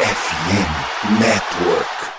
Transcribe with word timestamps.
FM 0.00 1.18
Network. 1.18 2.17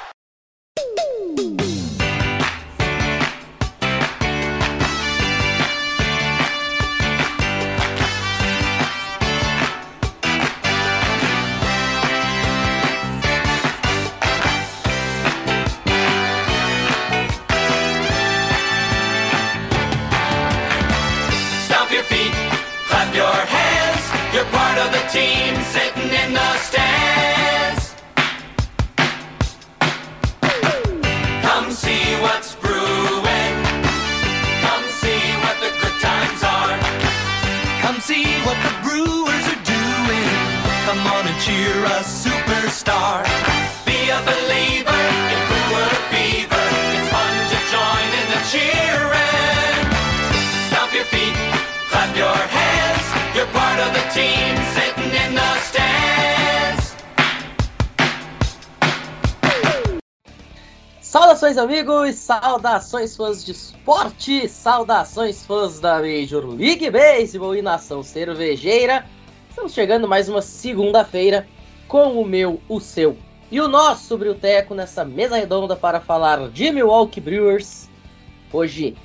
Saudações, 62.30 63.17
fãs 63.17 63.44
de 63.44 63.53
esporte! 63.53 64.47
Saudações, 64.47 65.44
fãs 65.44 65.80
da 65.80 65.99
Major 65.99 66.45
League 66.45 66.88
Baseball 66.91 67.55
e 67.55 67.61
nação 67.63 68.03
cervejeira! 68.03 69.03
Estamos 69.49 69.73
chegando 69.73 70.08
mais 70.08 70.30
uma 70.30 70.39
segunda-feira 70.39 71.47
com 71.88 72.21
o 72.21 72.23
meu, 72.23 72.61
o 72.69 72.80
seu 72.80 73.17
e 73.49 73.59
o 73.59 73.67
nosso 73.67 74.16
Brilteco 74.16 74.75
nessa 74.75 75.03
mesa 75.03 75.38
redonda 75.38 75.75
para 75.75 75.99
falar 75.99 76.49
de 76.49 76.71
Milwaukee 76.71 77.19
Brewers. 77.19 77.89
Hoje, 78.53 78.95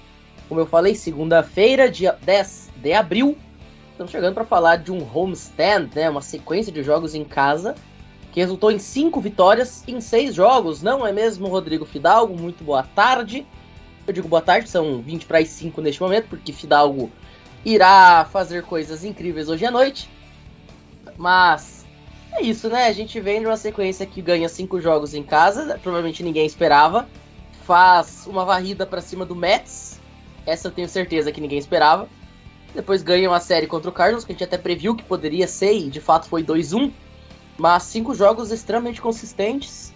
como 0.46 0.60
eu 0.60 0.66
falei, 0.66 0.94
segunda-feira, 0.94 1.90
dia 1.90 2.18
10 2.20 2.72
de 2.76 2.92
abril. 2.92 3.38
Estamos 3.92 4.12
chegando 4.12 4.34
para 4.34 4.44
falar 4.44 4.76
de 4.76 4.92
um 4.92 4.98
homestand, 5.14 5.88
né? 5.94 6.10
Uma 6.10 6.20
sequência 6.20 6.70
de 6.70 6.82
jogos 6.82 7.14
em 7.14 7.24
casa 7.24 7.74
que 8.34 8.40
resultou 8.40 8.72
em 8.72 8.80
cinco 8.80 9.20
vitórias 9.20 9.84
em 9.86 10.00
seis 10.00 10.34
jogos, 10.34 10.82
não 10.82 11.06
é 11.06 11.12
mesmo, 11.12 11.46
Rodrigo 11.46 11.84
Fidalgo? 11.84 12.36
Muito 12.36 12.64
boa 12.64 12.82
tarde. 12.82 13.46
Eu 14.04 14.12
digo 14.12 14.26
boa 14.26 14.42
tarde, 14.42 14.68
são 14.68 15.00
20 15.00 15.24
para 15.26 15.38
as 15.38 15.46
5 15.50 15.80
neste 15.80 16.02
momento, 16.02 16.26
porque 16.28 16.52
Fidalgo 16.52 17.12
irá 17.64 18.24
fazer 18.24 18.64
coisas 18.64 19.04
incríveis 19.04 19.48
hoje 19.48 19.64
à 19.64 19.70
noite. 19.70 20.10
Mas 21.16 21.86
é 22.32 22.42
isso, 22.42 22.68
né? 22.68 22.88
A 22.88 22.92
gente 22.92 23.20
vem 23.20 23.38
de 23.38 23.46
uma 23.46 23.56
sequência 23.56 24.04
que 24.04 24.20
ganha 24.20 24.48
cinco 24.48 24.80
jogos 24.80 25.14
em 25.14 25.22
casa, 25.22 25.78
provavelmente 25.80 26.24
ninguém 26.24 26.44
esperava. 26.44 27.06
Faz 27.64 28.26
uma 28.26 28.44
varrida 28.44 28.84
para 28.84 29.00
cima 29.00 29.24
do 29.24 29.36
Mets, 29.36 30.00
essa 30.44 30.66
eu 30.66 30.72
tenho 30.72 30.88
certeza 30.88 31.30
que 31.30 31.40
ninguém 31.40 31.60
esperava. 31.60 32.08
Depois 32.74 33.00
ganha 33.00 33.30
uma 33.30 33.38
série 33.38 33.68
contra 33.68 33.88
o 33.88 33.92
Cardinals, 33.92 34.24
que 34.24 34.32
a 34.32 34.34
gente 34.34 34.42
até 34.42 34.58
previu 34.58 34.96
que 34.96 35.04
poderia 35.04 35.46
ser, 35.46 35.72
e 35.72 35.88
de 35.88 36.00
fato 36.00 36.26
foi 36.26 36.42
2-1 36.42 36.90
mas 37.58 37.84
cinco 37.84 38.14
jogos 38.14 38.50
extremamente 38.50 39.00
consistentes. 39.00 39.92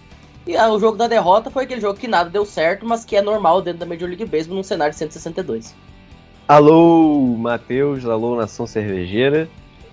E 0.46 0.56
ah, 0.56 0.72
o 0.72 0.80
jogo 0.80 0.96
da 0.96 1.06
derrota 1.06 1.50
foi 1.50 1.64
aquele 1.64 1.80
jogo 1.80 1.98
que 1.98 2.08
nada 2.08 2.30
deu 2.30 2.46
certo, 2.46 2.86
mas 2.86 3.04
que 3.04 3.16
é 3.16 3.22
normal 3.22 3.60
dentro 3.60 3.80
da 3.80 3.86
Major 3.86 4.08
League 4.08 4.24
Baseball 4.24 4.56
num 4.56 4.62
cenário 4.62 4.92
de 4.92 4.98
162. 4.98 5.74
Alô, 6.46 7.36
Matheus, 7.36 8.06
alô, 8.06 8.34
Nação 8.34 8.66
Cervejeira. 8.66 9.48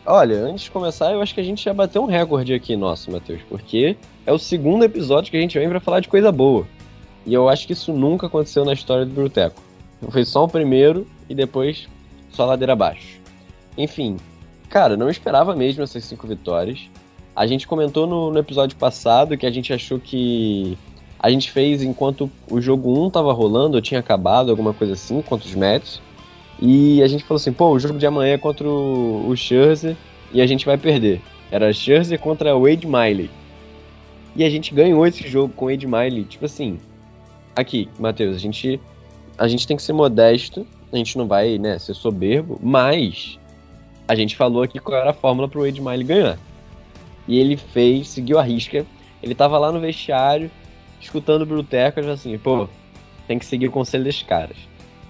Olha, 0.05 0.37
antes 0.37 0.65
de 0.65 0.71
começar, 0.71 1.11
eu 1.11 1.21
acho 1.21 1.33
que 1.33 1.41
a 1.41 1.43
gente 1.43 1.63
já 1.63 1.73
bateu 1.73 2.03
um 2.03 2.05
recorde 2.05 2.53
aqui 2.53 2.75
nosso, 2.77 3.11
Matheus, 3.11 3.41
porque 3.49 3.97
é 4.25 4.31
o 4.31 4.37
segundo 4.37 4.85
episódio 4.85 5.31
que 5.31 5.37
a 5.37 5.41
gente 5.41 5.59
vem 5.59 5.67
pra 5.67 5.79
falar 5.79 5.99
de 5.99 6.07
coisa 6.07 6.31
boa. 6.31 6.65
E 7.25 7.33
eu 7.33 7.49
acho 7.49 7.65
que 7.67 7.73
isso 7.73 7.91
nunca 7.91 8.27
aconteceu 8.27 8.63
na 8.63 8.71
história 8.73 9.05
do 9.05 9.13
Bruteco. 9.13 9.61
Foi 10.09 10.23
só 10.23 10.43
o 10.43 10.47
primeiro 10.47 11.07
e 11.27 11.33
depois 11.33 11.89
só 12.29 12.45
ladeira 12.45 12.73
abaixo. 12.73 13.19
Enfim, 13.77 14.17
cara, 14.69 14.95
não 14.95 15.09
esperava 15.09 15.55
mesmo 15.55 15.83
essas 15.83 16.05
cinco 16.05 16.27
vitórias. 16.27 16.87
A 17.35 17.45
gente 17.45 17.67
comentou 17.67 18.07
no, 18.07 18.31
no 18.31 18.39
episódio 18.39 18.77
passado 18.77 19.37
que 19.37 19.45
a 19.45 19.51
gente 19.51 19.73
achou 19.73 19.99
que 19.99 20.77
a 21.19 21.29
gente 21.29 21.51
fez 21.51 21.83
enquanto 21.83 22.31
o 22.49 22.61
jogo 22.61 23.05
1 23.05 23.09
tava 23.09 23.33
rolando, 23.33 23.75
ou 23.75 23.81
tinha 23.81 23.99
acabado, 23.99 24.49
alguma 24.49 24.73
coisa 24.73 24.93
assim, 24.93 25.21
contra 25.21 25.47
os 25.47 25.55
Mets. 25.55 26.01
E 26.61 27.01
a 27.03 27.07
gente 27.07 27.23
falou 27.23 27.37
assim, 27.37 27.51
pô, 27.51 27.71
o 27.71 27.79
jogo 27.79 27.97
de 27.97 28.05
amanhã 28.05 28.35
é 28.35 28.37
contra 28.37 28.67
o, 28.67 29.27
o 29.27 29.35
Scherzer 29.35 29.97
e 30.31 30.41
a 30.41 30.47
gente 30.47 30.65
vai 30.65 30.77
perder. 30.77 31.21
Era 31.51 31.73
Scherzer 31.73 32.19
contra 32.19 32.55
o 32.55 32.61
Wade 32.61 32.87
Miley. 32.87 33.29
E 34.35 34.43
a 34.43 34.49
gente 34.49 34.73
ganhou 34.73 35.05
esse 35.05 35.27
jogo 35.27 35.53
com 35.53 35.65
o 35.65 35.69
Wade 35.69 35.87
Miley. 35.87 36.23
Tipo 36.23 36.45
assim, 36.45 36.79
aqui, 37.55 37.89
Matheus, 37.99 38.35
a 38.35 38.39
gente, 38.39 38.79
a 39.37 39.47
gente 39.47 39.67
tem 39.67 39.75
que 39.75 39.83
ser 39.83 39.93
modesto, 39.93 40.65
a 40.91 40.95
gente 40.95 41.17
não 41.17 41.27
vai, 41.27 41.57
né, 41.57 41.77
ser 41.79 41.93
soberbo, 41.93 42.59
mas 42.61 43.37
a 44.07 44.15
gente 44.15 44.35
falou 44.35 44.63
aqui 44.63 44.79
qual 44.79 44.97
era 44.97 45.09
a 45.09 45.13
fórmula 45.13 45.49
pro 45.49 45.63
Wade 45.63 45.81
Miley 45.81 46.03
ganhar. 46.03 46.39
E 47.27 47.39
ele 47.39 47.57
fez, 47.57 48.09
seguiu 48.09 48.39
a 48.39 48.43
risca. 48.43 48.85
Ele 49.21 49.33
tava 49.33 49.57
lá 49.57 49.71
no 49.71 49.79
vestiário, 49.79 50.51
escutando 51.01 51.41
o 51.41 51.45
Bruteco, 51.45 51.99
e 51.99 52.09
assim, 52.09 52.37
pô, 52.37 52.67
tem 53.27 53.39
que 53.39 53.45
seguir 53.45 53.67
o 53.67 53.71
conselho 53.71 54.03
desses 54.03 54.23
caras. 54.23 54.57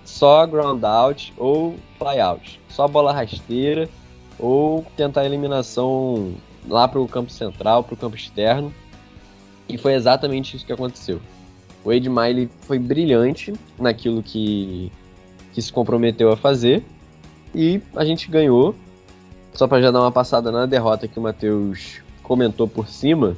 Só 0.03 0.45
ground 0.45 0.83
out 0.83 1.33
ou 1.37 1.75
fly 1.97 2.19
out. 2.19 2.59
Só 2.69 2.87
bola 2.87 3.11
rasteira 3.11 3.89
ou 4.37 4.85
tentar 4.95 5.21
a 5.21 5.25
eliminação 5.25 6.33
lá 6.67 6.87
pro 6.87 7.07
campo 7.07 7.31
central, 7.31 7.83
pro 7.83 7.97
campo 7.97 8.15
externo. 8.15 8.73
E 9.67 9.77
foi 9.77 9.93
exatamente 9.93 10.55
isso 10.55 10.65
que 10.65 10.73
aconteceu. 10.73 11.19
O 11.83 11.89
Wade 11.89 12.09
Miley 12.09 12.49
foi 12.61 12.77
brilhante 12.79 13.53
naquilo 13.79 14.21
que, 14.21 14.91
que 15.53 15.61
se 15.61 15.73
comprometeu 15.73 16.31
a 16.31 16.37
fazer. 16.37 16.83
E 17.53 17.81
a 17.95 18.05
gente 18.05 18.29
ganhou. 18.29 18.75
Só 19.53 19.67
para 19.67 19.81
já 19.81 19.89
dar 19.89 20.01
uma 20.01 20.11
passada 20.11 20.51
na 20.51 20.65
derrota 20.65 21.07
que 21.07 21.17
o 21.17 21.21
Matheus 21.21 22.01
comentou 22.25 22.67
por 22.67 22.87
cima, 22.87 23.37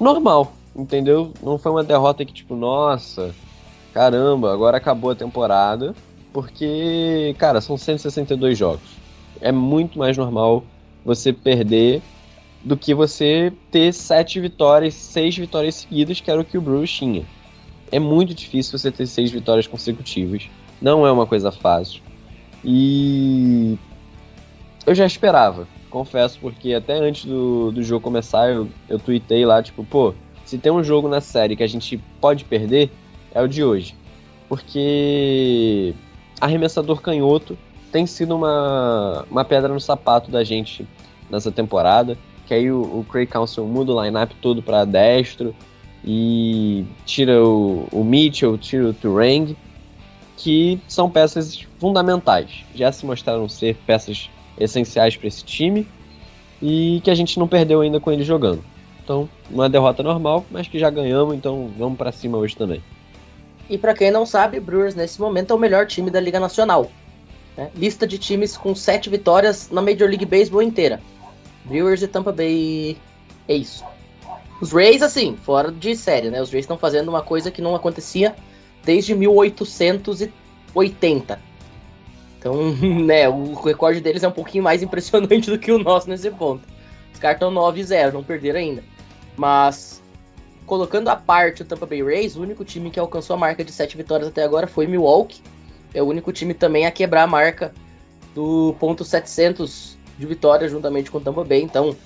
normal, 0.00 0.52
entendeu? 0.74 1.32
Não 1.42 1.58
foi 1.58 1.72
uma 1.72 1.84
derrota 1.84 2.24
que, 2.24 2.32
tipo, 2.32 2.54
nossa, 2.54 3.34
caramba, 3.92 4.52
agora 4.52 4.76
acabou 4.76 5.10
a 5.10 5.14
temporada, 5.14 5.94
porque, 6.32 7.34
cara, 7.38 7.60
são 7.60 7.76
162 7.76 8.56
jogos. 8.56 8.96
É 9.40 9.52
muito 9.52 9.98
mais 9.98 10.16
normal 10.16 10.64
você 11.04 11.32
perder 11.32 12.02
do 12.64 12.76
que 12.76 12.94
você 12.94 13.52
ter 13.70 13.92
sete 13.92 14.40
vitórias, 14.40 14.94
seis 14.94 15.36
vitórias 15.36 15.76
seguidas, 15.76 16.20
que 16.20 16.30
era 16.30 16.40
o 16.40 16.44
que 16.44 16.58
o 16.58 16.60
Bruce 16.60 16.92
tinha. 16.92 17.24
É 17.92 17.98
muito 17.98 18.34
difícil 18.34 18.76
você 18.76 18.90
ter 18.90 19.06
seis 19.06 19.30
vitórias 19.30 19.66
consecutivas. 19.66 20.48
Não 20.80 21.06
é 21.06 21.12
uma 21.12 21.26
coisa 21.26 21.52
fácil. 21.52 22.02
E 22.64 23.78
eu 24.84 24.94
já 24.94 25.06
esperava 25.06 25.68
confesso, 25.96 26.38
porque 26.38 26.74
até 26.74 26.92
antes 26.92 27.24
do, 27.24 27.72
do 27.72 27.82
jogo 27.82 28.02
começar, 28.02 28.50
eu, 28.50 28.68
eu 28.86 28.98
tuitei 28.98 29.46
lá, 29.46 29.62
tipo, 29.62 29.82
pô, 29.82 30.12
se 30.44 30.58
tem 30.58 30.70
um 30.70 30.84
jogo 30.84 31.08
na 31.08 31.22
série 31.22 31.56
que 31.56 31.62
a 31.62 31.66
gente 31.66 31.96
pode 32.20 32.44
perder, 32.44 32.90
é 33.34 33.40
o 33.40 33.48
de 33.48 33.64
hoje. 33.64 33.94
Porque 34.46 35.94
arremessador 36.38 37.00
canhoto 37.00 37.56
tem 37.90 38.04
sido 38.04 38.36
uma, 38.36 39.24
uma 39.30 39.42
pedra 39.42 39.72
no 39.72 39.80
sapato 39.80 40.30
da 40.30 40.44
gente 40.44 40.86
nessa 41.30 41.50
temporada. 41.50 42.18
Que 42.46 42.52
aí 42.52 42.70
o, 42.70 42.82
o 42.82 43.06
Craig 43.10 43.26
Council 43.26 43.64
muda 43.64 43.92
o 43.92 44.04
lineup 44.04 44.32
todo 44.42 44.62
para 44.62 44.84
destro 44.84 45.56
e 46.04 46.84
tira 47.06 47.42
o, 47.42 47.88
o 47.90 48.04
Mitchell, 48.04 48.58
tira 48.58 48.90
o 48.90 48.94
Turang, 48.94 49.56
que 50.36 50.78
são 50.86 51.10
peças 51.10 51.66
fundamentais. 51.80 52.64
Já 52.74 52.92
se 52.92 53.06
mostraram 53.06 53.48
ser 53.48 53.76
peças 53.86 54.28
essenciais 54.58 55.16
para 55.16 55.28
esse 55.28 55.44
time 55.44 55.86
e 56.60 57.00
que 57.04 57.10
a 57.10 57.14
gente 57.14 57.38
não 57.38 57.46
perdeu 57.46 57.80
ainda 57.80 58.00
com 58.00 58.10
ele 58.10 58.24
jogando. 58.24 58.64
Então, 59.02 59.28
uma 59.50 59.68
derrota 59.68 60.02
normal, 60.02 60.44
mas 60.50 60.66
que 60.66 60.78
já 60.78 60.90
ganhamos, 60.90 61.34
então 61.34 61.70
vamos 61.78 61.96
para 61.96 62.10
cima 62.10 62.38
hoje 62.38 62.56
também. 62.56 62.82
E 63.68 63.78
para 63.78 63.94
quem 63.94 64.10
não 64.10 64.24
sabe, 64.24 64.60
Brewers 64.60 64.94
nesse 64.94 65.20
momento 65.20 65.52
é 65.52 65.54
o 65.54 65.58
melhor 65.58 65.86
time 65.86 66.10
da 66.10 66.20
Liga 66.20 66.40
Nacional. 66.40 66.90
Né? 67.56 67.70
Lista 67.74 68.06
de 68.06 68.18
times 68.18 68.56
com 68.56 68.74
sete 68.74 69.10
vitórias 69.10 69.70
na 69.70 69.82
Major 69.82 70.08
League 70.08 70.26
Baseball 70.26 70.62
inteira. 70.62 71.00
Brewers 71.64 72.02
e 72.02 72.08
Tampa 72.08 72.32
Bay. 72.32 72.96
É 73.48 73.54
isso. 73.54 73.84
Os 74.60 74.72
Rays, 74.72 75.02
assim, 75.02 75.36
fora 75.36 75.70
de 75.70 75.94
série, 75.96 76.30
né? 76.30 76.40
Os 76.40 76.50
Rays 76.50 76.64
estão 76.64 76.78
fazendo 76.78 77.08
uma 77.08 77.22
coisa 77.22 77.50
que 77.50 77.60
não 77.60 77.74
acontecia 77.74 78.34
desde 78.84 79.14
1880. 79.14 81.45
Então, 82.46 82.72
né, 83.04 83.28
o 83.28 83.54
recorde 83.54 84.00
deles 84.00 84.22
é 84.22 84.28
um 84.28 84.32
pouquinho 84.32 84.62
mais 84.62 84.82
impressionante 84.82 85.50
do 85.50 85.58
que 85.58 85.72
o 85.72 85.78
nosso 85.78 86.08
nesse 86.08 86.30
ponto. 86.30 86.62
Os 87.12 87.18
caras 87.18 87.36
estão 87.36 87.52
9-0, 87.52 88.12
não 88.12 88.22
perderam 88.22 88.60
ainda. 88.60 88.84
Mas 89.36 90.02
colocando 90.64 91.08
à 91.08 91.16
parte 91.16 91.62
o 91.62 91.64
Tampa 91.64 91.86
Bay 91.86 92.02
Rays, 92.02 92.36
o 92.36 92.42
único 92.42 92.64
time 92.64 92.90
que 92.90 93.00
alcançou 93.00 93.34
a 93.34 93.38
marca 93.38 93.64
de 93.64 93.72
7 93.72 93.96
vitórias 93.96 94.28
até 94.28 94.44
agora 94.44 94.66
foi 94.66 94.86
Milwaukee. 94.86 95.42
É 95.92 96.02
o 96.02 96.06
único 96.06 96.32
time 96.32 96.54
também 96.54 96.86
a 96.86 96.90
quebrar 96.90 97.22
a 97.22 97.26
marca 97.26 97.72
do 98.34 98.76
ponto 98.78 99.04
700 99.04 99.96
de 100.18 100.26
vitória 100.26 100.68
juntamente 100.68 101.10
com 101.10 101.18
o 101.18 101.20
Tampa 101.20 101.42
Bay. 101.42 101.62
Então, 101.62 101.96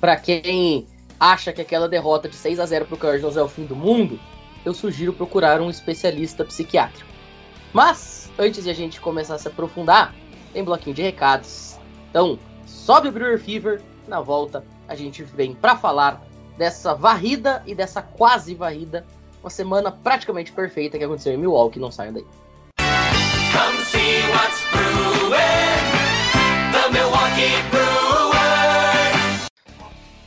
para 0.00 0.16
quem 0.16 0.86
acha 1.18 1.52
que 1.52 1.60
aquela 1.60 1.88
derrota 1.88 2.28
de 2.28 2.36
6 2.36 2.58
a 2.58 2.66
0 2.66 2.86
para 2.86 2.94
o 2.94 2.98
Cardinals 2.98 3.36
é 3.36 3.42
o 3.42 3.48
fim 3.48 3.64
do 3.64 3.76
mundo, 3.76 4.18
eu 4.64 4.74
sugiro 4.74 5.12
procurar 5.12 5.60
um 5.60 5.70
especialista 5.70 6.44
psiquiátrico. 6.44 7.08
Mas, 7.72 8.09
antes 8.38 8.64
de 8.64 8.70
a 8.70 8.74
gente 8.74 9.00
começar 9.00 9.34
a 9.34 9.38
se 9.38 9.48
aprofundar, 9.48 10.14
tem 10.52 10.64
bloquinho 10.64 10.94
de 10.94 11.02
recados. 11.02 11.78
Então, 12.10 12.38
sobe 12.66 13.08
o 13.08 13.12
Brewer 13.12 13.38
Fever, 13.38 13.82
na 14.06 14.20
volta 14.20 14.64
a 14.90 14.96
gente 14.96 15.22
vem 15.22 15.54
para 15.54 15.76
falar 15.76 16.20
dessa 16.58 16.94
varrida 16.94 17.62
e 17.64 17.76
dessa 17.76 18.02
quase 18.02 18.56
varrida, 18.56 19.06
uma 19.40 19.48
semana 19.48 19.92
praticamente 19.92 20.50
perfeita 20.50 20.98
que 20.98 21.04
aconteceu 21.04 21.32
em 21.32 21.36
Milwaukee, 21.36 21.78
não 21.78 21.92
saiam 21.92 22.12
daí. 22.12 22.26
Come 22.76 23.84
see 23.84 24.20
what's 24.32 24.60
brewing. 24.72 25.38
The 26.72 26.90
Milwaukee 26.90 27.62
Brewers. 27.70 29.46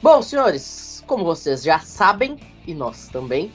Bom, 0.01 0.21
senhores, 0.21 1.03
como 1.06 1.25
vocês 1.25 1.61
já 1.61 1.79
sabem, 1.79 2.39
e 2.65 2.73
nós 2.73 3.09
também, 3.09 3.51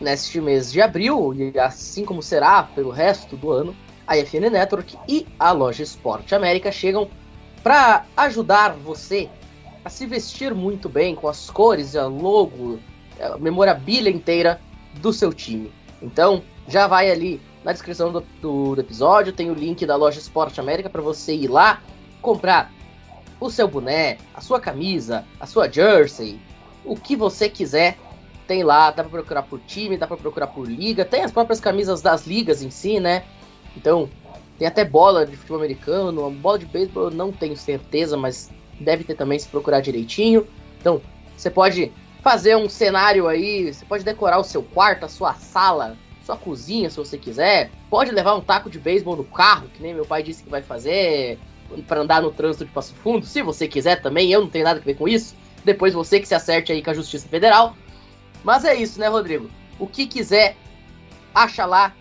neste 0.00 0.40
mês 0.40 0.72
de 0.72 0.80
abril, 0.80 1.34
e 1.34 1.58
assim 1.58 2.04
como 2.04 2.22
será 2.22 2.62
pelo 2.62 2.90
resto 2.90 3.36
do 3.36 3.50
ano, 3.50 3.76
a 4.06 4.16
FN 4.16 4.50
Network 4.50 4.98
e 5.06 5.26
a 5.38 5.52
loja 5.52 5.82
Esporte 5.82 6.34
América 6.34 6.72
chegam 6.72 7.08
para 7.62 8.04
ajudar 8.16 8.72
você 8.72 9.28
a 9.84 9.90
se 9.90 10.06
vestir 10.06 10.54
muito 10.54 10.88
bem 10.88 11.14
com 11.14 11.28
as 11.28 11.50
cores, 11.50 11.94
a 11.94 12.06
logo, 12.06 12.78
a 13.20 13.38
memorabilia 13.38 14.10
inteira 14.10 14.60
do 14.94 15.12
seu 15.12 15.32
time. 15.32 15.72
Então, 16.02 16.42
já 16.66 16.86
vai 16.86 17.10
ali 17.10 17.40
na 17.64 17.72
descrição 17.72 18.10
do, 18.10 18.20
do, 18.40 18.74
do 18.74 18.80
episódio, 18.80 19.32
tem 19.32 19.50
o 19.50 19.54
link 19.54 19.84
da 19.84 19.96
loja 19.96 20.18
Esporte 20.18 20.60
América 20.60 20.88
para 20.88 21.02
você 21.02 21.34
ir 21.34 21.48
lá 21.48 21.82
comprar 22.22 22.72
o 23.38 23.50
seu 23.50 23.66
boné, 23.66 24.18
a 24.34 24.40
sua 24.40 24.60
camisa, 24.60 25.24
a 25.38 25.46
sua 25.46 25.70
jersey, 25.70 26.38
o 26.84 26.94
que 26.96 27.16
você 27.16 27.48
quiser. 27.48 27.98
Tem 28.50 28.64
lá, 28.64 28.90
dá 28.90 29.04
para 29.04 29.12
procurar 29.12 29.42
por 29.44 29.60
time, 29.60 29.96
dá 29.96 30.08
para 30.08 30.16
procurar 30.16 30.48
por 30.48 30.68
liga, 30.68 31.04
tem 31.04 31.22
as 31.22 31.30
próprias 31.30 31.60
camisas 31.60 32.02
das 32.02 32.26
ligas 32.26 32.64
em 32.64 32.68
si, 32.68 32.98
né? 32.98 33.22
Então, 33.76 34.10
tem 34.58 34.66
até 34.66 34.84
bola 34.84 35.24
de 35.24 35.36
futebol 35.36 35.58
americano, 35.58 36.28
bola 36.32 36.58
de 36.58 36.66
beisebol 36.66 37.04
eu 37.04 37.10
não 37.12 37.30
tenho 37.30 37.56
certeza, 37.56 38.16
mas 38.16 38.50
deve 38.80 39.04
ter 39.04 39.14
também 39.14 39.38
se 39.38 39.46
procurar 39.46 39.78
direitinho. 39.78 40.48
Então, 40.80 41.00
você 41.36 41.48
pode 41.48 41.92
fazer 42.24 42.56
um 42.56 42.68
cenário 42.68 43.28
aí, 43.28 43.72
você 43.72 43.84
pode 43.84 44.02
decorar 44.02 44.40
o 44.40 44.42
seu 44.42 44.64
quarto, 44.64 45.04
a 45.04 45.08
sua 45.08 45.32
sala, 45.34 45.96
sua 46.26 46.36
cozinha, 46.36 46.90
se 46.90 46.96
você 46.96 47.16
quiser. 47.16 47.70
Pode 47.88 48.10
levar 48.10 48.34
um 48.34 48.40
taco 48.40 48.68
de 48.68 48.80
beisebol 48.80 49.14
no 49.14 49.22
carro, 49.22 49.68
que 49.72 49.80
nem 49.80 49.94
meu 49.94 50.04
pai 50.04 50.24
disse 50.24 50.42
que 50.42 50.50
vai 50.50 50.60
fazer, 50.60 51.38
para 51.86 52.00
andar 52.00 52.20
no 52.20 52.32
trânsito 52.32 52.64
de 52.64 52.72
Passo 52.72 52.96
Fundo, 52.96 53.24
se 53.24 53.42
você 53.42 53.68
quiser 53.68 54.02
também, 54.02 54.32
eu 54.32 54.40
não 54.40 54.48
tenho 54.50 54.64
nada 54.64 54.80
a 54.80 54.82
ver 54.82 54.94
com 54.94 55.06
isso. 55.06 55.36
Depois 55.64 55.94
você 55.94 56.18
que 56.18 56.26
se 56.26 56.34
acerte 56.34 56.72
aí 56.72 56.82
com 56.82 56.90
a 56.90 56.94
Justiça 56.94 57.28
Federal. 57.28 57.76
Mas 58.44 58.64
é 58.64 58.74
isso, 58.74 58.98
né, 58.98 59.08
Rodrigo? 59.08 59.50
O 59.78 59.86
que 59.86 60.06
quiser, 60.06 60.56
acha 61.34 61.64
lá. 61.66 61.92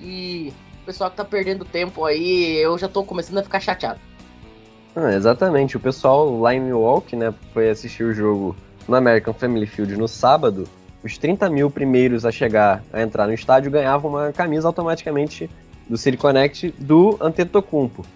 E 0.00 0.52
o 0.82 0.86
pessoal 0.86 1.10
que 1.10 1.16
tá 1.16 1.24
perdendo 1.24 1.64
tempo 1.64 2.04
aí, 2.04 2.56
eu 2.56 2.76
já 2.76 2.88
tô 2.88 3.04
começando 3.04 3.38
a 3.38 3.42
ficar 3.42 3.60
chateado. 3.60 4.00
Ah, 4.94 5.12
exatamente. 5.12 5.76
O 5.76 5.80
pessoal 5.80 6.38
lá 6.38 6.54
em 6.54 6.60
Milwaukee, 6.60 7.16
né, 7.16 7.34
foi 7.52 7.70
assistir 7.70 8.04
o 8.04 8.14
jogo 8.14 8.56
no 8.86 8.94
American 8.94 9.34
Family 9.34 9.66
Field 9.66 9.96
no 9.96 10.06
sábado. 10.06 10.68
Os 11.02 11.18
30 11.18 11.50
mil 11.50 11.70
primeiros 11.70 12.24
a 12.24 12.32
chegar, 12.32 12.82
a 12.92 13.02
entrar 13.02 13.26
no 13.26 13.34
estádio, 13.34 13.70
ganhavam 13.70 14.10
uma 14.10 14.32
camisa 14.32 14.68
automaticamente 14.68 15.50
do 15.88 15.96
City 15.96 16.16
Connect 16.16 16.74
do 16.78 17.16
Antetokounmpo. 17.20 18.06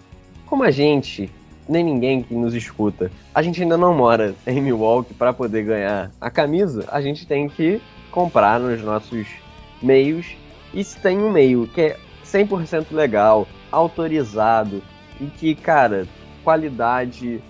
Como 0.45 0.63
a 0.63 0.71
gente, 0.71 1.29
nem 1.69 1.83
ninguém 1.83 2.23
que 2.23 2.33
nos 2.33 2.55
escuta, 2.55 3.11
a 3.33 3.43
gente 3.43 3.61
ainda 3.61 3.77
não 3.77 3.93
mora 3.93 4.33
em 4.47 4.59
Milwaukee 4.59 5.13
para 5.13 5.31
poder 5.31 5.63
ganhar 5.63 6.11
a 6.19 6.29
camisa, 6.31 6.85
a 6.91 6.99
gente 6.99 7.27
tem 7.27 7.47
que 7.47 7.79
comprar 8.11 8.59
nos 8.59 8.81
nossos 8.81 9.27
meios. 9.81 10.35
E 10.73 10.83
se 10.83 10.99
tem 10.99 11.19
um 11.19 11.31
meio 11.31 11.67
que 11.67 11.81
é 11.81 11.97
100% 12.25 12.87
legal, 12.91 13.47
autorizado 13.71 14.81
e 15.21 15.27
que, 15.27 15.53
cara, 15.53 16.07
qualidade, 16.43 17.41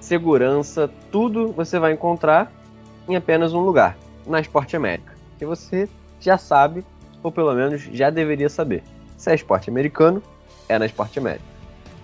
segurança, 0.00 0.88
tudo 1.10 1.48
você 1.48 1.78
vai 1.78 1.92
encontrar 1.92 2.52
em 3.08 3.16
apenas 3.16 3.52
um 3.52 3.60
lugar, 3.60 3.96
na 4.26 4.40
Esporte 4.40 4.76
América. 4.76 5.12
Que 5.38 5.46
você 5.46 5.88
já 6.20 6.38
sabe, 6.38 6.84
ou 7.22 7.32
pelo 7.32 7.52
menos 7.54 7.82
já 7.92 8.10
deveria 8.10 8.48
saber. 8.48 8.82
Se 9.16 9.30
é 9.30 9.34
esporte 9.34 9.70
americano, 9.70 10.22
é 10.68 10.78
na 10.78 10.86
Esporte 10.86 11.18
América. 11.18 11.55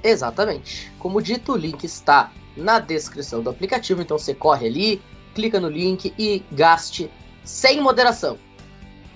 Exatamente. 0.02 0.92
Como 0.98 1.22
dito, 1.22 1.52
o 1.52 1.56
link 1.56 1.84
está 1.84 2.32
na 2.56 2.78
descrição 2.78 3.42
do 3.42 3.50
aplicativo, 3.50 4.02
então 4.02 4.18
você 4.18 4.34
corre 4.34 4.66
ali, 4.66 5.02
clica 5.34 5.60
no 5.60 5.68
link 5.68 6.12
e 6.18 6.42
gaste 6.52 7.10
sem 7.44 7.80
moderação. 7.80 8.38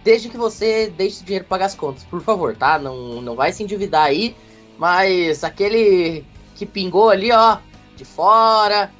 Desde 0.04 0.28
que 0.28 0.36
você 0.36 0.92
deixe 0.96 1.22
o 1.22 1.24
dinheiro 1.24 1.44
para 1.44 1.56
pagar 1.56 1.66
as 1.66 1.74
contas, 1.74 2.04
por 2.04 2.20
favor, 2.20 2.56
tá? 2.56 2.78
Não, 2.78 3.20
não 3.20 3.34
vai 3.34 3.52
se 3.52 3.62
endividar 3.62 4.04
aí, 4.04 4.36
mas 4.78 5.42
aquele 5.42 6.24
que 6.54 6.64
pingou 6.64 7.10
ali, 7.10 7.32
ó, 7.32 7.58
de 7.96 8.04
fora. 8.04 8.90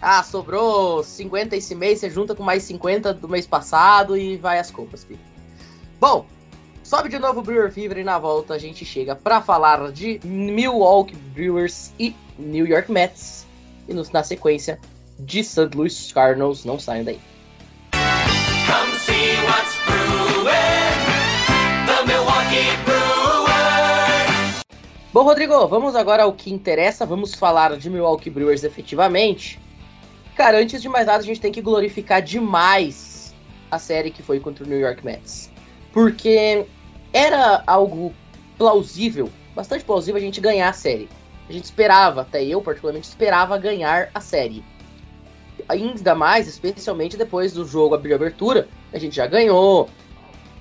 Ah, 0.00 0.22
sobrou 0.22 1.02
50 1.02 1.56
esse 1.56 1.74
mês, 1.74 1.98
você 1.98 2.10
junta 2.10 2.34
com 2.34 2.42
mais 2.42 2.62
50 2.64 3.14
do 3.14 3.28
mês 3.28 3.46
passado 3.46 4.16
e 4.16 4.36
vai 4.36 4.58
as 4.58 4.70
culpas, 4.70 5.02
filho. 5.02 5.20
Bom, 5.98 6.26
sobe 6.84 7.08
de 7.08 7.18
novo 7.18 7.40
o 7.40 7.42
Brewer 7.42 7.72
Fever 7.72 7.98
e 7.98 8.04
na 8.04 8.18
volta 8.18 8.54
a 8.54 8.58
gente 8.58 8.84
chega 8.84 9.16
para 9.16 9.40
falar 9.40 9.90
de 9.90 10.20
Milwaukee 10.22 11.16
Brewers 11.16 11.92
e 11.98 12.14
New 12.38 12.66
York 12.66 12.92
Mets. 12.92 13.46
E 13.88 13.94
nos, 13.94 14.10
na 14.10 14.22
sequência 14.22 14.78
de 15.18 15.42
St. 15.42 15.70
Louis 15.74 16.12
Cardinals, 16.12 16.64
não 16.64 16.78
saiam 16.78 17.04
daí. 17.04 17.18
Come 17.92 18.98
see 18.98 19.34
what's 19.46 19.74
brewing. 19.86 20.44
The 21.86 22.04
Milwaukee 22.06 22.76
Brewers. 22.84 24.62
Bom, 25.12 25.22
Rodrigo, 25.22 25.66
vamos 25.66 25.96
agora 25.96 26.24
ao 26.24 26.32
que 26.32 26.52
interessa. 26.52 27.06
Vamos 27.06 27.34
falar 27.34 27.76
de 27.78 27.88
Milwaukee 27.88 28.30
Brewers 28.30 28.62
efetivamente. 28.62 29.58
Cara, 30.36 30.58
antes 30.58 30.82
de 30.82 30.88
mais 30.88 31.06
nada, 31.06 31.20
a 31.20 31.26
gente 31.26 31.40
tem 31.40 31.52
que 31.52 31.62
glorificar 31.62 32.20
demais 32.20 33.34
a 33.70 33.78
série 33.78 34.10
que 34.10 34.22
foi 34.22 34.38
contra 34.38 34.64
o 34.64 34.68
New 34.68 34.78
York 34.78 35.04
Mets. 35.04 35.50
Porque 35.92 36.66
era 37.14 37.62
algo 37.64 38.12
plausível, 38.58 39.30
bastante 39.54 39.84
plausível 39.84 40.20
a 40.20 40.24
gente 40.24 40.40
ganhar 40.40 40.68
a 40.68 40.72
série. 40.72 41.08
A 41.48 41.52
gente 41.52 41.64
esperava, 41.64 42.22
até 42.22 42.44
eu 42.44 42.60
particularmente 42.60 43.06
esperava 43.06 43.56
ganhar 43.56 44.10
a 44.12 44.20
série. 44.20 44.64
Ainda 45.68 46.14
mais, 46.14 46.48
especialmente 46.48 47.16
depois 47.16 47.52
do 47.52 47.64
jogo 47.64 47.94
abrir 47.94 48.12
abertura, 48.14 48.68
a 48.92 48.98
gente 48.98 49.14
já 49.14 49.26
ganhou, 49.26 49.88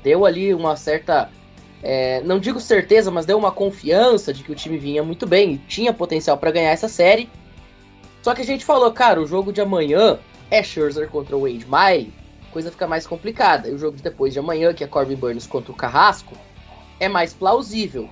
deu 0.04 0.26
ali 0.26 0.54
uma 0.54 0.76
certa 0.76 1.30
é, 1.82 2.22
não 2.22 2.40
digo 2.40 2.62
certeza, 2.62 3.12
mas 3.12 3.26
deu 3.26 3.38
uma 3.38 3.52
confiança 3.52 4.34
de 4.34 4.42
que 4.44 4.52
o 4.52 4.56
time 4.56 4.78
vinha 4.78 5.04
muito 5.04 5.28
bem 5.28 5.54
e 5.54 5.58
tinha 5.58 5.92
potencial 5.92 6.38
para 6.38 6.52
ganhar 6.52 6.72
essa 6.72 6.88
série. 6.88 7.30
Só 8.22 8.34
que 8.34 8.42
a 8.42 8.46
gente 8.46 8.64
falou, 8.64 8.90
cara, 8.94 9.22
o 9.22 9.28
jogo 9.28 9.52
de 9.52 9.60
amanhã 9.60 10.18
é 10.50 10.64
Scherzer 10.64 11.10
contra 11.10 11.36
o 11.36 11.42
Wade 11.42 11.66
Miley, 11.66 12.14
coisa 12.54 12.72
fica 12.72 12.88
mais 12.88 13.06
complicada. 13.08 13.68
E 13.68 13.74
o 13.74 13.78
jogo 13.78 13.98
de 13.98 14.04
depois 14.04 14.32
de 14.32 14.40
amanhã, 14.40 14.74
que 14.74 14.84
é 14.84 14.88
Corbin 14.88 15.16
Burns 15.16 15.48
contra 15.48 15.72
o 15.72 15.76
Carrasco, 15.76 16.38
é 17.00 17.10
mais 17.10 17.34
plausível. 17.34 18.10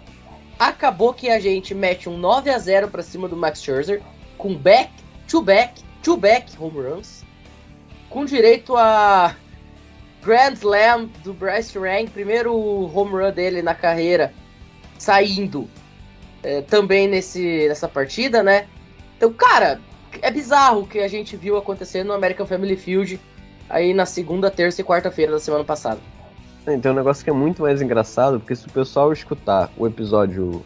Acabou 0.59 1.13
que 1.13 1.29
a 1.29 1.39
gente 1.39 1.73
mete 1.73 2.09
um 2.09 2.17
9 2.17 2.49
a 2.49 2.57
0 2.57 2.89
para 2.89 3.01
cima 3.03 3.27
do 3.27 3.37
Max 3.37 3.61
Scherzer, 3.61 4.01
com 4.37 4.55
back, 4.55 4.91
to 5.27 5.41
back, 5.41 5.81
to 6.03 6.17
back 6.17 6.51
home 6.59 6.81
runs, 6.81 7.23
com 8.09 8.25
direito 8.25 8.75
a 8.75 9.35
Grand 10.21 10.53
Slam 10.53 11.09
do 11.23 11.33
Bryce 11.33 11.77
Rank, 11.77 12.11
primeiro 12.11 12.53
home 12.55 13.11
run 13.11 13.31
dele 13.31 13.61
na 13.61 13.73
carreira, 13.73 14.33
saindo 14.97 15.69
é, 16.43 16.61
também 16.61 17.07
nesse, 17.07 17.67
nessa 17.67 17.87
partida, 17.87 18.43
né? 18.43 18.67
Então, 19.17 19.31
cara, 19.33 19.79
é 20.21 20.29
bizarro 20.29 20.81
o 20.81 20.87
que 20.87 20.99
a 20.99 21.07
gente 21.07 21.35
viu 21.35 21.57
acontecer 21.57 22.03
no 22.03 22.13
American 22.13 22.45
Family 22.45 22.75
Field 22.75 23.19
aí 23.71 23.93
na 23.93 24.05
segunda, 24.05 24.51
terça 24.51 24.81
e 24.81 24.83
quarta-feira 24.83 25.31
da 25.31 25.39
semana 25.39 25.63
passada. 25.63 25.99
Então, 26.67 26.91
um 26.91 26.95
negócio 26.95 27.23
que 27.23 27.29
é 27.29 27.33
muito 27.33 27.63
mais 27.63 27.81
engraçado, 27.81 28.39
porque 28.39 28.55
se 28.55 28.67
o 28.67 28.71
pessoal 28.71 29.11
escutar 29.11 29.71
o 29.75 29.87
episódio 29.87 30.63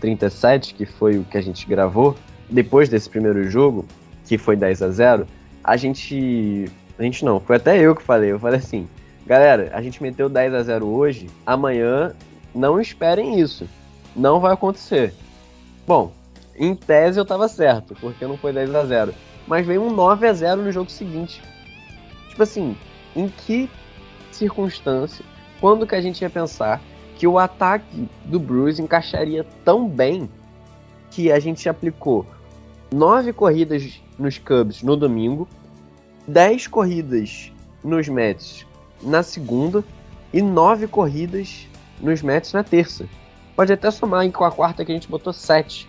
37, 0.00 0.72
que 0.72 0.86
foi 0.86 1.18
o 1.18 1.24
que 1.24 1.36
a 1.36 1.42
gente 1.42 1.66
gravou, 1.66 2.16
depois 2.48 2.88
desse 2.88 3.10
primeiro 3.10 3.44
jogo, 3.50 3.84
que 4.24 4.38
foi 4.38 4.56
10 4.56 4.82
a 4.82 4.90
0 4.90 5.26
a 5.62 5.76
gente. 5.76 6.70
A 6.98 7.02
gente 7.02 7.24
não, 7.24 7.38
foi 7.38 7.56
até 7.56 7.78
eu 7.78 7.94
que 7.94 8.02
falei. 8.02 8.32
Eu 8.32 8.38
falei 8.38 8.58
assim, 8.58 8.88
galera, 9.26 9.70
a 9.74 9.82
gente 9.82 10.02
meteu 10.02 10.28
10 10.28 10.54
a 10.54 10.62
0 10.62 10.86
hoje, 10.86 11.28
amanhã 11.44 12.14
não 12.54 12.80
esperem 12.80 13.38
isso. 13.38 13.68
Não 14.14 14.40
vai 14.40 14.54
acontecer. 14.54 15.12
Bom, 15.86 16.12
em 16.56 16.74
tese 16.74 17.18
eu 17.18 17.24
tava 17.24 17.48
certo, 17.48 17.94
porque 18.00 18.26
não 18.26 18.38
foi 18.38 18.52
10 18.52 18.74
a 18.74 18.84
0 18.84 19.14
Mas 19.46 19.66
veio 19.66 19.82
um 19.82 19.90
9 19.90 20.26
a 20.26 20.32
0 20.32 20.62
no 20.62 20.72
jogo 20.72 20.90
seguinte. 20.90 21.42
Tipo 22.36 22.42
assim, 22.42 22.76
em 23.16 23.28
que 23.30 23.66
circunstância, 24.30 25.24
quando 25.58 25.86
que 25.86 25.94
a 25.94 26.02
gente 26.02 26.20
ia 26.20 26.28
pensar 26.28 26.82
que 27.14 27.26
o 27.26 27.38
ataque 27.38 28.06
do 28.26 28.38
Bruce 28.38 28.82
encaixaria 28.82 29.42
tão 29.64 29.88
bem 29.88 30.28
que 31.10 31.32
a 31.32 31.40
gente 31.40 31.66
aplicou 31.66 32.26
nove 32.92 33.32
corridas 33.32 34.02
nos 34.18 34.36
Cubs 34.36 34.82
no 34.82 34.98
domingo, 34.98 35.48
dez 36.28 36.66
corridas 36.66 37.50
nos 37.82 38.06
Mets 38.06 38.66
na 39.02 39.22
segunda 39.22 39.82
e 40.30 40.42
nove 40.42 40.86
corridas 40.86 41.66
nos 42.02 42.20
Mets 42.20 42.52
na 42.52 42.62
terça. 42.62 43.08
Pode 43.56 43.72
até 43.72 43.90
somar 43.90 44.30
com 44.30 44.44
a 44.44 44.52
quarta 44.52 44.84
que 44.84 44.92
a 44.92 44.94
gente 44.94 45.08
botou 45.08 45.32
sete. 45.32 45.88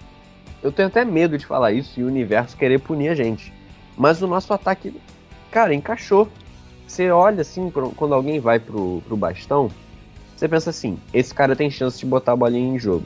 Eu 0.64 0.72
tenho 0.72 0.88
até 0.88 1.04
medo 1.04 1.38
de 1.38 1.46
falar 1.46 1.74
isso 1.74 2.00
e 2.00 2.04
o 2.06 2.08
universo 2.08 2.56
querer 2.56 2.80
punir 2.80 3.10
a 3.10 3.16
gente. 3.16 3.52
Mas 3.98 4.22
o 4.22 4.28
nosso 4.28 4.54
ataque, 4.54 4.96
cara, 5.52 5.74
encaixou. 5.74 6.28
Você 6.88 7.12
olha 7.12 7.42
assim, 7.42 7.72
quando 7.96 8.14
alguém 8.14 8.40
vai 8.40 8.60
pro, 8.60 9.02
pro 9.06 9.18
bastão, 9.18 9.70
você 10.36 10.48
pensa 10.48 10.70
assim: 10.70 10.98
esse 11.14 11.34
cara 11.34 11.56
tem 11.56 11.70
chance 11.70 12.00
de 12.00 12.06
botar 12.06 12.34
a 12.34 12.36
bolinha 12.36 12.76
em 12.76 12.80
jogo. 12.80 13.06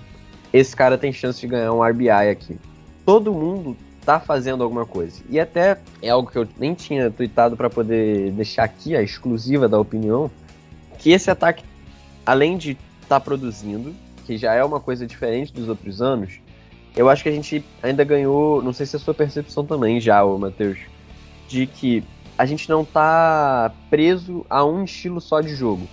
Esse 0.53 0.75
cara 0.75 0.97
tem 0.97 1.13
chance 1.13 1.39
de 1.39 1.47
ganhar 1.47 1.71
um 1.73 1.81
RBI 1.81 2.09
aqui. 2.09 2.59
Todo 3.05 3.33
mundo 3.33 3.75
tá 4.05 4.19
fazendo 4.19 4.63
alguma 4.63 4.85
coisa. 4.85 5.21
E 5.29 5.39
até 5.39 5.77
é 6.01 6.09
algo 6.09 6.29
que 6.29 6.37
eu 6.37 6.47
nem 6.57 6.73
tinha 6.73 7.09
tweetado 7.09 7.55
para 7.55 7.69
poder 7.69 8.31
deixar 8.31 8.63
aqui 8.63 8.95
a 8.95 9.01
exclusiva 9.01 9.67
da 9.67 9.79
opinião, 9.79 10.29
que 10.99 11.11
esse 11.11 11.31
ataque, 11.31 11.63
além 12.25 12.57
de 12.57 12.71
estar 12.71 13.19
tá 13.19 13.19
produzindo, 13.19 13.95
que 14.25 14.37
já 14.37 14.53
é 14.53 14.63
uma 14.63 14.79
coisa 14.79 15.07
diferente 15.07 15.53
dos 15.53 15.69
outros 15.69 16.01
anos, 16.01 16.39
eu 16.95 17.09
acho 17.09 17.23
que 17.23 17.29
a 17.29 17.31
gente 17.31 17.63
ainda 17.81 18.03
ganhou, 18.03 18.61
não 18.61 18.73
sei 18.73 18.85
se 18.85 18.95
é 18.95 18.99
a 18.99 19.01
sua 19.01 19.13
percepção 19.13 19.65
também 19.65 20.01
já, 20.01 20.23
Matheus, 20.25 20.79
de 21.47 21.65
que 21.65 22.03
a 22.41 22.45
gente 22.47 22.67
não 22.67 22.83
tá 22.83 23.71
preso 23.87 24.43
a 24.49 24.65
um 24.65 24.83
estilo 24.83 25.21
só 25.21 25.41
de 25.41 25.53
jogo. 25.53 25.87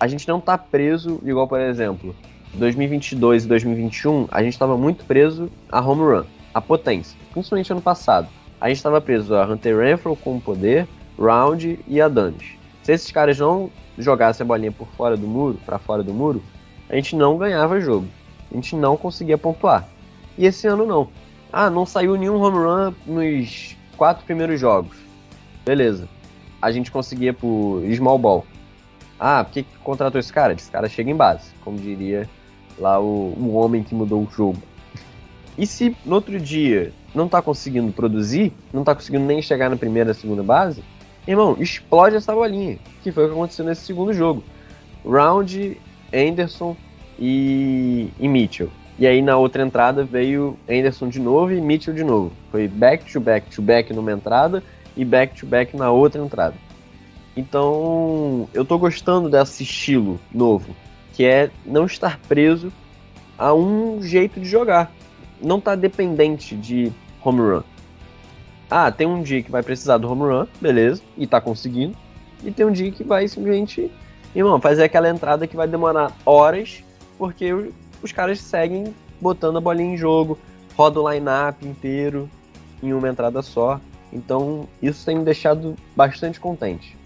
A 0.00 0.06
gente 0.06 0.26
não 0.26 0.40
tá 0.40 0.56
preso, 0.56 1.20
igual 1.22 1.46
por 1.46 1.60
exemplo, 1.60 2.16
2022 2.54 3.44
e 3.44 3.46
2021, 3.46 4.26
a 4.30 4.42
gente 4.42 4.54
estava 4.54 4.74
muito 4.78 5.04
preso 5.04 5.50
a 5.70 5.78
home 5.82 6.00
run, 6.00 6.24
a 6.54 6.62
potência, 6.62 7.14
principalmente 7.30 7.70
ano 7.70 7.82
passado. 7.82 8.26
A 8.58 8.68
gente 8.68 8.78
estava 8.78 9.02
preso 9.02 9.34
a 9.34 9.44
Hunter 9.44 9.76
Renfro 9.76 10.16
com 10.16 10.40
poder, 10.40 10.88
Round 11.18 11.78
e 11.86 12.00
a 12.00 12.08
Danis. 12.08 12.56
Se 12.82 12.92
esses 12.92 13.12
caras 13.12 13.38
não 13.38 13.70
jogassem 13.98 14.44
a 14.44 14.48
bolinha 14.48 14.72
por 14.72 14.88
fora 14.96 15.14
do 15.14 15.26
muro, 15.26 15.60
para 15.66 15.78
fora 15.78 16.02
do 16.02 16.14
muro, 16.14 16.42
a 16.88 16.94
gente 16.94 17.14
não 17.14 17.36
ganhava 17.36 17.78
jogo. 17.82 18.06
A 18.50 18.54
gente 18.54 18.74
não 18.74 18.96
conseguia 18.96 19.36
pontuar. 19.36 19.86
E 20.38 20.46
esse 20.46 20.66
ano 20.66 20.86
não. 20.86 21.08
Ah, 21.52 21.68
não 21.68 21.84
saiu 21.84 22.16
nenhum 22.16 22.40
home 22.40 22.56
run 22.56 22.94
nos 23.06 23.76
quatro 23.94 24.24
primeiros 24.24 24.58
jogos. 24.58 25.05
Beleza. 25.66 26.08
A 26.62 26.70
gente 26.70 26.92
conseguia 26.92 27.34
por 27.34 27.82
small 27.92 28.18
ball. 28.18 28.46
Ah, 29.18 29.42
por 29.42 29.52
que, 29.52 29.66
contratou 29.82 30.20
esse 30.20 30.32
cara? 30.32 30.52
Esse 30.52 30.70
cara 30.70 30.88
chega 30.88 31.10
em 31.10 31.16
base, 31.16 31.50
como 31.64 31.76
diria 31.76 32.28
lá 32.78 33.00
o, 33.00 33.34
o 33.36 33.54
homem 33.54 33.82
que 33.82 33.94
mudou 33.94 34.22
o 34.22 34.30
jogo. 34.30 34.62
E 35.58 35.66
se 35.66 35.96
no 36.04 36.14
outro 36.14 36.38
dia 36.38 36.92
não 37.12 37.28
tá 37.28 37.42
conseguindo 37.42 37.92
produzir, 37.92 38.52
não 38.72 38.84
tá 38.84 38.94
conseguindo 38.94 39.24
nem 39.24 39.42
chegar 39.42 39.68
na 39.68 39.76
primeira, 39.76 40.14
segunda 40.14 40.42
base, 40.42 40.84
irmão, 41.26 41.56
explode 41.58 42.14
essa 42.14 42.32
bolinha, 42.32 42.78
que 43.02 43.10
foi 43.10 43.24
o 43.24 43.28
que 43.28 43.34
aconteceu 43.34 43.64
nesse 43.64 43.84
segundo 43.84 44.12
jogo. 44.12 44.44
Round, 45.04 45.80
Anderson 46.14 46.76
e, 47.18 48.08
e 48.20 48.28
Mitchell. 48.28 48.70
E 48.98 49.06
aí 49.06 49.20
na 49.20 49.36
outra 49.36 49.62
entrada 49.62 50.04
veio 50.04 50.56
Anderson 50.68 51.08
de 51.08 51.18
novo 51.18 51.52
e 51.52 51.60
Mitchell 51.60 51.94
de 51.94 52.04
novo. 52.04 52.32
Foi 52.52 52.68
back 52.68 53.10
to 53.10 53.18
back 53.18 53.50
to 53.50 53.60
back 53.60 53.92
numa 53.92 54.12
entrada 54.12 54.62
e 54.96 55.04
back 55.04 55.38
to 55.38 55.46
back 55.46 55.76
na 55.76 55.90
outra 55.90 56.22
entrada. 56.22 56.54
Então, 57.36 58.48
eu 58.54 58.64
tô 58.64 58.78
gostando 58.78 59.28
desse 59.28 59.62
estilo 59.62 60.18
novo, 60.32 60.74
que 61.12 61.24
é 61.24 61.50
não 61.64 61.84
estar 61.84 62.18
preso 62.26 62.72
a 63.36 63.52
um 63.52 64.00
jeito 64.02 64.40
de 64.40 64.48
jogar. 64.48 64.90
Não 65.42 65.60
tá 65.60 65.74
dependente 65.74 66.56
de 66.56 66.90
home 67.22 67.40
run. 67.40 67.62
Ah, 68.70 68.90
tem 68.90 69.06
um 69.06 69.22
dia 69.22 69.42
que 69.42 69.50
vai 69.50 69.62
precisar 69.62 69.98
do 69.98 70.10
home 70.10 70.22
run, 70.22 70.46
beleza, 70.60 71.02
e 71.16 71.26
tá 71.26 71.40
conseguindo. 71.40 71.94
E 72.42 72.50
tem 72.50 72.64
um 72.64 72.72
dia 72.72 72.90
que 72.90 73.04
vai 73.04 73.28
simplesmente, 73.28 73.90
irmão, 74.34 74.60
fazer 74.60 74.84
aquela 74.84 75.08
entrada 75.08 75.46
que 75.46 75.56
vai 75.56 75.68
demorar 75.68 76.12
horas, 76.24 76.82
porque 77.18 77.52
os 78.02 78.12
caras 78.12 78.40
seguem 78.40 78.94
botando 79.20 79.58
a 79.58 79.60
bolinha 79.60 79.94
em 79.94 79.96
jogo, 79.96 80.38
roda 80.76 81.00
o 81.00 81.10
line-up 81.10 81.66
inteiro 81.66 82.28
em 82.82 82.92
uma 82.92 83.08
entrada 83.08 83.42
só. 83.42 83.80
Então, 84.12 84.68
isso 84.80 85.04
tem 85.04 85.16
me 85.16 85.24
deixado 85.24 85.76
bastante 85.94 86.40
contente. 86.40 86.96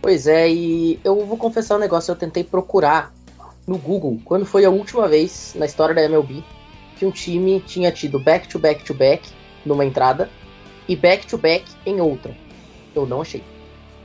Pois 0.00 0.26
é, 0.26 0.48
e 0.48 0.98
eu 1.04 1.24
vou 1.26 1.36
confessar 1.36 1.76
um 1.76 1.80
negócio, 1.80 2.12
eu 2.12 2.16
tentei 2.16 2.44
procurar 2.44 3.12
no 3.66 3.76
Google 3.76 4.18
quando 4.24 4.46
foi 4.46 4.64
a 4.64 4.70
última 4.70 5.06
vez 5.08 5.54
na 5.56 5.66
história 5.66 5.94
da 5.94 6.02
MLB 6.02 6.42
que 6.96 7.04
um 7.04 7.10
time 7.10 7.60
tinha 7.60 7.92
tido 7.92 8.18
back 8.18 8.48
to 8.48 8.58
back 8.58 8.84
to 8.84 8.94
back 8.94 9.28
numa 9.64 9.84
entrada 9.84 10.28
e 10.88 10.96
back 10.96 11.26
to 11.26 11.38
back 11.38 11.64
em 11.86 12.00
outra. 12.00 12.34
Eu 12.94 13.06
não 13.06 13.20
achei. 13.20 13.42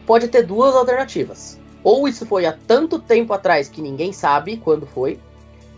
Pode 0.06 0.28
ter 0.28 0.44
duas 0.44 0.76
alternativas. 0.76 1.60
Ou 1.84 2.08
isso 2.08 2.26
foi 2.26 2.46
há 2.46 2.54
tanto 2.68 3.00
tempo 3.00 3.34
atrás 3.34 3.68
que 3.68 3.82
ninguém 3.82 4.14
sabe 4.14 4.58
quando 4.58 4.86
foi, 4.86 5.20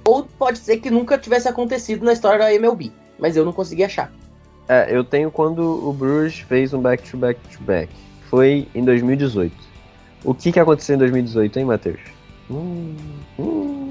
ou 0.06 0.24
pode 0.24 0.60
ser 0.60 0.78
que 0.78 0.92
nunca 0.92 1.18
tivesse 1.18 1.48
acontecido 1.48 2.06
na 2.06 2.14
história 2.14 2.40
da 2.40 2.54
MLB, 2.54 2.92
mas 3.18 3.36
eu 3.36 3.44
não 3.44 3.52
consegui 3.52 3.84
achar. 3.84 4.12
É, 4.68 4.96
eu 4.96 5.04
tenho 5.04 5.30
quando 5.30 5.62
o 5.88 5.94
Bruce 5.94 6.44
fez 6.44 6.74
um 6.74 6.82
back 6.82 7.10
to 7.10 7.18
back 7.18 7.40
to 7.56 7.64
back. 7.64 7.92
Foi 8.30 8.68
em 8.74 8.84
2018. 8.84 9.56
O 10.24 10.34
que, 10.34 10.52
que 10.52 10.60
aconteceu 10.60 10.96
em 10.96 11.00
2018, 11.00 11.60
hein, 11.60 11.66
Matheus? 11.66 12.00
Hum, 12.50 12.96
hum. 13.38 13.90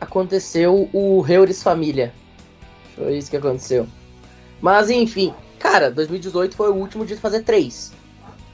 Aconteceu 0.00 0.88
o 0.92 1.20
Reuris 1.20 1.62
Família. 1.62 2.12
Foi 2.96 3.16
isso 3.16 3.30
que 3.30 3.36
aconteceu. 3.36 3.86
Mas 4.60 4.88
enfim, 4.88 5.34
cara, 5.58 5.90
2018 5.90 6.56
foi 6.56 6.70
o 6.70 6.74
último 6.74 7.04
de 7.04 7.16
fazer 7.16 7.42
três. 7.42 7.92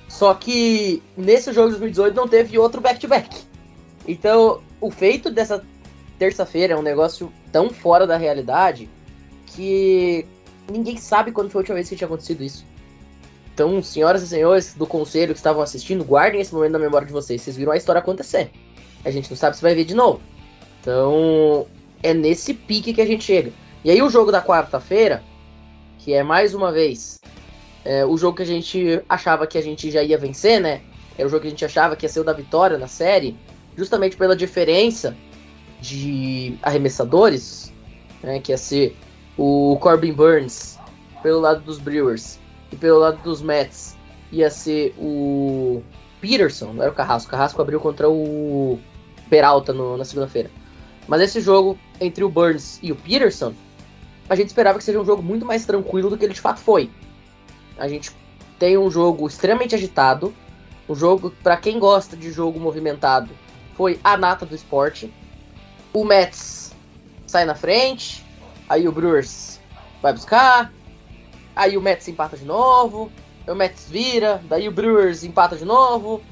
Só 0.09 0.35
que 0.35 1.03
nesse 1.17 1.53
jogo 1.53 1.69
de 1.69 1.79
2018 1.79 2.17
não 2.17 2.27
teve 2.27 2.59
outro 2.59 2.81
back-to-back. 2.81 3.29
-back. 3.29 3.45
Então, 4.09 4.61
o 4.81 4.91
feito 4.91 5.31
dessa 5.31 5.65
terça-feira 6.19 6.75
é 6.75 6.77
um 6.77 6.83
negócio 6.83 7.33
tão 7.53 7.71
fora 7.71 8.07
da 8.07 8.17
realidade 8.17 8.89
que 9.47 10.27
ninguém 10.71 10.97
sabe 10.97 11.33
quando 11.33 11.50
foi 11.50 11.61
a 11.61 11.62
última 11.62 11.75
vez 11.75 11.89
que 11.89 11.97
tinha 11.97 12.07
acontecido 12.07 12.43
isso. 12.43 12.65
Então, 13.53 13.83
senhoras 13.83 14.23
e 14.23 14.29
senhores 14.29 14.75
do 14.75 14.87
conselho 14.87 15.35
que 15.35 15.39
estavam 15.39 15.62
assistindo, 15.62 16.05
guardem 16.05 16.41
esse 16.41 16.55
momento 16.55 16.73
na 16.73 16.79
memória 16.79 17.07
de 17.07 17.12
vocês. 17.12 17.43
Vocês 17.43 17.57
viram 17.57 17.73
a 17.73 17.77
história 17.77 17.99
acontecer. 17.99 18.50
A 19.05 19.11
gente 19.11 19.29
não 19.29 19.37
sabe 19.37 19.57
se 19.57 19.62
vai 19.62 19.75
ver 19.75 19.85
de 19.85 19.95
novo. 19.95 20.21
Então, 20.81 21.67
é 22.03 22.15
nesse 22.15 22.55
pique 22.55 22.95
que 22.95 23.00
a 23.00 23.07
gente 23.07 23.25
chega. 23.25 23.53
E 23.85 23.91
aí, 23.91 24.00
o 24.00 24.09
jogo 24.09 24.33
da 24.33 24.43
quarta-feira, 24.43 25.23
que 25.99 26.15
é 26.15 26.23
mais 26.23 26.55
uma 26.55 26.73
vez 26.73 27.21
é, 27.85 28.05
o 28.05 28.17
jogo 28.17 28.37
que 28.37 28.43
a 28.43 28.47
gente 28.47 29.03
achava 29.09 29.47
que 29.47 29.57
a 29.57 29.62
gente 29.62 29.91
já 29.91 30.03
ia 30.03 30.19
vencer, 30.19 30.61
né? 30.61 30.83
Era 31.17 31.27
o 31.27 31.31
jogo 31.31 31.43
que 31.43 31.49
a 31.49 31.50
gente 31.50 31.65
achava 31.65 31.97
que 31.97 32.05
ia 32.05 32.09
ser 32.09 32.21
o 32.21 32.25
da 32.25 32.33
vitória 32.33 32.79
na 32.79 32.87
série, 32.87 33.37
justamente 33.77 34.17
pela 34.17 34.37
diferença 34.37 35.17
de 35.81 36.55
arremessadores, 36.62 37.73
né, 38.23 38.39
que 38.39 38.53
ia 38.53 38.59
ser 38.59 38.95
o 39.37 39.79
Corbin 39.81 40.13
Burns 40.13 40.79
pelo 41.23 41.41
lado 41.41 41.61
dos 41.61 41.79
Brewers 41.79 42.39
e 42.73 42.77
pelo 42.77 42.99
lado 42.99 43.23
dos 43.23 43.43
Mets 43.43 43.97
ia 44.33 44.51
ser 44.51 44.95
o 44.99 45.83
Peterson, 46.21 46.73
não 46.73 46.83
era 46.83 46.93
o 46.93 46.95
Carrasco. 46.95 47.29
O 47.29 47.31
Carrasco 47.31 47.61
abriu 47.61 47.81
contra 47.81 48.09
o 48.09 48.79
Peralta 49.29 49.73
no, 49.73 49.97
na 49.97 50.05
segunda-feira. 50.05 50.51
Mas 51.09 51.21
esse 51.23 51.41
jogo 51.41 51.79
entre 52.01 52.23
o 52.23 52.29
Burns 52.29 52.79
e 52.83 52.93
o 52.93 52.97
Peterson, 52.97 53.55
a 54.29 54.37
gente 54.37 54.49
esperava 54.49 54.79
que 54.79 54.85
seja 54.85 55.01
um 55.01 55.05
jogo 55.05 55.23
muito 55.23 55.45
mais 55.45 55.65
tranquilo 55.65 56.11
do 56.11 56.17
que 56.17 56.25
ele 56.25 56.35
de 56.35 56.41
fato 56.41 56.61
foi. 56.61 56.91
A 57.79 57.89
gente 57.89 58.11
tem 58.59 58.77
um 58.79 58.91
jogo 58.91 59.27
extremamente 59.27 59.75
agitado, 59.75 60.33
um 60.89 60.95
jogo 60.95 61.33
para 61.43 61.57
quem 61.57 61.79
gosta 61.79 62.17
de 62.17 62.31
jogo 62.31 62.61
movimentado, 62.61 63.31
foi 63.75 63.99
a 64.05 64.17
nata 64.17 64.45
do 64.45 64.55
esporte 64.55 65.13
o 65.93 66.05
Mets 66.05 66.73
sai 67.27 67.45
na 67.45 67.55
frente, 67.55 68.25
aí 68.71 68.87
o 68.87 68.93
Brewers 68.93 69.61
vai 70.00 70.12
buscar, 70.12 70.73
aí 71.57 71.77
o 71.77 71.83
Mets 71.83 72.07
empata 72.07 72.37
de 72.37 72.45
novo, 72.45 73.11
o 73.47 73.55
Mets 73.55 73.89
vira, 73.91 74.41
daí 74.45 74.69
o 74.69 74.71
Brewers 74.71 75.25
empata 75.25 75.57
de 75.57 75.65
novo, 75.65 76.23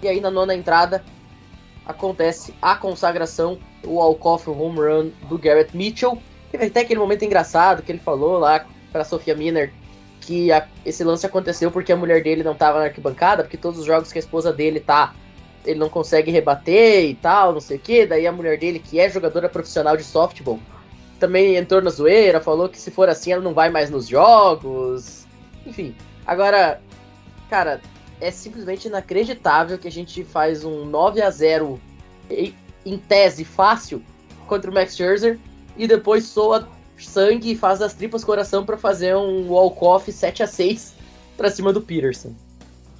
e 0.00 0.06
aí 0.06 0.20
na 0.20 0.30
nona 0.30 0.54
entrada 0.54 1.04
acontece 1.84 2.54
a 2.62 2.76
consagração, 2.76 3.58
o 3.84 3.94
walk-off 3.94 4.48
home 4.48 4.78
run 4.78 5.10
do 5.28 5.36
Garrett 5.36 5.76
Mitchell. 5.76 6.22
Teve 6.52 6.66
até 6.66 6.82
aquele 6.82 7.00
momento 7.00 7.24
engraçado 7.24 7.82
que 7.82 7.90
ele 7.90 7.98
falou 7.98 8.38
lá 8.38 8.64
para 8.92 9.04
Sofia 9.04 9.34
Miner 9.34 9.72
que 10.20 10.52
a, 10.52 10.68
esse 10.86 11.02
lance 11.02 11.26
aconteceu 11.26 11.70
porque 11.70 11.90
a 11.90 11.96
mulher 11.96 12.22
dele 12.22 12.44
não 12.44 12.52
estava 12.52 12.78
na 12.78 12.84
arquibancada, 12.84 13.42
porque 13.42 13.56
todos 13.56 13.80
os 13.80 13.86
jogos 13.86 14.12
que 14.12 14.18
a 14.18 14.20
esposa 14.20 14.52
dele 14.52 14.78
tá 14.78 15.14
ele 15.66 15.78
não 15.78 15.88
consegue 15.88 16.30
rebater 16.30 17.04
e 17.06 17.14
tal, 17.14 17.52
não 17.52 17.60
sei 17.60 17.76
o 17.76 17.80
que. 17.80 18.06
Daí 18.06 18.26
a 18.26 18.32
mulher 18.32 18.56
dele, 18.56 18.78
que 18.78 19.00
é 19.00 19.10
jogadora 19.10 19.48
profissional 19.48 19.96
de 19.96 20.04
softball, 20.04 20.60
também 21.18 21.56
entrou 21.56 21.82
na 21.82 21.90
zoeira, 21.90 22.40
falou 22.40 22.68
que 22.68 22.78
se 22.78 22.90
for 22.90 23.08
assim 23.08 23.32
ela 23.32 23.42
não 23.42 23.54
vai 23.54 23.70
mais 23.70 23.90
nos 23.90 24.06
jogos. 24.06 25.26
Enfim, 25.66 25.94
agora, 26.26 26.80
cara, 27.50 27.80
é 28.20 28.30
simplesmente 28.30 28.88
inacreditável 28.88 29.78
que 29.78 29.88
a 29.88 29.90
gente 29.90 30.24
faz 30.24 30.64
um 30.64 30.84
9 30.84 31.20
a 31.22 31.30
0 31.30 31.80
em, 32.30 32.98
tese 32.98 33.44
fácil 33.44 34.02
contra 34.46 34.70
o 34.70 34.74
Max 34.74 34.96
Scherzer 34.96 35.38
e 35.76 35.86
depois 35.86 36.24
soa 36.24 36.68
sangue 36.98 37.52
e 37.52 37.56
faz 37.56 37.78
das 37.78 37.94
tripas 37.94 38.24
coração 38.24 38.64
para 38.64 38.76
fazer 38.76 39.14
um 39.14 39.48
walk-off 39.48 40.10
7 40.10 40.42
a 40.42 40.46
6 40.46 40.94
para 41.36 41.50
cima 41.50 41.72
do 41.72 41.80
Peterson. 41.80 42.32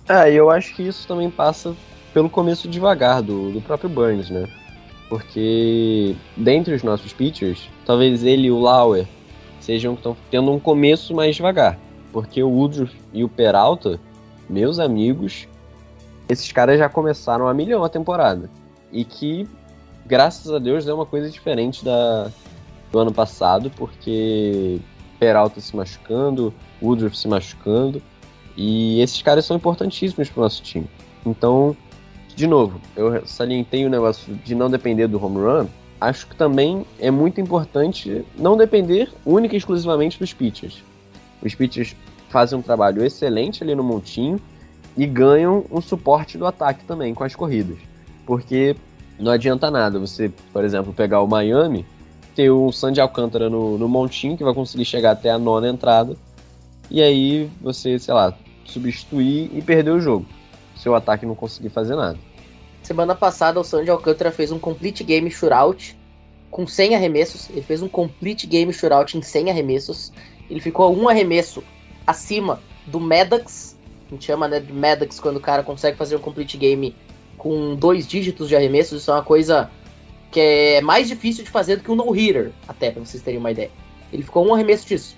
E 0.09 0.35
eu 0.35 0.51
acho 0.51 0.75
que 0.75 0.83
isso 0.87 1.07
também 1.07 1.31
passa 1.31 1.75
pelo 2.15 2.31
começo 2.31 2.69
devagar 2.69 3.23
do, 3.23 3.51
do 3.51 3.61
próprio 3.61 3.91
Burns, 3.91 4.31
né? 4.31 4.49
Porque 5.09 6.15
dentre 6.37 6.75
os 6.75 6.83
nossos 6.83 7.13
pitchers, 7.13 7.69
talvez 7.87 8.25
ele 8.25 8.49
e 8.49 8.51
o 8.51 8.61
Lauer 8.61 9.07
sejam 9.61 9.95
que 9.95 10.01
estão 10.01 10.17
tendo 10.31 10.53
um 10.53 10.61
começo 10.61 11.15
mais 11.15 11.37
devagar. 11.37 11.79
Porque 12.13 12.43
o 12.43 12.49
Woodruff 12.49 12.95
e 13.13 13.25
o 13.25 13.29
Peralta, 13.29 13.99
meus 14.49 14.79
amigos, 14.79 15.49
esses 16.29 16.53
caras 16.53 16.79
já 16.79 16.89
começaram 16.89 17.49
a 17.49 17.55
milhão 17.55 17.85
a 17.85 17.89
temporada. 17.89 18.51
E 18.93 19.05
que, 19.05 19.49
graças 20.07 20.53
a 20.53 20.59
Deus, 20.59 20.87
é 20.87 20.93
uma 20.93 21.07
coisa 21.07 21.31
diferente 21.31 21.85
da, 21.85 22.31
do 22.93 22.99
ano 22.99 23.13
passado, 23.13 23.71
porque 23.77 24.79
Peralta 25.19 25.61
se 25.61 25.75
machucando, 25.75 26.53
Woodruff 26.83 27.17
se 27.17 27.29
machucando. 27.29 28.03
E 28.57 29.01
esses 29.01 29.23
caras 29.23 29.45
são 29.45 29.57
importantíssimos 29.57 30.29
para 30.29 30.41
o 30.41 30.43
nosso 30.43 30.63
time. 30.63 30.89
Então, 31.25 31.77
de 32.39 32.47
novo, 32.47 32.81
eu 32.95 33.27
salientei 33.27 33.85
o 33.85 33.91
negócio 33.91 34.33
de 34.33 34.55
não 34.55 34.71
depender 34.71 35.09
do 35.09 35.21
home 35.21 35.39
run. 35.39 35.67
Acho 36.01 36.25
que 36.29 36.37
também 36.37 36.87
é 37.01 37.11
muito 37.11 37.41
importante 37.41 38.25
não 38.39 38.57
depender 38.57 39.11
única 39.27 39.57
e 39.57 39.59
exclusivamente 39.59 40.21
dos 40.21 40.33
pitchers. 40.33 40.85
Os 41.43 41.53
pitchers 41.57 41.97
fazem 42.29 42.57
um 42.57 42.63
trabalho 42.63 43.05
excelente 43.05 43.65
ali 43.65 43.75
no 43.75 43.83
montinho 43.83 44.41
e 44.97 45.05
ganham 45.05 45.65
um 45.69 45.81
suporte 45.81 46.39
do 46.39 46.47
ataque 46.47 46.85
também 46.85 47.13
com 47.13 47.25
as 47.25 47.35
corridas. 47.35 47.77
Porque 48.25 48.77
não 49.19 49.33
adianta 49.33 49.69
nada 49.69 49.99
você, 49.99 50.31
por 50.53 50.63
exemplo, 50.63 50.93
pegar 50.93 51.21
o 51.21 51.27
Miami, 51.27 51.85
ter 52.37 52.51
o 52.51 52.71
Sandy 52.71 53.01
Alcântara 53.01 53.51
no, 53.51 53.77
no 53.77 53.89
montinho, 53.89 54.37
que 54.37 54.45
vai 54.45 54.55
conseguir 54.55 54.85
chegar 54.85 55.11
até 55.11 55.29
a 55.29 55.41
nona 55.41 55.69
entrada, 55.69 56.17
e 56.89 57.03
aí 57.03 57.51
você, 57.61 57.99
sei 57.99 58.15
lá, 58.15 58.33
substituir 58.65 59.51
e 59.53 59.61
perder 59.61 59.91
o 59.91 60.01
jogo. 60.01 60.25
Se 60.77 60.89
o 60.89 60.95
ataque 60.95 61.27
não 61.27 61.35
conseguir 61.35 61.71
fazer 61.71 61.97
nada. 61.97 62.28
Semana 62.89 63.15
passada 63.15 63.61
o 63.61 63.63
Sandy 63.63 63.91
Alcântara 63.91 64.33
fez 64.33 64.51
um 64.51 64.59
complete 64.59 65.05
game 65.05 65.31
shootout 65.31 65.95
com 66.51 66.67
100 66.67 66.95
arremessos. 66.95 67.51
Ele 67.51 67.61
fez 67.61 67.83
um 67.83 67.89
complete 67.89 68.47
game 68.47 68.73
shootout 68.73 69.15
em 69.15 69.21
100 69.21 69.51
arremessos. 69.51 70.11
Ele 70.49 70.59
ficou 70.59 70.97
um 70.97 71.07
arremesso 71.07 71.63
acima 72.07 72.63
do 72.87 72.99
Maddox. 72.99 73.77
A 74.07 74.15
gente 74.15 74.25
chama 74.25 74.49
né, 74.49 74.59
de 74.59 74.73
Maddox 74.73 75.21
quando 75.21 75.37
o 75.37 75.41
cara 75.41 75.63
consegue 75.63 75.99
fazer 75.99 76.17
um 76.17 76.19
complete 76.19 76.57
game 76.57 76.97
com 77.37 77.75
dois 77.75 78.09
dígitos 78.09 78.49
de 78.49 78.57
arremessos. 78.57 79.03
Isso 79.03 79.11
é 79.11 79.15
uma 79.17 79.23
coisa 79.23 79.71
que 80.33 80.41
é 80.41 80.81
mais 80.81 81.09
difícil 81.09 81.45
de 81.45 81.51
fazer 81.51 81.77
do 81.77 81.83
que 81.83 81.91
um 81.91 81.95
no-hitter, 81.95 82.53
até 82.67 82.91
pra 82.91 83.05
vocês 83.05 83.23
terem 83.23 83.39
uma 83.39 83.51
ideia. 83.51 83.71
Ele 84.11 84.23
ficou 84.23 84.49
um 84.49 84.55
arremesso 84.55 84.89
disso. 84.89 85.15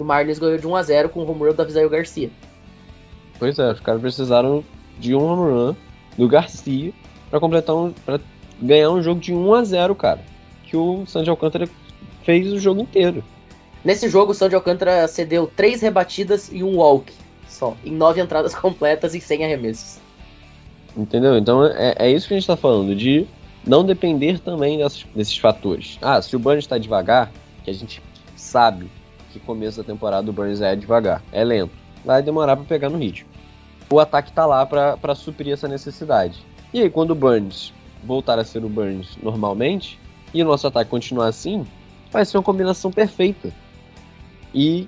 O 0.00 0.02
Marlins 0.02 0.40
ganhou 0.40 0.58
de 0.58 0.66
1 0.66 0.74
a 0.74 0.82
0 0.82 1.08
com 1.10 1.20
o 1.20 1.30
home 1.30 1.48
run 1.48 1.54
do 1.54 1.62
Avisail 1.62 1.88
Garcia. 1.88 2.28
Pois 3.38 3.56
é, 3.56 3.70
os 3.70 3.78
caras 3.78 4.00
precisaram 4.00 4.64
de 4.98 5.14
um 5.14 5.22
home 5.22 5.52
run 5.52 5.74
do 6.16 6.28
Garcia 6.28 6.92
para 7.30 7.40
completar 7.40 7.74
um, 7.74 7.92
para 7.92 8.20
ganhar 8.60 8.90
um 8.90 9.02
jogo 9.02 9.20
de 9.20 9.32
1 9.32 9.54
a 9.54 9.64
0, 9.64 9.94
cara. 9.94 10.20
Que 10.64 10.76
o 10.76 11.04
Sandy 11.06 11.30
Alcântara 11.30 11.68
fez 12.22 12.52
o 12.52 12.58
jogo 12.58 12.80
inteiro. 12.80 13.22
Nesse 13.84 14.08
jogo, 14.08 14.32
o 14.32 14.34
Sandy 14.34 14.54
Alcântara 14.54 15.06
cedeu 15.08 15.46
três 15.46 15.82
rebatidas 15.82 16.50
e 16.52 16.62
um 16.62 16.76
walk 16.76 17.12
só, 17.54 17.76
em 17.84 17.92
nove 17.92 18.20
entradas 18.20 18.54
completas 18.56 19.14
e 19.14 19.20
100 19.20 19.44
arremessos. 19.44 19.98
Entendeu? 20.96 21.36
Então 21.36 21.64
é, 21.64 21.94
é 21.98 22.10
isso 22.10 22.28
que 22.28 22.34
a 22.34 22.36
gente 22.38 22.46
tá 22.46 22.56
falando, 22.56 22.94
de 22.94 23.26
não 23.66 23.84
depender 23.84 24.38
também 24.38 24.78
dessas, 24.78 25.04
desses 25.14 25.36
fatores. 25.36 25.98
Ah, 26.02 26.20
se 26.20 26.34
o 26.36 26.38
Burns 26.38 26.64
está 26.64 26.78
devagar, 26.78 27.32
que 27.64 27.70
a 27.70 27.74
gente 27.74 28.02
sabe 28.36 28.90
que 29.32 29.40
começo 29.40 29.78
da 29.78 29.84
temporada 29.84 30.28
o 30.28 30.32
Burns 30.32 30.60
é 30.60 30.76
devagar, 30.76 31.22
é 31.32 31.42
lento, 31.42 31.72
vai 32.04 32.22
demorar 32.22 32.56
para 32.56 32.64
pegar 32.64 32.90
no 32.90 32.98
ritmo. 32.98 33.28
O 33.90 34.00
ataque 34.00 34.32
tá 34.32 34.46
lá 34.46 34.64
para 34.66 35.14
suprir 35.14 35.52
essa 35.52 35.68
necessidade. 35.68 36.44
E 36.72 36.80
aí, 36.80 36.90
quando 36.90 37.10
o 37.10 37.14
Burns 37.14 37.72
voltar 38.02 38.38
a 38.38 38.44
ser 38.44 38.64
o 38.64 38.68
Burns 38.68 39.16
normalmente, 39.22 39.98
e 40.32 40.42
o 40.42 40.44
nosso 40.44 40.66
ataque 40.66 40.90
continuar 40.90 41.28
assim, 41.28 41.66
vai 42.10 42.24
ser 42.24 42.36
uma 42.36 42.42
combinação 42.42 42.90
perfeita. 42.90 43.52
E 44.52 44.86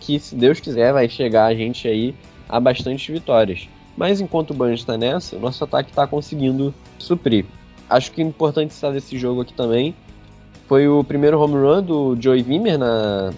que, 0.00 0.18
se 0.18 0.34
Deus 0.34 0.60
quiser, 0.60 0.92
vai 0.92 1.08
chegar 1.08 1.46
a 1.46 1.54
gente 1.54 1.88
aí 1.88 2.14
a 2.48 2.60
bastante 2.60 3.10
vitórias. 3.10 3.68
Mas 3.96 4.20
enquanto 4.20 4.50
o 4.50 4.54
Burns 4.54 4.80
está 4.80 4.98
nessa, 4.98 5.36
o 5.36 5.40
nosso 5.40 5.62
ataque 5.64 5.90
está 5.90 6.06
conseguindo 6.06 6.74
suprir 6.98 7.46
acho 7.92 8.10
que 8.10 8.22
importante 8.22 8.70
estar 8.70 8.90
desse 8.90 9.18
jogo 9.18 9.42
aqui 9.42 9.52
também 9.52 9.94
foi 10.66 10.88
o 10.88 11.04
primeiro 11.04 11.38
home 11.38 11.54
run 11.54 11.82
do 11.82 12.16
Joey 12.18 12.42
Wimmer 12.42 12.78
na, 12.78 13.32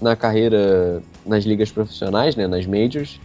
na 0.00 0.14
carreira 0.14 1.02
nas 1.26 1.44
ligas 1.44 1.72
profissionais, 1.72 2.36
né, 2.36 2.46
nas 2.46 2.64
majors. 2.66 3.20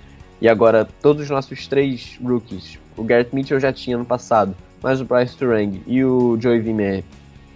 E 0.46 0.48
agora 0.48 0.88
todos 1.02 1.24
os 1.24 1.30
nossos 1.32 1.66
três 1.66 2.20
rookies, 2.24 2.78
o 2.96 3.04
Garrett 3.04 3.34
Mitchell 3.34 3.60
já 3.60 3.74
tinha 3.74 3.98
no 3.98 4.06
passado, 4.06 4.56
mas 4.80 5.02
o 5.02 5.04
Bryce 5.04 5.36
Turang 5.36 5.82
e 5.88 6.06
o 6.06 6.40
Joey 6.40 6.60
Wimmer 6.60 7.04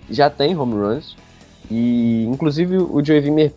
já 0.10 0.28
tem 0.28 0.58
home 0.58 0.74
runs. 0.74 1.16
E 1.70 2.26
inclusive 2.26 2.78
o 2.78 3.06
Joey 3.06 3.20
Wimmer 3.20 3.54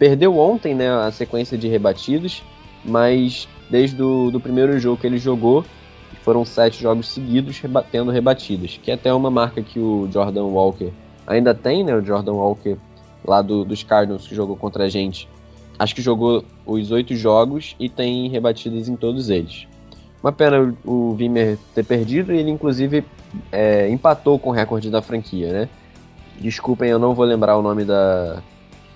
perdeu 0.00 0.36
ontem 0.36 0.74
né, 0.74 0.90
a 0.90 1.12
sequência 1.12 1.56
de 1.56 1.68
rebatidos, 1.68 2.42
mas 2.84 3.46
desde 3.70 4.02
o 4.02 4.32
do 4.32 4.40
primeiro 4.40 4.76
jogo 4.80 5.00
que 5.00 5.06
ele 5.06 5.18
jogou, 5.18 5.64
foram 6.24 6.44
sete 6.44 6.82
jogos 6.82 7.06
seguidos 7.06 7.60
rebatendo 7.60 8.10
rebatidas, 8.10 8.80
que 8.82 8.90
é 8.90 8.94
até 8.94 9.14
uma 9.14 9.30
marca 9.30 9.62
que 9.62 9.78
o 9.78 10.08
Jordan 10.12 10.46
Walker 10.46 10.90
ainda 11.24 11.54
tem, 11.54 11.84
né? 11.84 11.94
O 11.94 12.04
Jordan 12.04 12.32
Walker 12.32 12.76
lá 13.24 13.42
do, 13.42 13.64
dos 13.64 13.84
Cardinals 13.84 14.26
que 14.26 14.34
jogou 14.34 14.56
contra 14.56 14.86
a 14.86 14.88
gente. 14.88 15.28
Acho 15.82 15.96
que 15.96 16.00
jogou 16.00 16.44
os 16.64 16.92
oito 16.92 17.16
jogos 17.16 17.74
e 17.80 17.88
tem 17.88 18.28
rebatidas 18.28 18.88
em 18.88 18.94
todos 18.94 19.28
eles. 19.28 19.66
Uma 20.22 20.30
pena 20.30 20.72
o 20.84 21.12
Vimer 21.14 21.58
ter 21.74 21.84
perdido 21.84 22.32
ele 22.32 22.50
inclusive 22.50 23.04
é, 23.50 23.88
empatou 23.90 24.38
com 24.38 24.50
o 24.50 24.52
recorde 24.52 24.88
da 24.90 25.02
franquia, 25.02 25.52
né? 25.52 25.68
Desculpem, 26.38 26.88
eu 26.88 27.00
não 27.00 27.14
vou 27.14 27.24
lembrar 27.24 27.56
o 27.56 27.62
nome 27.62 27.84
da, 27.84 28.40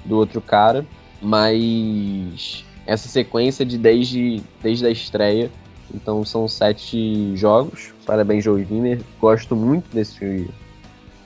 do 0.04 0.16
outro 0.16 0.40
cara, 0.40 0.86
mas 1.20 2.64
essa 2.86 3.08
sequência 3.08 3.66
de 3.66 3.76
desde, 3.76 4.40
desde 4.62 4.86
a 4.86 4.90
estreia 4.90 5.50
então 5.92 6.24
são 6.24 6.46
sete 6.46 7.36
jogos. 7.36 7.92
Parabéns, 8.04 8.44
Joey 8.44 8.64
Wiener. 8.70 9.00
Gosto 9.20 9.56
muito 9.56 9.92
desse, 9.92 10.48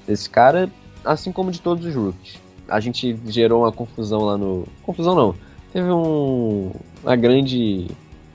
desse 0.06 0.30
cara, 0.30 0.70
assim 1.04 1.30
como 1.32 1.50
de 1.50 1.60
todos 1.60 1.84
os 1.84 1.94
rookies. 1.94 2.38
A 2.66 2.80
gente 2.80 3.18
gerou 3.26 3.64
uma 3.64 3.72
confusão 3.72 4.20
lá 4.20 4.38
no. 4.38 4.66
Confusão 4.82 5.14
não. 5.14 5.49
Teve 5.72 5.90
um, 5.90 6.72
uma 7.02 7.16
grande 7.16 7.86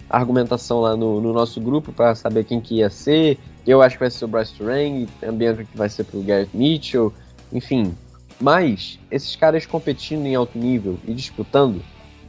argumentação 0.10 0.80
lá 0.80 0.96
no, 0.96 1.20
no 1.20 1.34
nosso 1.34 1.60
grupo 1.60 1.92
para 1.92 2.16
saber 2.16 2.46
quem 2.46 2.62
que 2.62 2.76
ia 2.76 2.90
ser. 2.90 3.38
Eu 3.68 3.82
acho 3.82 3.96
que 3.96 4.02
vai 4.02 4.12
ser 4.12 4.26
o 4.26 4.28
Bryce 4.28 4.54
Turang, 4.54 5.08
a 5.22 5.32
Bianca 5.32 5.64
que 5.64 5.78
vai 5.78 5.90
ser 5.90 6.04
pro 6.06 6.22
Garrett 6.22 6.56
Mitchell, 6.56 7.14
enfim. 7.52 7.96
Mas 8.40 9.00
esses 9.10 9.36
caras 9.36 9.66
competindo 9.66 10.26
em 10.26 10.36
alto 10.36 10.58
nível 10.58 10.98
e 11.06 11.14
disputando 11.14 11.82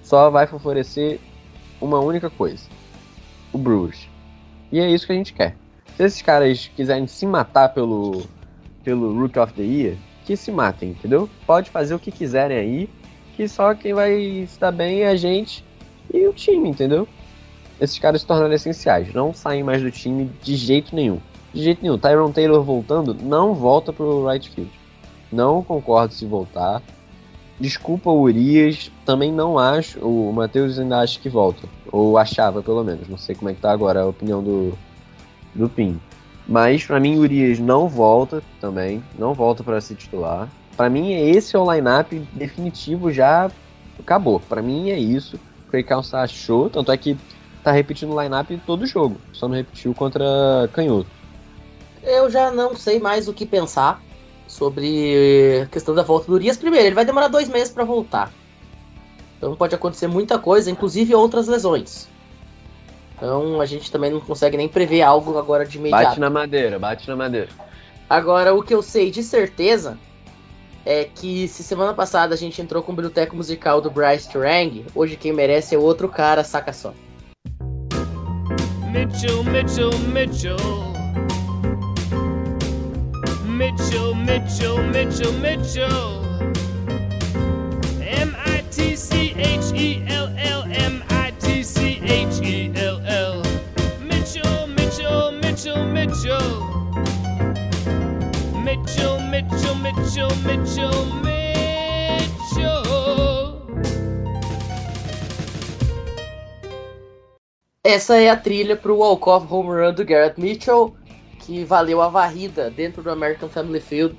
só 0.02 0.30
vai 0.30 0.46
favorecer 0.46 1.20
uma 1.80 2.00
única 2.00 2.30
coisa: 2.30 2.64
o 3.52 3.58
Brewers. 3.58 4.08
E 4.72 4.80
é 4.80 4.90
isso 4.90 5.06
que 5.06 5.12
a 5.12 5.16
gente 5.16 5.32
quer. 5.32 5.56
Se 5.96 6.02
esses 6.04 6.22
caras 6.22 6.70
quiserem 6.74 7.06
se 7.06 7.26
matar 7.26 7.70
pelo, 7.70 8.24
pelo 8.82 9.18
Rook 9.18 9.38
of 9.38 9.52
the 9.54 9.62
Year, 9.62 9.96
que 10.24 10.36
se 10.36 10.50
matem, 10.50 10.90
entendeu? 10.90 11.28
Pode 11.46 11.70
fazer 11.70 11.94
o 11.94 11.98
que 11.98 12.10
quiserem 12.10 12.58
aí, 12.58 12.90
que 13.36 13.46
só 13.46 13.74
quem 13.74 13.92
vai 13.92 14.14
estar 14.14 14.72
bem 14.72 15.02
é 15.02 15.08
a 15.08 15.16
gente 15.16 15.64
e 16.12 16.26
o 16.26 16.32
time, 16.32 16.70
entendeu? 16.70 17.06
Esses 17.80 17.98
caras 17.98 18.22
se 18.22 18.26
tornaram 18.26 18.54
essenciais, 18.54 19.12
não 19.12 19.34
saem 19.34 19.62
mais 19.62 19.82
do 19.82 19.90
time 19.90 20.30
de 20.42 20.56
jeito 20.56 20.94
nenhum. 20.96 21.20
De 21.52 21.62
jeito 21.62 21.82
nenhum. 21.82 21.98
Tyron 21.98 22.32
Taylor 22.32 22.62
voltando, 22.62 23.14
não 23.14 23.54
volta 23.54 23.92
pro 23.92 24.26
right 24.26 24.48
field. 24.48 24.70
Não 25.30 25.62
concordo 25.62 26.14
se 26.14 26.24
voltar. 26.24 26.82
Desculpa 27.60 28.10
o 28.10 28.22
Urias, 28.22 28.90
também 29.04 29.32
não 29.32 29.58
acho. 29.58 29.98
O 30.00 30.32
Matheus 30.32 30.78
ainda 30.78 31.00
acha 31.00 31.20
que 31.20 31.28
volta. 31.28 31.68
Ou 31.90 32.16
achava, 32.16 32.62
pelo 32.62 32.84
menos. 32.84 33.08
Não 33.08 33.18
sei 33.18 33.34
como 33.34 33.50
é 33.50 33.54
que 33.54 33.60
tá 33.60 33.72
agora 33.72 34.02
a 34.02 34.06
opinião 34.06 34.42
do, 34.42 34.76
do 35.54 35.68
Pim. 35.68 36.00
Mas 36.46 36.84
para 36.84 37.00
mim, 37.00 37.16
Urias 37.16 37.58
não 37.58 37.88
volta 37.88 38.42
também. 38.60 39.02
Não 39.18 39.34
volta 39.34 39.64
para 39.64 39.80
ser 39.80 39.96
titular. 39.96 40.48
Para 40.76 40.90
mim, 40.90 41.14
esse 41.14 41.56
é 41.56 41.58
o 41.58 41.72
line-up 41.72 42.16
definitivo 42.32 43.10
já 43.10 43.50
acabou. 43.98 44.38
Para 44.40 44.60
mim 44.60 44.90
é 44.90 44.98
isso. 44.98 45.36
O 45.66 45.70
Craig 45.70 45.84
Counsell 45.84 46.18
achou. 46.18 46.68
Tanto 46.68 46.92
é 46.92 46.96
que 46.96 47.16
tá 47.64 47.72
repetindo 47.72 48.12
o 48.12 48.20
line-up 48.20 48.60
todo 48.66 48.86
jogo. 48.86 49.16
Só 49.32 49.48
não 49.48 49.56
repetiu 49.56 49.94
contra 49.94 50.24
Canhoto. 50.72 51.08
Eu 52.02 52.30
já 52.30 52.52
não 52.52 52.76
sei 52.76 53.00
mais 53.00 53.26
o 53.26 53.32
que 53.32 53.46
pensar 53.46 54.00
sobre 54.46 55.62
a 55.62 55.66
questão 55.66 55.94
da 55.94 56.02
volta 56.02 56.26
do 56.26 56.34
Urias. 56.34 56.56
Primeiro, 56.56 56.86
ele 56.86 56.94
vai 56.94 57.04
demorar 57.04 57.28
dois 57.28 57.48
meses 57.48 57.72
para 57.72 57.84
voltar. 57.84 58.30
Então 59.38 59.56
pode 59.56 59.74
acontecer 59.74 60.06
muita 60.06 60.38
coisa, 60.38 60.70
inclusive 60.70 61.14
outras 61.14 61.48
lesões. 61.48 62.08
Então 63.16 63.60
a 63.60 63.66
gente 63.66 63.90
também 63.90 64.10
não 64.10 64.20
consegue 64.20 64.56
nem 64.56 64.68
prever 64.68 65.02
algo 65.02 65.38
agora 65.38 65.64
de 65.64 65.78
imediato. 65.78 66.04
Bate 66.04 66.20
na 66.20 66.30
madeira, 66.30 66.78
bate 66.78 67.08
na 67.08 67.16
madeira. 67.16 67.48
Agora, 68.08 68.54
o 68.54 68.62
que 68.62 68.74
eu 68.74 68.82
sei 68.82 69.10
de 69.10 69.22
certeza 69.22 69.98
é 70.86 71.04
que 71.04 71.48
se 71.48 71.64
semana 71.64 71.92
passada 71.92 72.32
a 72.32 72.38
gente 72.38 72.62
entrou 72.62 72.80
com 72.80 72.92
o 72.92 72.94
biblioteca 72.94 73.34
musical 73.34 73.80
do 73.80 73.90
Bryce 73.90 74.30
Turang, 74.30 74.86
hoje 74.94 75.16
quem 75.16 75.32
merece 75.32 75.74
é 75.74 75.78
outro 75.78 76.08
cara, 76.08 76.44
saca 76.44 76.72
só. 76.72 76.94
Mitchell, 78.92 79.42
Mitchell, 79.44 79.90
Mitchell. 79.98 80.56
Mitchell, 83.44 84.14
Mitchell, 84.14 84.78
Mitchell, 84.84 85.32
Mitchell. 85.32 86.22
M 88.00 88.36
Mitchell, 99.86 100.28
Mitchell, 100.42 100.90
Mitchell. 101.22 102.82
Essa 107.84 108.16
é 108.16 108.28
a 108.28 108.36
trilha 108.36 108.74
pro 108.76 108.96
walk-off 108.96 109.46
home 109.48 109.68
run 109.68 109.94
do 109.94 110.04
Garrett 110.04 110.40
Mitchell, 110.40 110.92
que 111.38 111.62
valeu 111.64 112.02
a 112.02 112.08
varrida 112.08 112.68
dentro 112.68 113.00
do 113.00 113.10
American 113.10 113.48
Family 113.48 113.78
Field 113.78 114.18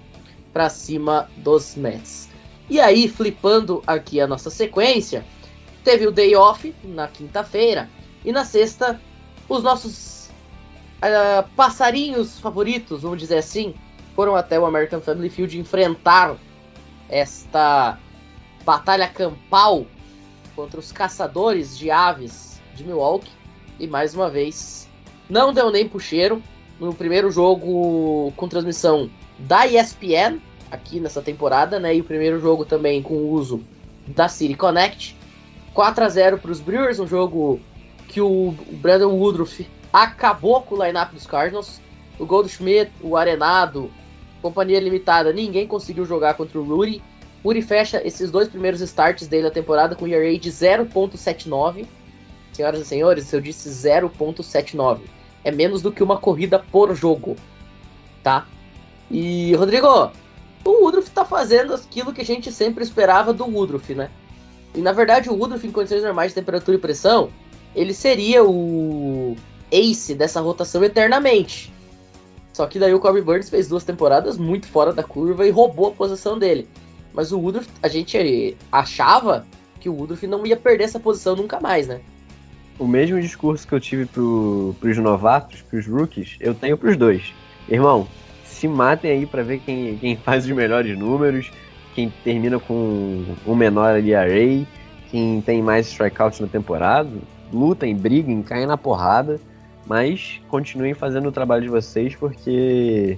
para 0.54 0.70
cima 0.70 1.30
dos 1.36 1.76
Mets. 1.76 2.30
E 2.70 2.80
aí, 2.80 3.10
flipando 3.10 3.84
aqui 3.86 4.22
a 4.22 4.28
nossa 4.28 4.50
sequência, 4.50 5.26
teve 5.84 6.08
o 6.08 6.12
day 6.14 6.34
off 6.34 6.74
na 6.82 7.10
quinta-feira 7.10 7.90
e 8.24 8.32
na 8.32 8.46
sexta 8.46 9.02
os 9.50 9.62
nossos 9.64 10.30
ah, 11.02 11.44
passarinhos 11.58 12.40
favoritos, 12.40 13.02
vamos 13.02 13.20
dizer 13.20 13.40
assim, 13.40 13.76
foram 14.18 14.36
até 14.36 14.60
o 14.60 14.66
American 14.66 15.00
Family 15.00 15.30
Field 15.30 15.60
enfrentar 15.60 16.36
esta 17.08 18.00
batalha 18.66 19.08
campal 19.08 19.86
contra 20.56 20.80
os 20.80 20.92
caçadores 20.92 21.78
de 21.78 21.92
aves 21.92 22.60
de 22.74 22.84
Milwaukee. 22.84 23.30
E 23.80 23.86
mais 23.86 24.16
uma 24.16 24.28
vez, 24.28 24.90
não 25.30 25.54
deu 25.54 25.70
nem 25.70 25.88
pro 25.88 26.00
cheiro. 26.00 26.42
No 26.80 26.96
primeiro 26.96 27.30
jogo 27.30 28.34
com 28.36 28.48
transmissão 28.48 29.08
da 29.38 29.68
ESPN, 29.68 30.40
aqui 30.72 31.00
nessa 31.00 31.22
temporada, 31.22 31.80
né? 31.80 31.96
E 31.96 32.02
o 32.02 32.04
primeiro 32.04 32.40
jogo 32.40 32.66
também 32.66 33.04
com 33.04 33.14
o 33.14 33.30
uso 33.30 33.64
da 34.08 34.28
City 34.28 34.56
Connect. 34.56 35.16
4 35.76 36.04
a 36.04 36.10
0 36.10 36.40
para 36.40 36.52
os 36.52 36.60
Brewers, 36.60 37.00
um 37.00 37.06
jogo 37.06 37.60
que 38.08 38.20
o 38.20 38.56
Brandon 38.82 39.14
Woodruff 39.14 39.70
acabou 39.94 40.64
com 40.64 40.74
o 40.74 40.84
lineup 40.84 41.14
dos 41.14 41.28
Cardinals. 41.28 41.80
O 42.18 42.26
Goldschmidt, 42.26 42.92
o 43.00 43.16
Arenado, 43.16 43.92
companhia 44.42 44.80
limitada, 44.80 45.34
ninguém 45.34 45.68
conseguiu 45.68 46.06
jogar 46.06 46.36
contra 46.36 46.60
o 46.60 46.64
Rudy. 46.64 47.02
Rudy 47.44 47.62
fecha 47.62 48.02
esses 48.06 48.32
dois 48.32 48.48
primeiros 48.48 48.82
starts 48.82 49.28
dele 49.28 49.44
na 49.44 49.52
temporada 49.52 49.96
com 49.96 50.08
ERA 50.08 50.38
de 50.38 50.50
0.79. 50.50 51.86
Senhoras 52.52 52.82
e 52.82 52.86
senhores, 52.86 53.32
eu 53.32 53.42
disse 53.42 53.70
0.79. 53.70 55.02
É 55.44 55.52
menos 55.52 55.82
do 55.82 55.92
que 55.92 56.04
uma 56.04 56.18
corrida 56.18 56.60
por 56.60 56.94
jogo, 56.96 57.36
tá? 58.24 58.48
E, 59.10 59.54
Rodrigo, 59.56 60.12
o 60.66 60.84
Woodruff 60.84 61.10
tá 61.12 61.24
fazendo 61.24 61.74
aquilo 61.74 62.12
que 62.12 62.22
a 62.22 62.26
gente 62.26 62.52
sempre 62.52 62.84
esperava 62.84 63.32
do 63.32 63.46
Woodruff, 63.46 63.94
né? 63.96 64.10
E, 64.76 64.82
na 64.82 64.92
verdade, 64.92 65.30
o 65.30 65.34
Woodruff, 65.34 65.66
em 65.66 65.72
condições 65.72 66.04
normais 66.04 66.32
de 66.32 66.36
temperatura 66.36 66.78
e 66.78 66.80
pressão, 66.82 67.30
ele 67.76 67.94
seria 67.94 68.44
o 68.44 69.36
ace 69.72 70.16
dessa 70.16 70.42
rotação 70.42 70.84
eternamente. 70.84 71.72
Só 72.58 72.66
que 72.66 72.80
daí 72.80 72.92
o 72.92 73.00
Corbin 73.00 73.22
Burns 73.22 73.52
fez 73.52 73.68
duas 73.68 73.84
temporadas 73.84 74.36
muito 74.36 74.66
fora 74.66 74.92
da 74.92 75.04
curva 75.04 75.46
e 75.46 75.52
roubou 75.52 75.90
a 75.90 75.92
posição 75.92 76.40
dele. 76.40 76.68
Mas 77.14 77.32
o 77.32 77.38
Woodruff, 77.40 77.70
a 77.84 77.88
gente 77.88 78.58
achava 78.72 79.46
que 79.80 79.88
o 79.88 79.94
Woodruff 79.94 80.26
não 80.26 80.44
ia 80.44 80.58
perder 80.58 80.86
essa 80.86 81.00
posição 81.00 81.36
nunca 81.36 81.60
mais, 81.60 81.88
né? 81.88 82.02
O 82.80 82.88
mesmo 82.88 83.22
discurso 83.22 83.68
que 83.68 83.76
eu 83.76 83.80
tive 83.80 84.08
pro, 84.08 84.76
pros 84.80 84.98
novatos, 84.98 85.62
pros 85.62 85.86
rookies, 85.86 86.36
eu 86.40 86.56
tenho 86.56 86.76
pros 86.80 86.98
dois. 86.98 87.32
Irmão, 87.70 88.08
se 88.44 88.68
matem 88.68 89.12
aí 89.12 89.28
pra 89.28 89.44
ver 89.44 89.60
quem, 89.60 89.96
quem 90.00 90.18
faz 90.18 90.44
os 90.44 90.52
melhores 90.52 90.98
números, 90.98 91.52
quem 91.94 92.12
termina 92.24 92.60
com 92.60 93.24
o 93.46 93.54
menor 93.54 93.94
ali 93.94 94.16
array, 94.16 94.68
quem 95.12 95.42
tem 95.42 95.62
mais 95.62 95.90
strikeouts 95.90 96.40
na 96.40 96.48
temporada. 96.48 97.12
Lutem, 97.54 97.96
briguem, 97.96 98.42
caem 98.42 98.66
na 98.66 98.78
porrada, 98.78 99.40
mas 99.88 100.42
continuem 100.50 100.94
fazendo 100.94 101.30
o 101.30 101.32
trabalho 101.32 101.64
de 101.64 101.70
vocês 101.70 102.16
porque 102.16 103.18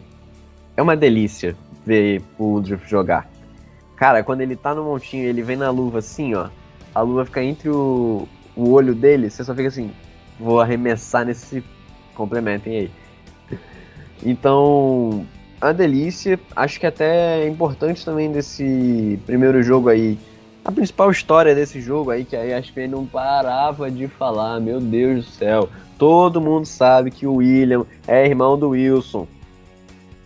é 0.78 0.82
uma 0.82 0.96
delícia 0.96 1.56
ver 1.86 2.22
o 2.38 2.54
Woodruff 2.54 2.88
jogar. 2.90 3.30
Cara, 3.96 4.24
quando 4.24 4.42
ele 4.42 4.56
tá 4.56 4.74
no 4.74 4.84
montinho 4.84 5.26
ele 5.26 5.42
vem 5.42 5.58
na 5.58 5.70
luva 5.70 6.00
assim, 6.00 6.36
ó, 6.36 6.50
a 6.94 7.02
luva 7.02 7.26
fica 7.26 7.44
entre 7.44 7.70
o, 7.70 8.28
o 8.56 8.70
olho 8.72 8.96
dele, 8.96 9.30
você 9.30 9.44
só 9.44 9.54
fica 9.54 9.68
assim, 9.68 9.92
vou 10.40 10.62
arremessar 10.62 11.26
nesse. 11.26 11.64
Complementem 12.16 12.78
aí. 12.78 12.92
Então, 14.22 15.26
a 15.62 15.72
delícia, 15.72 16.38
acho 16.54 16.78
que 16.78 16.86
até 16.86 17.42
é 17.42 17.48
importante 17.48 18.04
também 18.04 18.30
desse 18.30 19.18
primeiro 19.26 19.64
jogo 19.64 19.88
aí. 19.88 20.20
A 20.64 20.72
principal 20.72 21.10
história 21.10 21.56
desse 21.56 21.80
jogo 21.80 22.12
aí, 22.12 22.26
que 22.26 22.36
aí 22.36 22.62
que 22.62 22.80
ele 22.80 22.90
não 22.90 23.06
parava 23.06 23.90
de 23.90 24.08
falar, 24.08 24.60
meu 24.60 24.80
Deus 24.80 25.26
do 25.26 25.32
céu. 25.32 25.70
Todo 25.98 26.42
mundo 26.42 26.66
sabe 26.66 27.12
que 27.12 27.26
o 27.26 27.36
William 27.36 27.86
é 28.08 28.26
irmão 28.26 28.58
do 28.58 28.70
Wilson. 28.70 29.28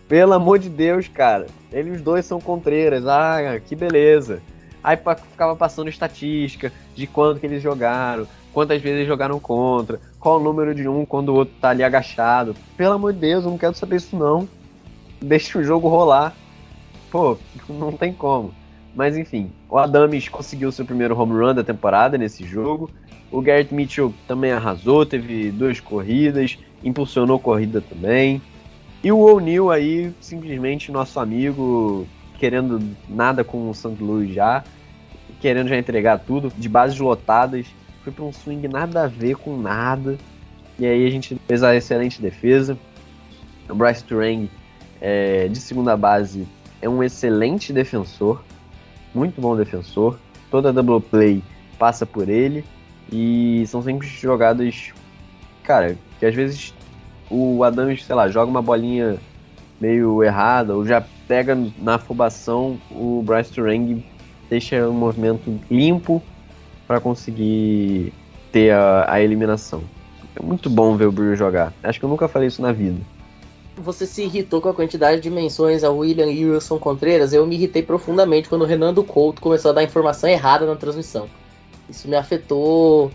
Pelo 0.08 0.32
amor 0.34 0.58
de 0.58 0.68
Deus, 0.68 1.08
cara. 1.08 1.46
Eles 1.72 2.02
dois 2.02 2.26
são 2.26 2.40
contreiras. 2.40 3.06
Ah, 3.06 3.58
que 3.64 3.74
beleza. 3.74 4.42
Aí 4.82 4.96
ficava 4.96 5.56
passando 5.56 5.88
estatística 5.88 6.70
de 6.94 7.06
quanto 7.06 7.40
que 7.40 7.46
eles 7.46 7.62
jogaram, 7.62 8.26
quantas 8.52 8.82
vezes 8.82 8.98
eles 8.98 9.08
jogaram 9.08 9.40
contra, 9.40 9.98
qual 10.20 10.38
o 10.38 10.42
número 10.42 10.74
de 10.74 10.86
um 10.86 11.06
quando 11.06 11.30
o 11.30 11.34
outro 11.34 11.54
tá 11.58 11.70
ali 11.70 11.82
agachado. 11.82 12.54
Pelo 12.76 12.92
amor 12.92 13.14
de 13.14 13.20
Deus, 13.20 13.44
eu 13.44 13.50
não 13.50 13.56
quero 13.56 13.74
saber 13.74 13.96
isso 13.96 14.14
não. 14.14 14.46
Deixa 15.22 15.58
o 15.58 15.64
jogo 15.64 15.88
rolar. 15.88 16.34
Pô, 17.10 17.38
não 17.66 17.92
tem 17.92 18.12
como. 18.12 18.52
Mas 18.94 19.16
enfim, 19.16 19.50
o 19.68 19.76
Adams 19.76 20.28
conseguiu 20.28 20.70
seu 20.70 20.84
primeiro 20.84 21.18
home 21.18 21.32
run 21.32 21.54
da 21.54 21.64
temporada 21.64 22.16
nesse 22.16 22.44
jogo. 22.44 22.90
O 23.30 23.40
Garrett 23.40 23.74
Mitchell 23.74 24.14
também 24.28 24.52
arrasou, 24.52 25.04
teve 25.04 25.50
duas 25.50 25.80
corridas, 25.80 26.58
impulsionou 26.82 27.38
corrida 27.38 27.80
também. 27.80 28.40
E 29.02 29.10
o 29.10 29.18
O'Neill 29.18 29.70
aí, 29.70 30.12
simplesmente 30.20 30.92
nosso 30.92 31.18
amigo, 31.18 32.06
querendo 32.38 32.80
nada 33.08 33.42
com 33.42 33.68
o 33.68 33.74
St. 33.74 33.96
Louis 34.00 34.32
já, 34.32 34.64
querendo 35.40 35.68
já 35.68 35.76
entregar 35.76 36.20
tudo, 36.20 36.52
de 36.56 36.68
bases 36.68 36.98
lotadas, 36.98 37.66
foi 38.02 38.12
para 38.12 38.24
um 38.24 38.32
swing 38.32 38.68
nada 38.68 39.04
a 39.04 39.06
ver 39.06 39.36
com 39.36 39.56
nada. 39.56 40.16
E 40.78 40.86
aí 40.86 41.06
a 41.06 41.10
gente 41.10 41.36
fez 41.46 41.62
a 41.62 41.74
excelente 41.74 42.22
defesa. 42.22 42.78
O 43.68 43.74
Bryce 43.74 44.04
Turang, 44.04 44.50
é, 45.00 45.48
de 45.48 45.58
segunda 45.58 45.96
base, 45.96 46.46
é 46.80 46.88
um 46.88 47.02
excelente 47.02 47.72
defensor, 47.72 48.42
muito 49.14 49.40
bom 49.40 49.56
defensor. 49.56 50.18
Toda 50.50 50.72
double 50.72 51.00
play 51.00 51.42
passa 51.78 52.04
por 52.04 52.28
ele 52.28 52.64
e 53.12 53.64
são 53.66 53.82
sempre 53.82 54.06
jogadas, 54.06 54.92
cara, 55.62 55.96
que 56.18 56.26
às 56.26 56.34
vezes 56.34 56.74
o 57.30 57.62
Adams, 57.64 58.04
sei 58.04 58.14
lá, 58.14 58.28
joga 58.28 58.50
uma 58.50 58.62
bolinha 58.62 59.16
meio 59.80 60.22
errada 60.22 60.74
ou 60.74 60.86
já 60.86 61.04
pega 61.26 61.56
na 61.78 61.96
afobação, 61.96 62.78
o 62.90 63.22
Bryce 63.24 63.52
Turang 63.52 64.04
deixa 64.48 64.88
um 64.88 64.92
movimento 64.92 65.60
limpo 65.70 66.22
para 66.86 67.00
conseguir 67.00 68.12
ter 68.52 68.72
a, 68.72 69.06
a, 69.08 69.20
eliminação. 69.20 69.82
É 70.36 70.42
muito 70.44 70.68
bom 70.68 70.96
ver 70.96 71.06
o 71.06 71.12
Brewer 71.12 71.36
jogar. 71.36 71.72
Acho 71.82 71.98
que 71.98 72.04
eu 72.04 72.08
nunca 72.08 72.28
falei 72.28 72.48
isso 72.48 72.60
na 72.60 72.72
vida. 72.72 73.00
Você 73.76 74.06
se 74.06 74.22
irritou 74.22 74.60
com 74.60 74.68
a 74.68 74.74
quantidade 74.74 75.20
de 75.20 75.28
menções 75.28 75.82
a 75.82 75.90
William 75.90 76.30
e 76.30 76.46
Wilson 76.46 76.78
Contreras? 76.78 77.32
Eu 77.32 77.44
me 77.44 77.56
irritei 77.56 77.82
profundamente 77.82 78.48
quando 78.48 78.62
o 78.62 78.66
Renan 78.66 78.94
do 78.94 79.02
Couto 79.02 79.42
começou 79.42 79.72
a 79.72 79.74
dar 79.74 79.82
informação 79.82 80.30
errada 80.30 80.64
na 80.64 80.76
transmissão. 80.76 81.28
Isso 81.88 82.08
me 82.08 82.16
afetou 82.16 83.10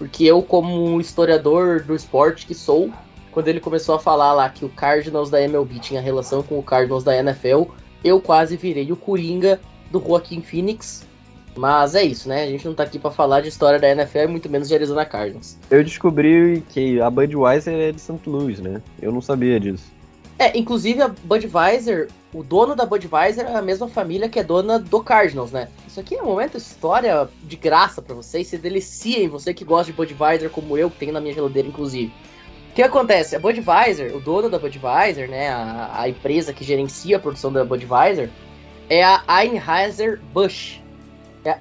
porque 0.00 0.24
eu, 0.24 0.42
como 0.42 0.98
historiador 0.98 1.82
do 1.82 1.94
esporte 1.94 2.46
que 2.46 2.54
sou, 2.54 2.90
quando 3.30 3.48
ele 3.48 3.60
começou 3.60 3.94
a 3.94 3.98
falar 3.98 4.32
lá 4.32 4.48
que 4.48 4.64
o 4.64 4.68
Cardinals 4.70 5.28
da 5.28 5.42
MLB 5.42 5.78
tinha 5.78 6.00
relação 6.00 6.42
com 6.42 6.58
o 6.58 6.62
Cardinals 6.62 7.04
da 7.04 7.16
NFL, 7.16 7.64
eu 8.02 8.20
quase 8.20 8.56
virei 8.56 8.90
o 8.90 8.96
Coringa 8.96 9.60
do 9.90 10.00
Joaquim 10.00 10.40
Phoenix. 10.40 11.06
Mas 11.54 11.94
é 11.94 12.02
isso, 12.02 12.28
né? 12.28 12.44
A 12.44 12.46
gente 12.46 12.64
não 12.64 12.74
tá 12.74 12.84
aqui 12.84 12.98
para 12.98 13.10
falar 13.10 13.42
de 13.42 13.48
história 13.48 13.78
da 13.78 13.90
NFL, 13.90 14.28
muito 14.28 14.48
menos 14.48 14.68
de 14.68 14.74
Arizona 14.74 15.04
Cardinals. 15.04 15.58
Eu 15.70 15.84
descobri 15.84 16.64
que 16.70 16.98
a 17.00 17.10
Budweiser 17.10 17.74
é 17.74 17.92
de 17.92 18.00
St. 18.00 18.20
Louis, 18.26 18.58
né? 18.58 18.80
Eu 19.02 19.12
não 19.12 19.20
sabia 19.20 19.60
disso. 19.60 19.99
É, 20.40 20.56
inclusive 20.58 21.02
a 21.02 21.08
Budweiser, 21.08 22.08
o 22.32 22.42
dono 22.42 22.74
da 22.74 22.86
Budweiser 22.86 23.44
é 23.46 23.54
a 23.54 23.60
mesma 23.60 23.86
família 23.86 24.26
que 24.26 24.38
é 24.38 24.42
dona 24.42 24.78
do 24.78 25.02
Cardinals, 25.04 25.52
né? 25.52 25.68
Isso 25.86 26.00
aqui 26.00 26.14
é 26.14 26.22
um 26.22 26.24
momento 26.24 26.56
história 26.56 27.28
de 27.42 27.56
graça 27.56 28.00
para 28.00 28.14
vocês, 28.14 28.46
se 28.46 28.56
deliciem, 28.56 29.28
você 29.28 29.52
que 29.52 29.66
gosta 29.66 29.92
de 29.92 29.98
Budweiser 29.98 30.48
como 30.48 30.78
eu, 30.78 30.90
que 30.90 30.96
tenho 30.96 31.12
na 31.12 31.20
minha 31.20 31.34
geladeira 31.34 31.68
inclusive. 31.68 32.10
O 32.70 32.72
que 32.72 32.80
acontece? 32.80 33.36
A 33.36 33.38
Budweiser, 33.38 34.16
o 34.16 34.20
dono 34.20 34.48
da 34.48 34.58
Budweiser, 34.58 35.28
né, 35.28 35.50
a, 35.50 36.00
a 36.00 36.08
empresa 36.08 36.54
que 36.54 36.64
gerencia 36.64 37.18
a 37.18 37.20
produção 37.20 37.52
da 37.52 37.62
Budweiser, 37.62 38.30
é 38.88 39.04
a 39.04 39.22
Anheuser-Busch. 39.28 40.80
É 41.44 41.58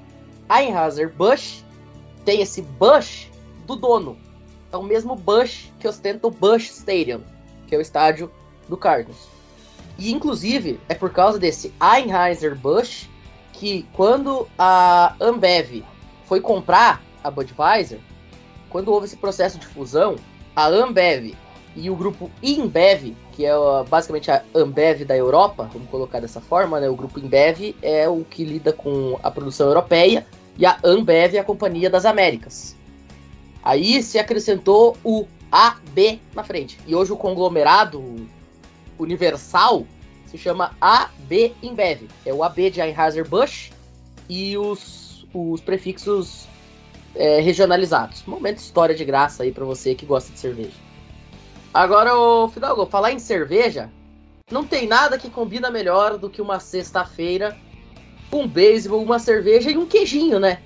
a 0.48 0.56
Anheuser-Busch 0.56 1.66
tem 2.24 2.40
esse 2.40 2.62
Busch 2.62 3.28
do 3.68 3.76
dono. 3.76 4.18
É 4.72 4.78
o 4.78 4.84
mesmo 4.84 5.18
Busch 5.18 5.70
que 5.82 5.88
ostenta 5.88 6.28
o 6.28 6.32
Busch 6.32 6.70
Stadium, 6.70 7.20
que 7.68 7.76
é 7.76 7.78
o 7.78 7.82
estádio 7.82 8.32
do 8.70 8.78
Cardinals. 8.78 9.28
E 9.98 10.12
inclusive 10.12 10.80
é 10.88 10.94
por 10.94 11.12
causa 11.12 11.38
desse 11.38 11.74
Anheuser-Busch 11.80 13.10
que 13.52 13.86
quando 13.92 14.48
a 14.58 15.16
Ambev 15.20 15.84
foi 16.26 16.40
comprar 16.40 17.02
a 17.22 17.30
Budweiser, 17.30 18.00
quando 18.70 18.90
houve 18.94 19.08
esse 19.08 19.18
processo 19.18 19.60
de 19.60 19.66
fusão, 19.66 20.16
a 20.56 20.68
Ambev 20.68 21.36
e 21.76 21.90
o 21.90 21.96
grupo 21.96 22.32
InBev, 22.42 23.16
que 23.34 23.46
é 23.46 23.52
basicamente 23.90 24.32
a 24.32 24.44
Ambev 24.56 25.04
da 25.04 25.18
Europa, 25.18 25.70
vamos 25.74 25.90
colocar 25.90 26.20
dessa 26.20 26.40
forma, 26.40 26.80
né? 26.80 26.90
O 26.90 26.96
grupo 26.96 27.20
InBev 27.20 27.76
é 27.82 28.08
o 28.08 28.24
que 28.24 28.44
lida 28.44 28.72
com 28.72 29.20
a 29.22 29.30
produção 29.30 29.68
europeia 29.68 30.26
e 30.58 30.66
a 30.66 30.78
Ambev 30.84 31.36
é 31.36 31.40
a 31.40 31.44
Companhia 31.44 31.90
das 31.90 32.06
Américas. 32.06 32.76
Aí 33.64 34.02
se 34.02 34.18
acrescentou 34.18 34.96
o 35.04 35.26
AB 35.52 36.22
na 36.34 36.44
frente. 36.44 36.80
E 36.88 36.96
hoje 36.96 37.12
o 37.12 37.18
conglomerado 37.18 38.28
universal 39.00 39.86
se 40.26 40.38
chama 40.38 40.76
AB 40.80 41.56
InBev. 41.64 42.08
É 42.26 42.34
o 42.34 42.44
AB 42.44 42.70
de 42.70 42.82
Anheuser-Busch 42.82 43.72
e 44.30 44.58
os, 44.58 45.26
os 45.34 45.62
prefixos 45.62 46.48
é, 47.16 47.40
regionalizados. 47.40 48.24
Momento 48.26 48.58
história 48.58 48.94
de 48.94 49.04
graça 49.04 49.44
aí 49.44 49.52
para 49.52 49.66
você 49.66 49.96
que 49.96 50.06
gosta 50.06 50.32
de 50.32 50.40
cerveja. 50.40 50.78
Agora, 51.74 52.16
o 52.16 52.48
Fidalgo, 52.50 52.86
falar 52.86 53.12
em 53.12 53.20
cerveja, 53.20 53.90
não 54.52 54.66
tem 54.66 54.88
nada 54.88 55.18
que 55.18 55.30
combina 55.30 55.70
melhor 55.70 56.18
do 56.18 56.30
que 56.30 56.42
uma 56.42 56.60
sexta-feira, 56.60 57.58
um 58.32 58.48
beisebol, 58.48 59.02
uma 59.02 59.20
cerveja 59.20 59.70
e 59.70 59.78
um 59.78 59.86
queijinho, 59.86 60.40
né? 60.40 60.62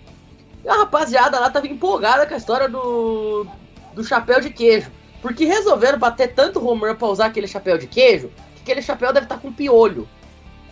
A 0.67 0.77
rapaziada 0.77 1.39
lá 1.39 1.49
tava 1.49 1.67
empolgada 1.67 2.25
com 2.25 2.33
a 2.33 2.37
história 2.37 2.69
do, 2.69 3.45
do 3.93 4.03
chapéu 4.03 4.39
de 4.39 4.49
queijo. 4.49 4.89
Porque 5.23 5.45
resolveram 5.45 5.97
bater 5.97 6.33
tanto 6.33 6.59
run 6.59 6.77
pra 6.95 7.07
usar 7.07 7.27
aquele 7.27 7.47
chapéu 7.47 7.77
de 7.77 7.87
queijo, 7.87 8.29
que 8.55 8.61
aquele 8.61 8.81
chapéu 8.81 9.13
deve 9.13 9.25
estar 9.25 9.35
tá 9.35 9.41
com 9.41 9.53
piolho. 9.53 10.05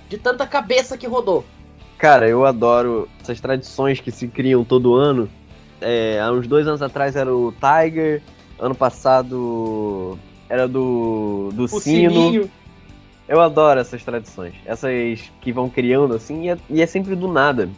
De 0.09 0.17
tanta 0.17 0.45
cabeça 0.45 0.97
que 0.97 1.07
rodou. 1.07 1.45
Cara, 1.97 2.27
eu 2.27 2.45
adoro 2.45 3.07
essas 3.21 3.39
tradições 3.39 4.01
que 4.01 4.11
se 4.11 4.27
criam 4.27 4.65
todo 4.65 4.93
ano. 4.93 5.29
É, 5.79 6.19
há 6.19 6.29
uns 6.33 6.47
dois 6.47 6.67
anos 6.67 6.81
atrás 6.81 7.15
era 7.15 7.33
o 7.33 7.53
Tiger, 7.53 8.21
ano 8.59 8.75
passado 8.75 10.19
era 10.49 10.67
do, 10.67 11.49
do 11.53 11.63
O 11.63 11.67
sino. 11.67 12.11
sininho. 12.11 12.51
Eu 13.29 13.39
adoro 13.39 13.79
essas 13.79 14.03
tradições. 14.03 14.53
Essas 14.65 15.31
que 15.39 15.53
vão 15.53 15.69
criando 15.69 16.13
assim, 16.13 16.43
e 16.43 16.49
é, 16.49 16.57
e 16.69 16.81
é 16.81 16.85
sempre 16.85 17.15
do 17.15 17.29
nada. 17.29 17.69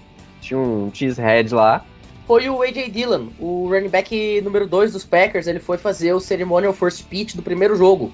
Tinha 0.42 0.60
um 0.60 0.90
cheesehead 0.92 1.54
lá. 1.54 1.86
Foi 2.26 2.50
o 2.50 2.62
A.J. 2.62 2.90
Dillon, 2.90 3.28
o 3.40 3.68
running 3.68 3.90
back 3.90 4.42
número 4.42 4.66
2 4.66 4.94
dos 4.94 5.04
Packers. 5.04 5.48
Ele 5.48 5.60
foi 5.60 5.78
fazer 5.78 6.14
o 6.14 6.20
ceremonial 6.20 6.74
first 6.74 7.04
pitch 7.06 7.36
do 7.36 7.42
primeiro 7.42 7.76
jogo. 7.76 8.12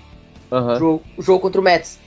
Jogo, 0.80 1.04
o 1.16 1.22
jogo 1.22 1.40
contra 1.40 1.62
o 1.62 1.64
Mets. 1.64 2.00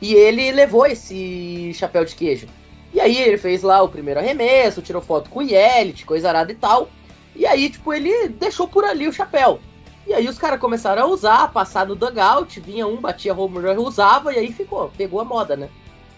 E 0.00 0.14
ele 0.14 0.50
levou 0.52 0.86
esse 0.86 1.72
chapéu 1.74 2.04
de 2.04 2.14
queijo. 2.14 2.46
E 2.94 3.00
aí 3.00 3.18
ele 3.18 3.36
fez 3.36 3.62
lá 3.62 3.82
o 3.82 3.88
primeiro 3.88 4.18
arremesso, 4.18 4.82
tirou 4.82 5.02
foto 5.02 5.28
com 5.28 5.40
o 5.40 5.42
Yelit, 5.42 6.06
coisa 6.06 6.28
arada 6.28 6.50
e 6.50 6.54
tal. 6.54 6.88
E 7.36 7.46
aí, 7.46 7.70
tipo, 7.70 7.92
ele 7.92 8.28
deixou 8.28 8.66
por 8.66 8.84
ali 8.84 9.06
o 9.06 9.12
chapéu. 9.12 9.60
E 10.06 10.14
aí 10.14 10.26
os 10.26 10.38
caras 10.38 10.58
começaram 10.58 11.02
a 11.02 11.06
usar, 11.06 11.52
passar 11.52 11.86
no 11.86 11.94
dugout, 11.94 12.58
vinha 12.58 12.86
um, 12.86 12.96
batia 12.96 13.34
home 13.34 13.58
run, 13.58 13.76
usava, 13.82 14.32
e 14.32 14.38
aí 14.38 14.52
ficou, 14.52 14.90
pegou 14.96 15.20
a 15.20 15.24
moda, 15.24 15.56
né? 15.56 15.68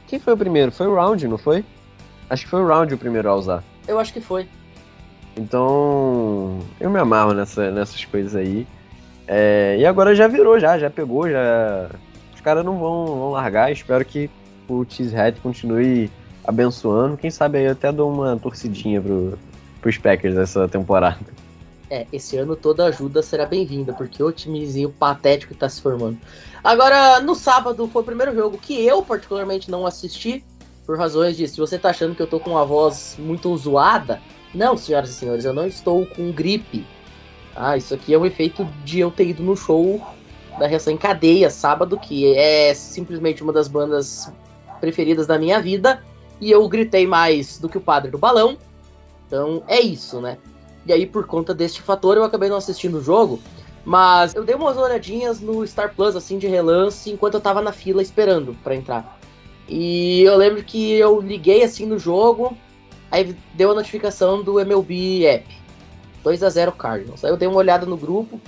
Quem 0.07 0.19
foi 0.19 0.33
o 0.33 0.37
primeiro? 0.37 0.71
Foi 0.71 0.87
o 0.87 0.95
Round, 0.95 1.27
não 1.27 1.37
foi? 1.37 1.65
Acho 2.31 2.45
que 2.45 2.51
foi 2.51 2.63
o 2.63 2.67
Round 2.67 2.95
o 2.95 2.99
primeiro 2.99 3.29
a 3.29 3.35
usar. 3.35 3.65
Eu 3.87 3.99
acho 3.99 4.13
que 4.13 4.21
foi. 4.21 4.49
Então, 5.37 6.59
eu 6.79 6.91
me 6.91 6.99
amarro 6.99 7.33
nessa, 7.33 7.71
nessas 7.71 8.05
coisas 8.05 8.35
aí. 8.35 8.67
É, 9.27 9.77
e 9.79 9.87
agora 9.87 10.15
já 10.15 10.29
virou, 10.29 10.59
já, 10.59 10.79
já 10.79 10.91
pegou, 10.91 11.31
já. 11.31 11.89
Os 12.35 12.41
caras 12.41 12.65
não 12.65 12.79
vão, 12.79 13.07
vão 13.07 13.31
largar. 13.31 13.73
Espero 13.73 14.05
que 14.05 14.31
o 14.69 14.85
Cheesehead 14.89 15.41
continue 15.41 16.11
abençoando. 16.45 17.17
Quem 17.17 17.31
sabe 17.31 17.59
aí 17.59 17.65
eu 17.65 17.73
até 17.73 17.91
dou 17.91 18.13
uma 18.13 18.37
torcidinha 18.37 19.01
pro, 19.01 19.39
pros 19.81 19.99
Packers 19.99 20.37
essa 20.37 20.69
temporada. 20.69 21.43
É, 21.89 22.07
esse 22.11 22.39
ano 22.39 22.57
toda 22.57 22.87
ajuda 22.87 23.23
será 23.23 23.45
bem-vinda, 23.45 23.93
porque 23.93 24.23
o 24.23 24.33
timezinho 24.33 24.91
patético 24.91 25.53
que 25.53 25.61
tá 25.61 25.69
se 25.69 25.81
formando. 25.81 26.17
Agora, 26.65 27.21
no 27.21 27.35
sábado 27.35 27.87
foi 27.87 28.01
o 28.01 28.05
primeiro 28.05 28.35
jogo 28.35 28.57
que 28.57 28.83
eu 28.83 29.03
particularmente 29.03 29.71
não 29.71 29.87
assisti, 29.87 30.43
por 30.87 30.97
razões 30.97 31.37
de 31.37 31.47
se 31.47 31.59
você 31.59 31.79
tá 31.79 31.91
achando 31.91 32.15
que 32.15 32.23
eu 32.23 32.27
tô 32.27 32.41
com 32.41 32.51
uma 32.51 32.65
voz 32.65 33.17
muito 33.19 33.55
zoada, 33.57 34.21
não, 34.55 34.77
senhoras 34.77 35.11
e 35.11 35.15
senhores, 35.15 35.45
eu 35.45 35.53
não 35.53 35.67
estou 35.67 36.07
com 36.07 36.31
gripe. 36.33 36.87
Ah, 37.55 37.77
isso 37.77 37.95
aqui 37.95 38.15
é 38.15 38.19
um 38.19 38.27
efeito 38.27 38.65
de 38.85 39.01
eu 39.01 39.11
ter 39.11 39.29
ido 39.29 39.43
no 39.43 39.57
show 39.57 40.01
da 40.59 40.67
Reação 40.67 40.93
em 40.93 40.97
Cadeia 40.97 41.51
sábado, 41.51 41.99
que 41.99 42.35
é 42.35 42.73
simplesmente 42.75 43.43
uma 43.43 43.53
das 43.53 43.69
bandas 43.69 44.33
preferidas 44.81 45.27
da 45.27 45.39
minha 45.39 45.61
vida, 45.61 46.03
e 46.41 46.51
eu 46.51 46.67
gritei 46.69 47.07
mais 47.07 47.59
do 47.59 47.69
que 47.69 47.79
o 47.79 47.81
padre 47.81 48.11
do 48.11 48.19
balão. 48.19 48.59
Então 49.27 49.63
é 49.67 49.81
isso, 49.81 50.21
né? 50.21 50.39
E 50.85 50.93
aí, 50.93 51.07
por 51.07 51.27
conta 51.27 51.55
deste 51.55 51.81
fator, 51.81 52.17
eu 52.17 52.25
acabei 52.25 52.49
não 52.49 52.57
assistindo 52.57 52.99
o 52.99 53.03
jogo. 53.03 53.41
Mas 53.85 54.35
eu 54.35 54.45
dei 54.45 54.55
umas 54.55 54.77
olhadinhas 54.77 55.41
no 55.41 55.67
Star 55.67 55.95
Plus, 55.95 56.15
assim, 56.15 56.39
de 56.39 56.47
relance, 56.47 57.11
enquanto 57.11 57.35
eu 57.35 57.41
tava 57.41 57.61
na 57.61 57.73
fila 57.73 58.03
esperando 58.03 58.57
pra 58.63 58.75
entrar. 58.75 59.19
E 59.69 60.23
eu 60.23 60.37
lembro 60.37 60.63
que 60.63 60.93
eu 60.95 61.21
liguei, 61.21 61.63
assim, 61.63 61.87
no 61.87 61.99
jogo, 61.99 62.57
aí 63.13 63.37
deu 63.55 63.71
a 63.71 63.75
notificação 63.75 64.43
do 64.43 64.59
MLB 64.59 65.27
App. 65.27 65.63
2 66.25 66.43
a 66.43 66.49
0 66.49 66.73
Cardinals. 66.73 67.25
Aí 67.25 67.31
eu 67.31 67.37
dei 67.37 67.47
uma 67.47 67.59
olhada 67.59 67.85
no 67.85 67.97
grupo. 67.97 68.41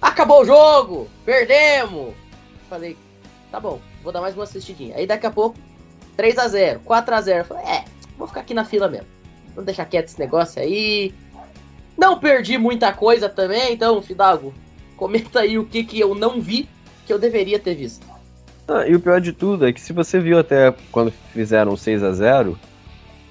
Acabou 0.00 0.42
o 0.42 0.44
jogo! 0.44 1.08
Perdemos! 1.24 2.14
Falei, 2.68 2.96
tá 3.50 3.58
bom, 3.58 3.80
vou 4.02 4.12
dar 4.12 4.20
mais 4.20 4.34
uma 4.34 4.44
assistidinha. 4.44 4.96
Aí 4.96 5.06
daqui 5.06 5.26
a 5.26 5.30
pouco, 5.30 5.58
3 6.16 6.38
a 6.38 6.48
0 6.48 6.80
4 6.80 7.14
a 7.14 7.20
0 7.20 7.44
Falei, 7.44 7.64
é, 7.64 7.84
vou 8.16 8.28
ficar 8.28 8.40
aqui 8.40 8.54
na 8.54 8.64
fila 8.64 8.88
mesmo. 8.88 9.06
Vamos 9.48 9.66
deixar 9.66 9.86
quieto 9.86 10.08
esse 10.08 10.18
negócio 10.18 10.60
aí. 10.62 11.14
Não 11.96 12.18
perdi 12.18 12.56
muita 12.58 12.92
coisa 12.92 13.28
também, 13.28 13.72
então, 13.72 14.00
Fidalgo, 14.00 14.54
comenta 14.96 15.40
aí 15.40 15.58
o 15.58 15.64
que, 15.64 15.84
que 15.84 16.00
eu 16.00 16.14
não 16.14 16.40
vi 16.40 16.68
que 17.06 17.12
eu 17.12 17.18
deveria 17.18 17.58
ter 17.58 17.74
visto. 17.74 18.06
Ah, 18.66 18.86
e 18.86 18.94
o 18.94 19.00
pior 19.00 19.20
de 19.20 19.32
tudo 19.32 19.66
é 19.66 19.72
que 19.72 19.80
se 19.80 19.92
você 19.92 20.18
viu 20.20 20.38
até 20.38 20.74
quando 20.90 21.10
fizeram 21.32 21.76
6 21.76 22.02
a 22.02 22.12
0 22.12 22.58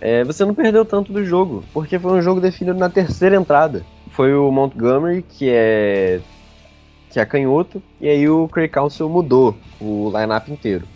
é, 0.02 0.24
você 0.24 0.44
não 0.44 0.56
perdeu 0.56 0.84
tanto 0.84 1.14
do 1.14 1.24
jogo, 1.24 1.64
porque 1.72 2.00
foi 2.00 2.12
um 2.12 2.22
jogo 2.22 2.42
definido 2.42 2.78
na 2.78 2.90
terceira 2.90 3.36
entrada. 3.36 3.86
Foi 4.10 4.34
o 4.34 4.52
Montgomery, 4.52 5.22
que 5.22 5.50
é 5.50 6.20
que 7.12 7.20
é 7.20 7.26
canhoto, 7.26 7.84
e 8.00 8.08
aí 8.08 8.28
o 8.30 8.48
Craig 8.48 8.70
Council 8.70 9.08
mudou 9.10 9.54
o 9.82 10.10
lineup 10.16 10.48
inteiro. 10.48 10.88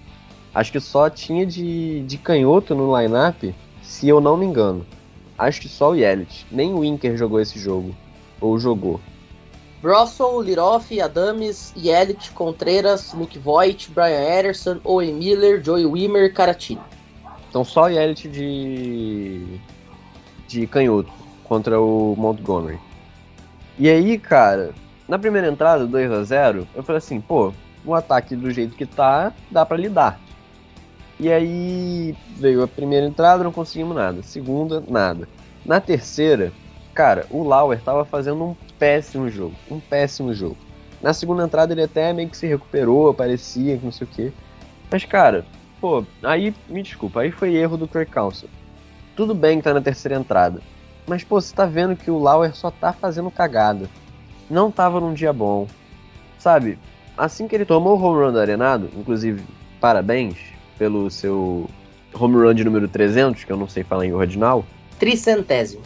Acho 0.54 0.72
que 0.72 0.80
só 0.80 1.10
tinha 1.10 1.46
de, 1.46 2.02
de 2.04 2.18
canhoto 2.18 2.74
no 2.74 2.98
lineup, 2.98 3.54
se 3.84 4.08
eu 4.08 4.22
não 4.22 4.38
me 4.38 4.46
engano. 4.46 4.86
Acho 5.38 5.60
que 5.60 5.68
só 5.68 5.92
o 5.92 5.96
Yelich. 5.96 6.46
Nem 6.50 6.74
o 6.74 6.80
Winker 6.80 7.18
jogou 7.18 7.42
esse 7.42 7.60
jogo. 7.60 7.94
Ou 8.40 8.58
jogou. 8.58 9.02
Russell, 9.84 10.40
Liroff, 10.40 11.00
Adames, 11.00 11.74
Yelich, 11.76 12.32
Contreras, 12.32 13.14
Luke 13.14 13.38
Voigt, 13.38 13.92
Brian 13.92 14.40
Ederson, 14.40 14.80
Owen 14.86 15.16
Miller, 15.16 15.62
Joey 15.62 15.86
Wimmer, 15.86 16.34
Caratini. 16.34 16.80
Então 17.56 17.64
só 17.64 17.88
Yelich 17.88 18.28
de. 18.28 19.62
de 20.46 20.68
canhoto 20.68 21.10
contra 21.46 21.80
o 21.80 22.14
Montgomery. 22.18 22.78
E 23.80 23.88
aí, 23.88 24.20
cara, 24.20 24.74
na 25.08 25.18
primeira 25.18 25.48
entrada, 25.48 25.88
2 25.88 26.12
a 26.12 26.22
0 26.22 26.68
eu 26.76 26.84
falei 26.84 26.98
assim, 26.98 27.22
pô, 27.22 27.54
o 27.86 27.94
ataque 27.94 28.36
do 28.36 28.52
jeito 28.52 28.76
que 28.76 28.86
tá, 28.86 29.32
dá 29.50 29.66
pra 29.66 29.78
lidar. 29.78 30.20
E 31.18 31.32
aí 31.32 32.14
veio 32.36 32.62
a 32.62 32.68
primeira 32.68 33.08
entrada, 33.08 33.42
não 33.42 33.54
conseguimos 33.54 33.96
nada. 33.96 34.22
Segunda, 34.22 34.84
nada. 34.86 35.26
Na 35.66 35.80
terceira, 35.80 36.52
cara, 36.94 37.26
o 37.30 37.42
Lauer 37.42 37.80
tava 37.82 38.04
fazendo 38.04 38.44
um 38.44 38.56
péssimo 38.78 39.30
jogo. 39.30 39.56
Um 39.72 39.80
péssimo 39.80 40.34
jogo. 40.34 40.58
Na 41.02 41.14
segunda 41.14 41.46
entrada 41.46 41.72
ele 41.72 41.84
até 41.84 42.12
meio 42.12 42.28
que 42.28 42.36
se 42.36 42.48
recuperou, 42.48 43.14
parecia 43.14 43.78
que 43.78 43.86
não 43.86 43.94
sei 43.94 44.06
o 44.06 44.10
quê. 44.10 44.34
Mas, 44.92 45.06
cara, 45.06 45.46
pô, 45.80 46.04
aí, 46.24 46.54
me 46.68 46.82
desculpa, 46.82 47.22
aí 47.22 47.32
foi 47.32 47.56
erro 47.56 47.78
do 47.78 47.88
Craig 47.88 48.10
Council. 48.10 48.50
Tudo 49.16 49.34
bem 49.34 49.58
que 49.58 49.64
tá 49.64 49.74
na 49.74 49.82
terceira 49.82 50.18
entrada. 50.18 50.62
Mas, 51.08 51.24
pô, 51.24 51.40
você 51.40 51.56
tá 51.56 51.66
vendo 51.66 51.96
que 51.96 52.10
o 52.10 52.20
Lauer 52.20 52.56
só 52.56 52.72
tá 52.72 52.92
fazendo 52.92 53.32
cagada. 53.32 53.90
Não 54.50 54.72
tava 54.72 55.00
num 55.00 55.14
dia 55.14 55.32
bom. 55.32 55.68
Sabe? 56.40 56.78
assim 57.18 57.48
que 57.48 57.56
ele 57.56 57.66
tomou 57.66 57.98
o 57.98 58.02
home 58.02 58.26
run 58.26 58.34
do 58.34 58.40
Arenado, 58.40 58.90
inclusive, 58.96 59.44
parabéns 59.80 60.38
pelo 60.78 61.10
seu 61.10 61.70
home 62.14 62.36
run 62.36 62.54
de 62.54 62.64
número 62.64 62.88
300, 62.88 63.44
que 63.44 63.52
eu 63.52 63.58
não 63.58 63.68
sei 63.68 63.84
falar 63.84 64.06
em 64.06 64.14
original. 64.14 64.66
Tricentésimo. 65.00 65.84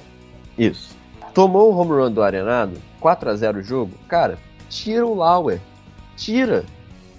Isso. 0.57 0.95
Tomou 1.33 1.71
o 1.71 1.77
home 1.77 1.91
run 1.91 2.11
do 2.11 2.23
Arenado, 2.23 2.73
4 2.99 3.29
a 3.29 3.35
0 3.35 3.59
o 3.59 3.63
jogo. 3.63 3.93
Cara, 4.07 4.37
tira 4.69 5.05
o 5.05 5.15
Lauer. 5.15 5.59
Tira. 6.17 6.65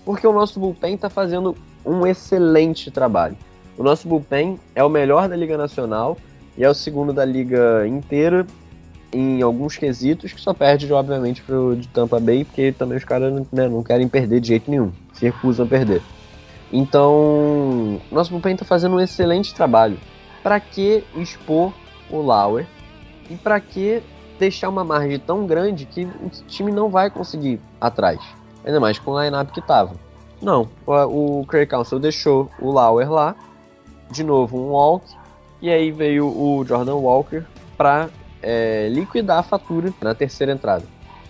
Porque 0.05 0.27
o 0.27 0.33
nosso 0.33 0.59
bullpen 0.59 0.97
tá 0.97 1.09
fazendo 1.09 1.57
um 1.85 2.07
excelente 2.07 2.91
trabalho. 2.91 3.37
O 3.77 3.83
nosso 3.83 4.07
bullpen 4.07 4.59
é 4.75 4.85
o 4.85 4.89
melhor 4.89 5.29
da 5.29 5.37
Liga 5.37 5.57
Nacional 5.57 6.17
e 6.57 6.65
é 6.65 6.69
o 6.69 6.75
segundo 6.75 7.13
da 7.13 7.25
liga 7.25 7.87
inteira 7.87 8.47
em 9.13 9.43
alguns 9.43 9.77
quesitos, 9.77 10.33
que 10.33 10.41
só 10.41 10.55
perde, 10.55 10.93
obviamente, 10.93 11.43
pro 11.43 11.75
de 11.77 11.89
Tampa 11.89 12.21
Bay, 12.21 12.45
porque 12.45 12.73
também 12.73 12.97
os 12.97 13.05
caras 13.05 13.33
né, 13.51 13.69
não 13.69 13.83
querem 13.83 14.07
perder 14.09 14.41
de 14.41 14.49
jeito 14.49 14.71
nenhum, 14.71 14.93
se 15.13 15.25
recusam 15.25 15.67
a 15.67 15.69
perder. 15.69 16.03
Então, 16.73 18.01
nosso 18.13 18.31
bullpen 18.31 18.57
tá 18.57 18.65
fazendo 18.65 18.95
um 18.97 19.01
excelente 19.01 19.55
trabalho. 19.55 19.99
Para 20.43 20.61
que 20.61 21.05
expor 21.17 21.73
o 22.11 22.23
Lauer 22.23 22.67
e 23.29 23.35
para 23.35 23.59
que 23.61 24.03
deixar 24.39 24.69
uma 24.69 24.85
margem 24.85 25.19
tão 25.19 25.47
grande 25.47 25.85
que 25.85 26.05
o 26.05 26.31
time 26.47 26.71
não 26.71 26.89
vai 26.89 27.11
conseguir 27.11 27.61
atrás? 27.81 28.21
Ainda 28.65 28.79
mais 28.79 28.99
com 28.99 29.11
o 29.11 29.23
line-up 29.23 29.53
que 29.53 29.61
tava. 29.61 29.95
Não, 30.41 30.69
o, 30.87 31.41
o 31.41 31.47
Craig 31.47 31.67
Council 31.67 31.99
deixou 31.99 32.51
o 32.59 32.71
Lauer 32.71 33.11
lá, 33.11 33.37
de 34.11 34.25
novo 34.25 34.59
um 34.59 34.71
walk, 34.71 35.05
e 35.61 35.69
aí 35.71 35.91
veio 35.91 36.27
o 36.27 36.65
Jordan 36.65 36.95
Walker 36.95 37.45
para 37.77 38.09
é, 38.43 38.89
liquidar 38.91 39.39
a 39.39 39.43
fatura 39.43 39.93
na 40.01 40.15
terceira 40.15 40.53
entrada. 40.53 40.85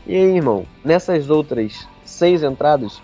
E 0.07 0.15
aí, 0.15 0.37
irmão, 0.37 0.65
nessas 0.85 1.29
outras 1.29 1.87
seis 2.05 2.43
entradas, 2.43 3.03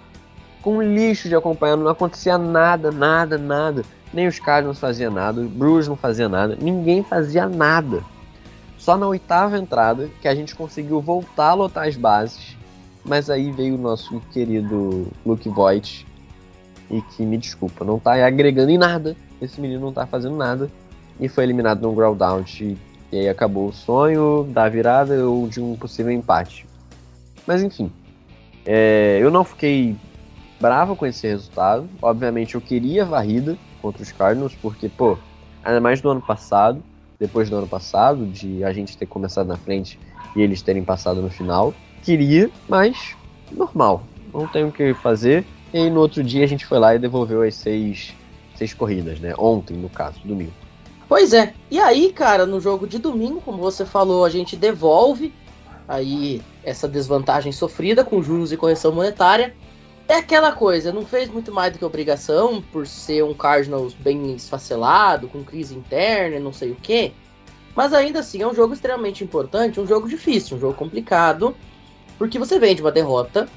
com 0.62 0.82
lixo 0.82 1.28
de 1.28 1.34
acompanhar, 1.34 1.76
não 1.76 1.88
acontecia 1.88 2.38
nada, 2.38 2.90
nada, 2.90 3.36
nada. 3.36 3.84
Nem 4.12 4.26
os 4.26 4.38
Cardinals 4.38 4.78
faziam 4.78 5.12
nada, 5.12 5.40
o 5.40 5.48
Bruce 5.48 5.88
não 5.88 5.96
fazia 5.96 6.28
nada, 6.28 6.56
ninguém 6.60 7.02
fazia 7.02 7.48
nada. 7.48 8.02
Só 8.78 8.96
na 8.96 9.06
oitava 9.06 9.58
entrada 9.58 10.08
que 10.20 10.28
a 10.28 10.34
gente 10.34 10.54
conseguiu 10.54 11.00
voltar 11.00 11.50
a 11.50 11.54
lotar 11.54 11.88
as 11.88 11.96
bases, 11.96 12.55
mas 13.06 13.30
aí 13.30 13.50
veio 13.50 13.74
o 13.74 13.78
nosso 13.78 14.20
querido 14.32 15.06
Luke 15.24 15.48
Voigt 15.48 16.06
e 16.90 17.00
que 17.00 17.24
me 17.24 17.36
desculpa, 17.38 17.84
não 17.84 17.98
tá 17.98 18.26
agregando 18.26 18.70
em 18.70 18.78
nada. 18.78 19.16
Esse 19.40 19.60
menino 19.60 19.80
não 19.80 19.92
tá 19.92 20.06
fazendo 20.06 20.36
nada 20.36 20.70
e 21.20 21.28
foi 21.28 21.44
eliminado 21.44 21.82
no 21.82 21.92
ground 21.92 22.20
out 22.20 22.76
e 23.12 23.16
aí 23.16 23.28
acabou 23.28 23.68
o 23.68 23.72
sonho 23.72 24.44
da 24.50 24.68
virada 24.68 25.28
ou 25.28 25.48
de 25.48 25.60
um 25.60 25.76
possível 25.76 26.12
empate. 26.12 26.66
Mas 27.46 27.62
enfim, 27.62 27.90
é, 28.64 29.18
eu 29.20 29.30
não 29.30 29.44
fiquei 29.44 29.96
bravo 30.60 30.96
com 30.96 31.06
esse 31.06 31.26
resultado. 31.26 31.88
Obviamente 32.02 32.54
eu 32.54 32.60
queria 32.60 33.04
varrida 33.04 33.56
contra 33.80 34.02
os 34.02 34.10
Cardinals, 34.10 34.54
porque, 34.54 34.88
pô, 34.88 35.16
ainda 35.64 35.80
mais 35.80 36.00
do 36.00 36.10
ano 36.10 36.20
passado, 36.20 36.82
depois 37.18 37.48
do 37.48 37.56
ano 37.56 37.68
passado, 37.68 38.26
de 38.26 38.64
a 38.64 38.72
gente 38.72 38.96
ter 38.96 39.06
começado 39.06 39.46
na 39.46 39.56
frente 39.56 39.98
e 40.34 40.42
eles 40.42 40.62
terem 40.62 40.84
passado 40.84 41.22
no 41.22 41.30
final. 41.30 41.72
Queria, 42.02 42.50
mas 42.68 43.16
normal. 43.50 44.04
Não 44.32 44.46
tem 44.46 44.64
o 44.64 44.72
que 44.72 44.94
fazer. 44.94 45.44
E 45.72 45.78
aí 45.78 45.90
no 45.90 46.00
outro 46.00 46.22
dia 46.22 46.44
a 46.44 46.48
gente 46.48 46.64
foi 46.64 46.78
lá 46.78 46.94
e 46.94 46.98
devolveu 46.98 47.42
as 47.42 47.54
seis, 47.54 48.14
seis 48.54 48.72
corridas, 48.72 49.18
né? 49.20 49.34
Ontem, 49.38 49.76
no 49.76 49.88
caso, 49.88 50.20
domingo. 50.24 50.52
Pois 51.08 51.32
é. 51.32 51.54
E 51.70 51.78
aí, 51.78 52.12
cara, 52.12 52.46
no 52.46 52.60
jogo 52.60 52.86
de 52.86 52.98
domingo, 52.98 53.40
como 53.40 53.58
você 53.58 53.84
falou, 53.84 54.24
a 54.24 54.30
gente 54.30 54.56
devolve 54.56 55.32
aí 55.88 56.42
essa 56.64 56.88
desvantagem 56.88 57.52
sofrida 57.52 58.04
com 58.04 58.22
juros 58.22 58.52
e 58.52 58.56
correção 58.56 58.92
monetária. 58.92 59.54
É 60.08 60.14
aquela 60.14 60.52
coisa, 60.52 60.92
não 60.92 61.04
fez 61.04 61.28
muito 61.28 61.52
mais 61.52 61.72
do 61.72 61.78
que 61.78 61.84
obrigação 61.84 62.62
por 62.72 62.86
ser 62.86 63.24
um 63.24 63.34
Cardinals 63.34 63.92
bem 63.92 64.34
esfacelado, 64.34 65.26
com 65.26 65.42
crise 65.42 65.74
interna, 65.74 66.38
não 66.38 66.52
sei 66.52 66.70
o 66.70 66.76
quê. 66.76 67.12
Mas 67.74 67.92
ainda 67.92 68.20
assim 68.20 68.40
é 68.40 68.46
um 68.46 68.54
jogo 68.54 68.72
extremamente 68.72 69.24
importante, 69.24 69.80
um 69.80 69.86
jogo 69.86 70.08
difícil, 70.08 70.56
um 70.56 70.60
jogo 70.60 70.74
complicado, 70.74 71.56
porque 72.18 72.38
você 72.38 72.58
vem 72.58 72.74
de 72.74 72.82
uma 72.82 72.92
derrota. 72.92 73.48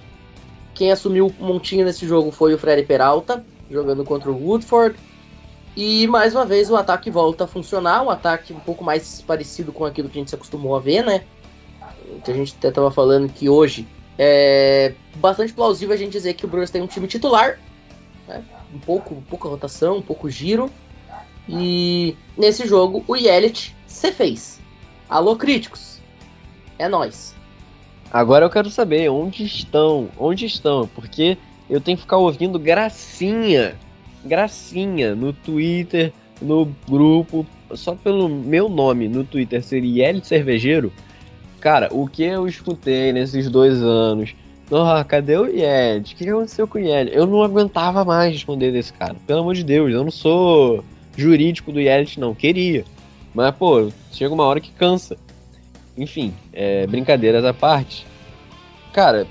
Quem 0.74 0.92
assumiu 0.92 1.34
o 1.40 1.44
montinho 1.44 1.86
nesse 1.86 2.08
jogo 2.08 2.32
foi 2.32 2.54
o 2.54 2.58
Freddy 2.58 2.84
Peralta, 2.84 3.44
jogando 3.70 4.04
contra 4.04 4.32
o 4.32 4.48
Woodford. 4.48 4.96
E 5.76 6.08
mais 6.08 6.34
uma 6.34 6.46
vez 6.46 6.70
o 6.70 6.76
ataque 6.76 7.10
volta 7.10 7.44
a 7.44 7.48
funcionar, 7.48 8.04
um 8.04 8.10
ataque 8.10 8.54
um 8.54 8.60
pouco 8.60 8.84
mais 8.84 9.22
parecido 9.22 9.72
com 9.72 9.86
aquilo 9.86 10.10
que 10.10 10.18
a 10.18 10.22
gente 10.22 10.30
se 10.30 10.36
acostumou 10.36 10.76
a 10.76 10.80
ver, 10.80 11.04
né? 11.04 11.24
Que 12.24 12.32
a 12.32 12.34
gente 12.34 12.56
até 12.58 12.70
estava 12.70 12.92
falando 12.92 13.32
que 13.32 13.48
hoje 13.48 13.88
é 14.18 14.94
bastante 15.16 15.54
plausível 15.54 15.94
a 15.94 15.98
gente 15.98 16.12
dizer 16.12 16.34
que 16.34 16.46
o 16.46 16.48
Brewers 16.48 16.72
tem 16.72 16.82
um 16.82 16.88
time 16.88 17.08
titular, 17.08 17.60
né? 18.28 18.44
um 18.74 18.80
pouco, 18.80 19.24
pouca 19.30 19.48
rotação, 19.48 19.98
um 19.98 20.02
pouco 20.02 20.30
giro. 20.30 20.70
E 21.48 22.16
nesse 22.38 22.68
jogo 22.68 23.04
o 23.08 23.16
Yelich 23.16 23.76
se 23.88 24.12
fez. 24.12 24.60
Alô 25.10 25.36
críticos, 25.36 26.00
é 26.78 26.88
nós. 26.88 27.39
Agora 28.12 28.46
eu 28.46 28.50
quero 28.50 28.70
saber 28.70 29.10
onde 29.10 29.44
estão, 29.44 30.10
onde 30.18 30.46
estão, 30.46 30.88
porque 30.96 31.38
eu 31.70 31.80
tenho 31.80 31.98
que 31.98 32.04
ficar 32.04 32.18
ouvindo 32.18 32.58
gracinha 32.58 33.76
gracinha 34.24 35.16
no 35.16 35.34
Twitter, 35.34 36.12
no 36.42 36.66
grupo, 36.88 37.46
só 37.74 37.96
pelo 37.96 38.28
meu 38.28 38.70
nome 38.70 39.08
no 39.08 39.24
Twitter 39.24 39.64
ser 39.64 39.84
L 39.84 40.24
Cervejeiro. 40.24 40.92
Cara, 41.60 41.90
o 41.92 42.08
que 42.08 42.24
eu 42.24 42.48
escutei 42.48 43.12
nesses 43.12 43.50
dois 43.50 43.82
anos? 43.82 44.36
Oh, 44.72 45.04
cadê 45.06 45.36
o 45.36 45.48
Yed? 45.48 46.14
O 46.14 46.16
que 46.16 46.30
aconteceu 46.30 46.68
com 46.68 46.78
o 46.78 46.82
Yed? 46.82 47.12
Eu 47.14 47.26
não 47.26 47.44
aguentava 47.44 48.06
mais 48.06 48.32
responder 48.32 48.72
desse 48.72 48.94
cara. 48.94 49.16
Pelo 49.26 49.42
amor 49.42 49.56
de 49.56 49.64
Deus, 49.64 49.92
eu 49.92 50.04
não 50.04 50.12
sou 50.12 50.84
jurídico 51.18 51.72
do 51.72 51.82
Yelit, 51.82 52.20
não. 52.20 52.36
Queria. 52.36 52.86
Mas, 53.34 53.54
pô, 53.56 53.90
chega 54.12 54.34
uma 54.34 54.46
hora 54.46 54.62
que 54.62 54.72
cansa. 54.72 55.18
Enfim, 56.00 56.34
é, 56.54 56.88
brincadeiras 56.88 57.44
à 57.44 57.54
parte. 57.54 58.08
Cara, 58.94 59.28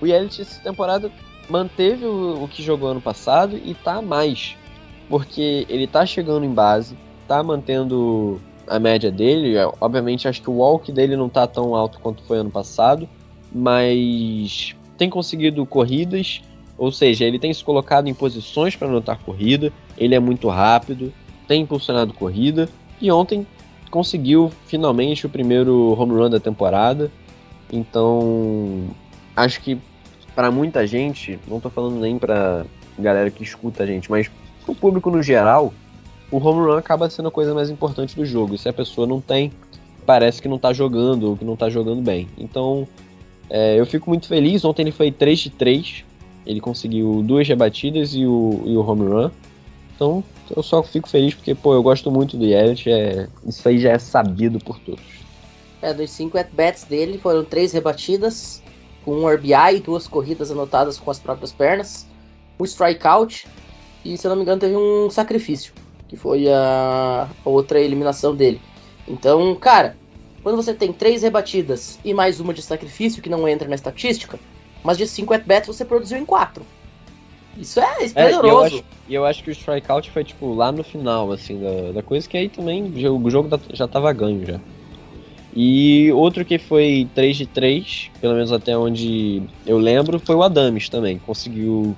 o 0.00 0.06
Yelit 0.06 0.40
essa 0.40 0.62
temporada 0.62 1.10
manteve 1.50 2.06
o, 2.06 2.44
o 2.44 2.48
que 2.48 2.62
jogou 2.62 2.88
ano 2.88 3.00
passado 3.00 3.60
e 3.62 3.74
tá 3.74 4.00
mais. 4.00 4.56
Porque 5.08 5.66
ele 5.68 5.88
tá 5.88 6.06
chegando 6.06 6.44
em 6.46 6.54
base, 6.54 6.96
tá 7.26 7.42
mantendo 7.42 8.40
a 8.68 8.78
média 8.78 9.10
dele. 9.10 9.56
Obviamente, 9.80 10.28
acho 10.28 10.40
que 10.40 10.48
o 10.48 10.54
walk 10.54 10.92
dele 10.92 11.16
não 11.16 11.28
tá 11.28 11.48
tão 11.48 11.74
alto 11.74 11.98
quanto 11.98 12.22
foi 12.22 12.38
ano 12.38 12.50
passado, 12.50 13.08
mas 13.52 14.74
tem 14.96 15.10
conseguido 15.10 15.66
corridas, 15.66 16.42
ou 16.78 16.92
seja, 16.92 17.24
ele 17.24 17.38
tem 17.38 17.52
se 17.52 17.62
colocado 17.62 18.08
em 18.08 18.14
posições 18.14 18.76
para 18.76 18.88
anotar 18.88 19.18
corrida. 19.18 19.72
Ele 19.98 20.14
é 20.14 20.20
muito 20.20 20.48
rápido, 20.48 21.12
tem 21.48 21.62
impulsionado 21.62 22.14
corrida 22.14 22.68
e 23.00 23.10
ontem 23.10 23.44
conseguiu 23.94 24.50
finalmente 24.66 25.24
o 25.24 25.28
primeiro 25.28 25.94
home 25.96 26.14
run 26.14 26.28
da 26.28 26.40
temporada. 26.40 27.12
Então, 27.72 28.88
acho 29.36 29.60
que 29.60 29.78
para 30.34 30.50
muita 30.50 30.84
gente, 30.84 31.38
não 31.46 31.60
tô 31.60 31.70
falando 31.70 32.00
nem 32.00 32.18
pra 32.18 32.66
galera 32.98 33.30
que 33.30 33.44
escuta 33.44 33.84
a 33.84 33.86
gente, 33.86 34.10
mas 34.10 34.28
pro 34.64 34.74
público 34.74 35.12
no 35.12 35.22
geral, 35.22 35.72
o 36.28 36.38
home 36.38 36.66
run 36.66 36.76
acaba 36.76 37.08
sendo 37.08 37.28
a 37.28 37.30
coisa 37.30 37.54
mais 37.54 37.70
importante 37.70 38.16
do 38.16 38.26
jogo. 38.26 38.56
E 38.56 38.58
se 38.58 38.68
a 38.68 38.72
pessoa 38.72 39.06
não 39.06 39.20
tem, 39.20 39.52
parece 40.04 40.42
que 40.42 40.48
não 40.48 40.58
tá 40.58 40.72
jogando 40.72 41.30
ou 41.30 41.36
que 41.36 41.44
não 41.44 41.54
tá 41.54 41.70
jogando 41.70 42.02
bem. 42.02 42.26
Então, 42.36 42.88
é, 43.48 43.78
eu 43.78 43.86
fico 43.86 44.10
muito 44.10 44.26
feliz. 44.26 44.64
Ontem 44.64 44.82
ele 44.82 44.90
foi 44.90 45.12
3 45.12 45.38
de 45.38 45.50
3. 45.50 46.04
Ele 46.44 46.60
conseguiu 46.60 47.22
duas 47.24 47.46
rebatidas 47.46 48.12
e 48.12 48.26
o, 48.26 48.60
e 48.66 48.76
o 48.76 48.84
home 48.84 49.06
run. 49.06 49.30
Então, 49.94 50.24
eu 50.54 50.62
só 50.62 50.82
fico 50.82 51.08
feliz 51.08 51.34
porque, 51.34 51.54
pô, 51.54 51.74
eu 51.74 51.82
gosto 51.82 52.10
muito 52.10 52.36
do 52.36 52.44
Yelich. 52.44 52.90
É, 52.90 53.28
isso 53.46 53.68
aí 53.68 53.78
já 53.78 53.92
é 53.92 53.98
sabido 53.98 54.58
por 54.58 54.78
todos. 54.80 55.04
É, 55.80 55.92
dos 55.92 56.10
5 56.10 56.38
at-bats 56.38 56.84
dele 56.84 57.18
foram 57.18 57.44
três 57.44 57.72
rebatidas, 57.72 58.62
com 59.04 59.12
um 59.16 59.28
RBI 59.28 59.76
e 59.76 59.80
duas 59.80 60.08
corridas 60.08 60.50
anotadas 60.50 60.98
com 60.98 61.10
as 61.10 61.18
próprias 61.18 61.52
pernas, 61.52 62.06
um 62.58 62.64
strikeout 62.64 63.46
e, 64.04 64.16
se 64.16 64.26
eu 64.26 64.30
não 64.30 64.36
me 64.36 64.42
engano, 64.42 64.60
teve 64.60 64.76
um 64.76 65.10
sacrifício, 65.10 65.72
que 66.08 66.16
foi 66.16 66.46
a 66.48 67.28
outra 67.44 67.80
eliminação 67.80 68.34
dele. 68.34 68.60
Então, 69.06 69.54
cara, 69.56 69.96
quando 70.42 70.56
você 70.56 70.74
tem 70.74 70.92
três 70.92 71.22
rebatidas 71.22 71.98
e 72.04 72.14
mais 72.14 72.40
uma 72.40 72.54
de 72.54 72.62
sacrifício, 72.62 73.22
que 73.22 73.30
não 73.30 73.46
entra 73.46 73.68
na 73.68 73.74
estatística, 73.74 74.38
mas 74.82 74.98
de 74.98 75.06
5 75.06 75.34
at-bats 75.34 75.66
você 75.66 75.84
produziu 75.84 76.18
em 76.18 76.24
4. 76.24 76.64
Isso 77.56 77.80
é 77.80 78.04
esplendoroso. 78.04 78.78
É, 78.78 78.82
e 79.08 79.14
eu, 79.14 79.24
acho 79.24 79.42
que 79.42 79.50
o 79.50 79.52
strikeout 79.52 80.10
foi, 80.10 80.24
tipo, 80.24 80.52
lá 80.54 80.72
no 80.72 80.82
final, 80.82 81.30
assim, 81.30 81.60
da, 81.60 81.92
da 81.92 82.02
coisa, 82.02 82.28
que 82.28 82.36
aí 82.36 82.48
também 82.48 82.84
o 82.84 83.30
jogo 83.30 83.50
já 83.72 83.86
tava 83.86 84.12
ganho 84.12 84.44
já. 84.44 84.60
E 85.54 86.10
outro 86.12 86.44
que 86.44 86.58
foi 86.58 87.08
3 87.14 87.36
de 87.36 87.46
3, 87.46 88.10
pelo 88.20 88.34
menos 88.34 88.50
até 88.50 88.76
onde 88.76 89.42
eu 89.64 89.78
lembro, 89.78 90.18
foi 90.18 90.34
o 90.34 90.42
Adames 90.42 90.88
também. 90.88 91.18
Conseguiu 91.18 91.94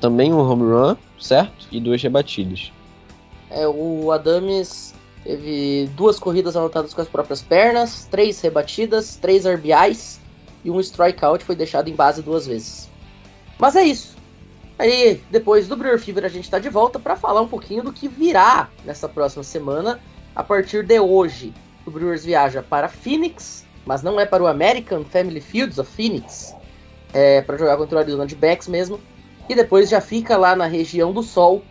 também 0.00 0.32
um 0.32 0.38
home 0.38 0.62
run, 0.62 0.96
certo? 1.18 1.66
E 1.72 1.80
duas 1.80 2.00
rebatidas. 2.00 2.70
É, 3.50 3.66
o 3.66 4.12
Adames 4.12 4.94
teve 5.24 5.90
duas 5.96 6.20
corridas 6.20 6.56
anotadas 6.56 6.94
com 6.94 7.00
as 7.00 7.08
próprias 7.08 7.42
pernas, 7.42 8.06
três 8.08 8.40
rebatidas, 8.40 9.16
três 9.16 9.44
RBIs 9.44 10.20
e 10.64 10.70
um 10.70 10.78
strikeout 10.80 11.44
foi 11.44 11.56
deixado 11.56 11.88
em 11.88 11.94
base 11.94 12.22
duas 12.22 12.46
vezes. 12.46 12.88
Mas 13.58 13.76
é 13.76 13.82
isso. 13.82 14.16
Aí, 14.80 15.22
depois 15.30 15.68
do 15.68 15.76
Brewer 15.76 15.98
Fever, 15.98 16.24
a 16.24 16.28
gente 16.28 16.44
está 16.44 16.58
de 16.58 16.70
volta 16.70 16.98
para 16.98 17.14
falar 17.14 17.42
um 17.42 17.46
pouquinho 17.46 17.82
do 17.82 17.92
que 17.92 18.08
virá 18.08 18.70
nessa 18.82 19.06
próxima 19.06 19.42
semana. 19.42 20.00
A 20.34 20.42
partir 20.42 20.82
de 20.86 20.98
hoje, 20.98 21.52
o 21.84 21.90
Brewers 21.90 22.24
viaja 22.24 22.62
para 22.62 22.88
Phoenix, 22.88 23.66
mas 23.84 24.02
não 24.02 24.18
é 24.18 24.24
para 24.24 24.42
o 24.42 24.46
American 24.46 25.04
Family 25.04 25.42
Fields 25.42 25.76
of 25.76 25.94
Phoenix, 25.94 26.56
é 27.12 27.42
para 27.42 27.58
jogar 27.58 27.76
contra 27.76 27.96
o 27.96 28.00
Arizona 28.00 28.26
de 28.26 28.34
Backs 28.34 28.68
mesmo. 28.68 28.98
E 29.50 29.54
depois 29.54 29.90
já 29.90 30.00
fica 30.00 30.38
lá 30.38 30.56
na 30.56 30.64
região 30.64 31.12
do 31.12 31.22
Sol 31.22 31.62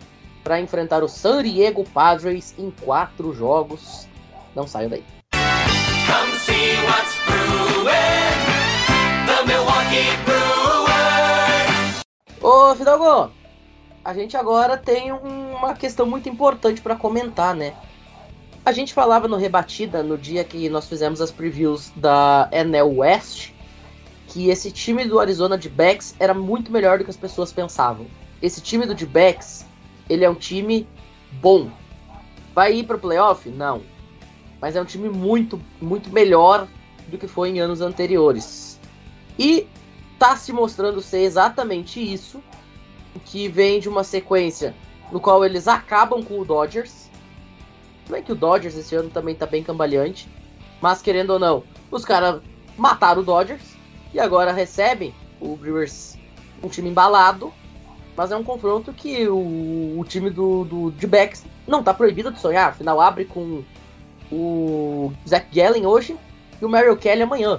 para 0.44 0.60
enfrentar 0.60 1.02
o 1.02 1.08
San 1.08 1.42
Diego 1.42 1.82
Padres 1.92 2.54
em 2.56 2.70
quatro 2.70 3.34
jogos. 3.34 4.06
Não 4.54 4.68
saiam 4.68 4.88
daí. 4.88 5.02
Come 5.32 6.38
see 6.38 6.76
what's. 6.86 7.59
Ô, 12.42 12.74
Fidalgo, 12.74 13.30
a 14.02 14.14
gente 14.14 14.34
agora 14.34 14.74
tem 14.78 15.12
uma 15.12 15.74
questão 15.74 16.06
muito 16.06 16.26
importante 16.26 16.80
para 16.80 16.96
comentar, 16.96 17.54
né? 17.54 17.74
A 18.64 18.72
gente 18.72 18.94
falava 18.94 19.28
no 19.28 19.36
Rebatida, 19.36 20.02
no 20.02 20.16
dia 20.16 20.42
que 20.42 20.68
nós 20.70 20.88
fizemos 20.88 21.20
as 21.20 21.30
previews 21.30 21.92
da 21.94 22.48
NL 22.50 22.98
West, 22.98 23.52
que 24.26 24.48
esse 24.48 24.70
time 24.70 25.04
do 25.04 25.20
Arizona 25.20 25.58
de 25.58 25.68
Backs 25.68 26.14
era 26.18 26.32
muito 26.32 26.72
melhor 26.72 26.96
do 26.96 27.04
que 27.04 27.10
as 27.10 27.16
pessoas 27.16 27.52
pensavam. 27.52 28.06
Esse 28.40 28.62
time 28.62 28.86
do 28.86 28.94
D-Backs, 28.94 29.66
ele 30.08 30.24
é 30.24 30.30
um 30.30 30.34
time 30.34 30.88
bom. 31.32 31.68
Vai 32.54 32.76
ir 32.76 32.84
para 32.84 32.96
o 32.96 33.00
playoff? 33.00 33.50
Não. 33.50 33.82
Mas 34.62 34.76
é 34.76 34.80
um 34.80 34.84
time 34.86 35.10
muito, 35.10 35.60
muito 35.80 36.10
melhor 36.10 36.66
do 37.08 37.18
que 37.18 37.26
foi 37.26 37.50
em 37.50 37.60
anos 37.60 37.82
anteriores. 37.82 38.80
E 39.38 39.66
tá 40.20 40.36
se 40.36 40.52
mostrando 40.52 41.00
ser 41.00 41.20
exatamente 41.20 41.98
isso, 41.98 42.42
que 43.24 43.48
vem 43.48 43.80
de 43.80 43.88
uma 43.88 44.04
sequência 44.04 44.74
no 45.10 45.18
qual 45.18 45.42
eles 45.42 45.66
acabam 45.66 46.22
com 46.22 46.38
o 46.38 46.44
Dodgers. 46.44 47.08
Não 48.06 48.18
é 48.18 48.22
que 48.22 48.30
o 48.30 48.34
Dodgers 48.34 48.76
esse 48.76 48.94
ano 48.94 49.08
também 49.08 49.34
tá 49.34 49.46
bem 49.46 49.64
cambaleante, 49.64 50.28
mas 50.78 51.00
querendo 51.00 51.30
ou 51.30 51.38
não, 51.38 51.64
os 51.90 52.04
caras 52.04 52.42
mataram 52.76 53.22
o 53.22 53.24
Dodgers 53.24 53.62
e 54.12 54.20
agora 54.20 54.52
recebem 54.52 55.14
o 55.40 55.56
Brewers, 55.56 56.18
um 56.62 56.68
time 56.68 56.90
embalado, 56.90 57.50
mas 58.14 58.30
é 58.30 58.36
um 58.36 58.44
confronto 58.44 58.92
que 58.92 59.26
o, 59.26 59.98
o 59.98 60.04
time 60.06 60.28
do, 60.28 60.64
do 60.64 60.90
de 60.90 61.08
não 61.66 61.82
tá 61.82 61.94
proibido 61.94 62.30
de 62.30 62.38
sonhar, 62.38 62.68
afinal 62.68 63.00
abre 63.00 63.24
com 63.24 63.64
o 64.30 65.14
Zach 65.26 65.46
Gallen 65.50 65.86
hoje 65.86 66.14
e 66.60 66.64
o 66.64 66.68
Merrill 66.68 66.98
Kelly 66.98 67.22
amanhã. 67.22 67.58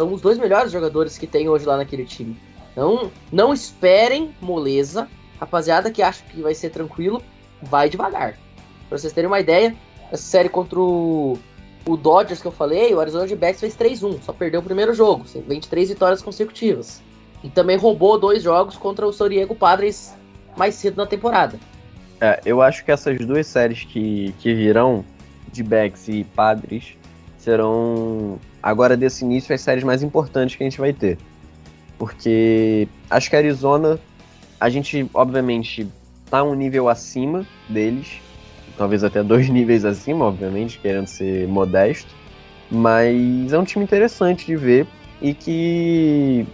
São 0.00 0.14
os 0.14 0.22
dois 0.22 0.38
melhores 0.38 0.72
jogadores 0.72 1.18
que 1.18 1.26
tem 1.26 1.46
hoje 1.50 1.66
lá 1.66 1.76
naquele 1.76 2.06
time. 2.06 2.34
Então, 2.72 3.10
não 3.30 3.52
esperem 3.52 4.34
moleza. 4.40 5.06
Rapaziada 5.38 5.90
que 5.90 6.00
acha 6.00 6.24
que 6.24 6.40
vai 6.40 6.54
ser 6.54 6.70
tranquilo, 6.70 7.22
vai 7.60 7.90
devagar. 7.90 8.38
Pra 8.88 8.96
vocês 8.96 9.12
terem 9.12 9.28
uma 9.28 9.40
ideia, 9.40 9.76
essa 10.10 10.22
série 10.22 10.48
contra 10.48 10.80
o, 10.80 11.38
o 11.86 11.98
Dodgers 11.98 12.40
que 12.40 12.48
eu 12.48 12.52
falei, 12.52 12.94
o 12.94 13.00
Arizona 13.00 13.26
de 13.26 13.36
Backs 13.36 13.60
fez 13.60 13.76
3-1, 13.76 14.22
só 14.22 14.32
perdeu 14.32 14.60
o 14.60 14.62
primeiro 14.62 14.94
jogo, 14.94 15.26
23 15.46 15.90
vitórias 15.90 16.22
consecutivas. 16.22 17.02
E 17.44 17.50
também 17.50 17.76
roubou 17.76 18.18
dois 18.18 18.42
jogos 18.42 18.78
contra 18.78 19.06
o 19.06 19.12
San 19.12 19.28
Diego 19.28 19.54
Padres 19.54 20.16
mais 20.56 20.76
cedo 20.76 20.96
na 20.96 21.04
temporada. 21.04 21.60
É, 22.22 22.40
eu 22.46 22.62
acho 22.62 22.86
que 22.86 22.90
essas 22.90 23.18
duas 23.18 23.46
séries 23.46 23.84
que, 23.84 24.34
que 24.38 24.54
virão, 24.54 25.04
de 25.52 25.62
Becks 25.62 26.08
e 26.08 26.24
Padres, 26.24 26.96
serão 27.40 28.38
agora 28.62 28.96
desse 28.96 29.24
início 29.24 29.54
as 29.54 29.60
séries 29.60 29.82
mais 29.82 30.02
importantes 30.02 30.56
que 30.56 30.62
a 30.62 30.68
gente 30.68 30.78
vai 30.78 30.92
ter. 30.92 31.18
Porque 31.98 32.86
acho 33.08 33.28
que 33.28 33.36
a 33.36 33.38
Arizona, 33.38 33.98
a 34.58 34.68
gente 34.68 35.08
obviamente 35.12 35.86
tá 36.30 36.42
um 36.42 36.54
nível 36.54 36.88
acima 36.88 37.46
deles, 37.68 38.20
talvez 38.76 39.02
até 39.02 39.22
dois 39.22 39.48
níveis 39.50 39.84
acima, 39.84 40.26
obviamente, 40.26 40.78
querendo 40.78 41.06
ser 41.06 41.48
modesto, 41.48 42.14
mas 42.70 43.52
é 43.52 43.58
um 43.58 43.64
time 43.64 43.84
interessante 43.84 44.46
de 44.46 44.56
ver 44.56 44.86
e 45.20 45.34
que 45.34 46.46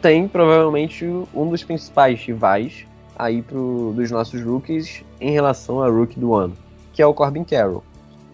tem 0.00 0.28
provavelmente 0.28 1.04
um 1.34 1.50
dos 1.50 1.62
principais 1.64 2.20
rivais 2.20 2.86
aí 3.16 3.42
pro, 3.42 3.92
dos 3.94 4.10
nossos 4.10 4.40
rookies 4.40 5.04
em 5.20 5.32
relação 5.32 5.82
a 5.82 5.88
rookie 5.88 6.18
do 6.18 6.34
ano, 6.34 6.56
que 6.92 7.02
é 7.02 7.06
o 7.06 7.12
Corbin 7.12 7.42
Carroll. 7.42 7.82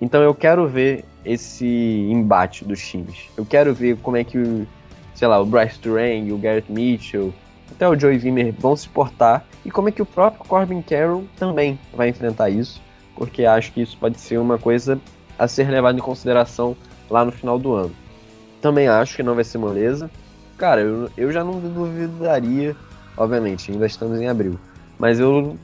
Então 0.01 0.23
eu 0.23 0.35
quero 0.35 0.69
ver 0.69 1.05
esse 1.25 1.67
embate 1.67 2.65
dos 2.65 2.81
times. 2.81 3.29
Eu 3.37 3.45
quero 3.45 3.75
ver 3.75 3.97
como 3.99 4.17
é 4.17 4.25
que 4.25 4.67
sei 5.15 5.29
lá, 5.29 5.41
o 5.41 5.47
Bryce 5.47 5.79
Durang, 5.81 6.33
o 6.33 6.39
Garrett 6.39 6.71
Mitchell, 6.71 7.33
até 7.71 7.89
o 7.89 7.99
Joey 7.99 8.19
Wimmer 8.19 8.53
vão 8.59 8.77
se 8.77 8.89
portar 8.89 9.47
e 9.65 9.71
como 9.71 9.89
é 9.89 9.93
que 9.93 10.03
o 10.03 10.07
próprio 10.07 10.45
Corbin 10.45 10.83
Carroll 10.83 11.25
também 11.37 11.79
vai 11.95 12.09
enfrentar 12.09 12.51
isso, 12.51 12.83
porque 13.17 13.45
acho 13.45 13.73
que 13.73 13.83
isso 13.83 13.97
pode 13.97 14.19
ser 14.21 14.39
uma 14.39 14.59
coisa 14.59 15.01
a 15.39 15.49
ser 15.49 15.71
levada 15.71 15.99
em 15.99 16.03
consideração 16.03 16.77
lá 17.09 17.25
no 17.25 17.33
final 17.33 17.59
do 17.59 17.75
ano. 17.75 17.95
Também 18.61 18.89
acho 18.89 19.17
que 19.17 19.23
não 19.23 19.35
vai 19.35 19.45
ser 19.45 19.59
moleza. 19.59 20.11
Cara, 20.57 20.81
eu, 20.81 21.11
eu 21.17 21.33
já 21.33 21.43
não 21.43 21.59
duvidaria, 21.59 22.77
obviamente, 23.17 23.71
ainda 23.71 23.87
estamos 23.87 24.21
em 24.21 24.29
abril, 24.29 24.59
mas 24.99 25.19
eu 25.19 25.57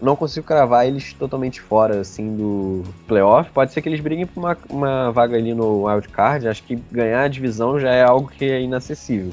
não 0.00 0.14
consigo 0.14 0.46
cravar 0.46 0.86
eles 0.86 1.12
totalmente 1.12 1.60
fora 1.60 2.00
assim 2.00 2.36
do 2.36 2.84
playoff. 3.06 3.50
Pode 3.50 3.72
ser 3.72 3.82
que 3.82 3.88
eles 3.88 4.00
briguem 4.00 4.26
por 4.26 4.40
uma, 4.40 4.58
uma 4.70 5.10
vaga 5.10 5.36
ali 5.36 5.54
no 5.54 5.86
wild 5.86 6.08
card. 6.08 6.46
Acho 6.46 6.62
que 6.62 6.76
ganhar 6.90 7.22
a 7.22 7.28
divisão 7.28 7.78
já 7.80 7.90
é 7.90 8.04
algo 8.04 8.28
que 8.28 8.44
é 8.44 8.60
inacessível. 8.60 9.32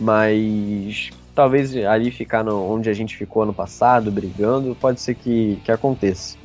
Mas 0.00 1.10
talvez 1.34 1.76
ali 1.76 2.10
ficar 2.10 2.42
no, 2.42 2.72
onde 2.72 2.90
a 2.90 2.92
gente 2.92 3.16
ficou 3.16 3.42
ano 3.42 3.54
passado, 3.54 4.10
brigando, 4.10 4.76
pode 4.80 5.00
ser 5.00 5.14
que, 5.14 5.60
que 5.64 5.70
aconteça. 5.70 6.36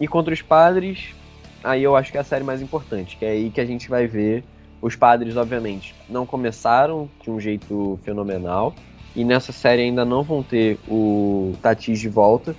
E 0.00 0.08
contra 0.08 0.32
os 0.32 0.40
padres, 0.40 1.14
aí 1.62 1.82
eu 1.82 1.94
acho 1.94 2.10
que 2.10 2.16
é 2.16 2.20
a 2.20 2.24
série 2.24 2.44
mais 2.44 2.62
importante, 2.62 3.16
que 3.16 3.24
é 3.24 3.30
aí 3.30 3.50
que 3.50 3.60
a 3.60 3.66
gente 3.66 3.88
vai 3.88 4.06
ver. 4.06 4.44
Os 4.80 4.94
padres, 4.94 5.36
obviamente, 5.36 5.94
não 6.08 6.24
começaram 6.24 7.10
de 7.20 7.30
um 7.30 7.40
jeito 7.40 7.98
fenomenal. 8.04 8.74
E 9.16 9.24
nessa 9.24 9.50
série 9.50 9.82
ainda 9.82 10.04
não 10.04 10.22
vão 10.22 10.42
ter 10.42 10.78
o 10.88 11.52
Tatis 11.60 11.98
de 11.98 12.08
volta 12.08 12.54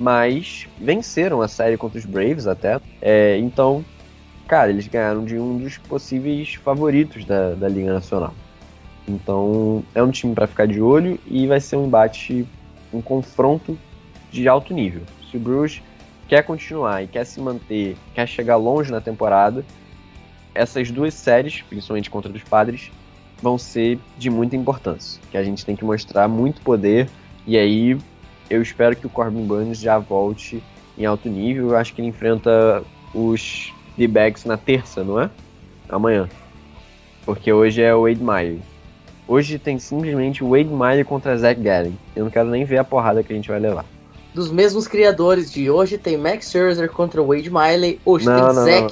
mas 0.00 0.66
venceram 0.78 1.42
a 1.42 1.46
série 1.46 1.76
contra 1.76 1.98
os 1.98 2.06
Braves 2.06 2.46
até. 2.46 2.80
É, 3.02 3.36
então, 3.36 3.84
cara, 4.48 4.70
eles 4.70 4.88
ganharam 4.88 5.24
de 5.24 5.38
um 5.38 5.58
dos 5.58 5.76
possíveis 5.76 6.54
favoritos 6.54 7.26
da, 7.26 7.50
da 7.54 7.68
Liga 7.68 7.92
Nacional. 7.92 8.34
Então, 9.06 9.84
é 9.94 10.02
um 10.02 10.10
time 10.10 10.34
para 10.34 10.46
ficar 10.46 10.66
de 10.66 10.80
olho 10.80 11.18
e 11.26 11.46
vai 11.46 11.60
ser 11.60 11.76
um 11.76 11.86
embate, 11.86 12.46
um 12.92 13.02
confronto 13.02 13.78
de 14.30 14.48
alto 14.48 14.72
nível. 14.72 15.02
Se 15.30 15.36
o 15.36 15.40
Bruce 15.40 15.82
quer 16.26 16.42
continuar 16.44 17.02
e 17.02 17.06
quer 17.06 17.26
se 17.26 17.38
manter, 17.38 17.96
quer 18.14 18.26
chegar 18.26 18.56
longe 18.56 18.90
na 18.90 19.00
temporada, 19.00 19.64
essas 20.54 20.90
duas 20.90 21.12
séries, 21.12 21.60
principalmente 21.62 22.08
contra 22.08 22.32
os 22.32 22.42
Padres, 22.42 22.90
vão 23.42 23.58
ser 23.58 23.98
de 24.16 24.30
muita 24.30 24.56
importância. 24.56 25.20
Que 25.30 25.36
a 25.36 25.44
gente 25.44 25.64
tem 25.66 25.76
que 25.76 25.84
mostrar 25.84 26.26
muito 26.26 26.62
poder 26.62 27.08
e 27.46 27.58
aí 27.58 27.98
eu 28.50 28.60
espero 28.60 28.96
que 28.96 29.06
o 29.06 29.10
Corbin 29.10 29.46
Burns 29.46 29.78
já 29.78 29.98
volte 29.98 30.62
em 30.98 31.06
alto 31.06 31.28
nível. 31.28 31.70
Eu 31.70 31.76
acho 31.76 31.94
que 31.94 32.00
ele 32.00 32.08
enfrenta 32.08 32.82
os 33.14 33.72
D-Bags 33.96 34.44
na 34.44 34.56
terça, 34.56 35.04
não 35.04 35.20
é? 35.20 35.30
Amanhã. 35.88 36.28
Porque 37.24 37.52
hoje 37.52 37.80
é 37.80 37.94
o 37.94 38.02
Wade 38.02 38.22
Miley. 38.22 38.60
Hoje 39.28 39.58
tem 39.58 39.78
simplesmente 39.78 40.42
o 40.42 40.50
Wade 40.50 40.68
Miley 40.68 41.04
contra 41.04 41.36
Zach 41.36 41.60
Gallen. 41.60 41.96
Eu 42.16 42.24
não 42.24 42.30
quero 42.30 42.48
nem 42.48 42.64
ver 42.64 42.78
a 42.78 42.84
porrada 42.84 43.22
que 43.22 43.32
a 43.32 43.36
gente 43.36 43.48
vai 43.48 43.60
levar. 43.60 43.84
Dos 44.34 44.50
mesmos 44.50 44.88
criadores 44.88 45.50
de 45.50 45.70
hoje 45.70 45.98
tem 45.98 46.16
Max 46.16 46.50
Scherzer 46.50 46.90
contra 46.90 47.22
o 47.22 47.26
Wade 47.28 47.50
Miley. 47.50 48.00
Hoje 48.04 48.26
Não, 48.26 48.46
tem 48.46 48.54
não, 48.54 48.80
não. 48.82 48.90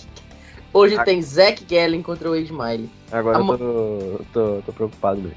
Hoje 0.73 0.97
A- 0.97 1.05
tem 1.05 1.21
Zach 1.23 1.65
Gallen 1.65 2.03
contra 2.03 2.29
o 2.31 2.35
Wade 2.35 2.53
Miley. 2.53 2.89
Agora 3.11 3.39
Ama- 3.39 3.55
eu 3.55 4.25
tô, 4.33 4.57
tô, 4.57 4.63
tô 4.67 4.73
preocupado 4.73 5.21
mesmo. 5.21 5.37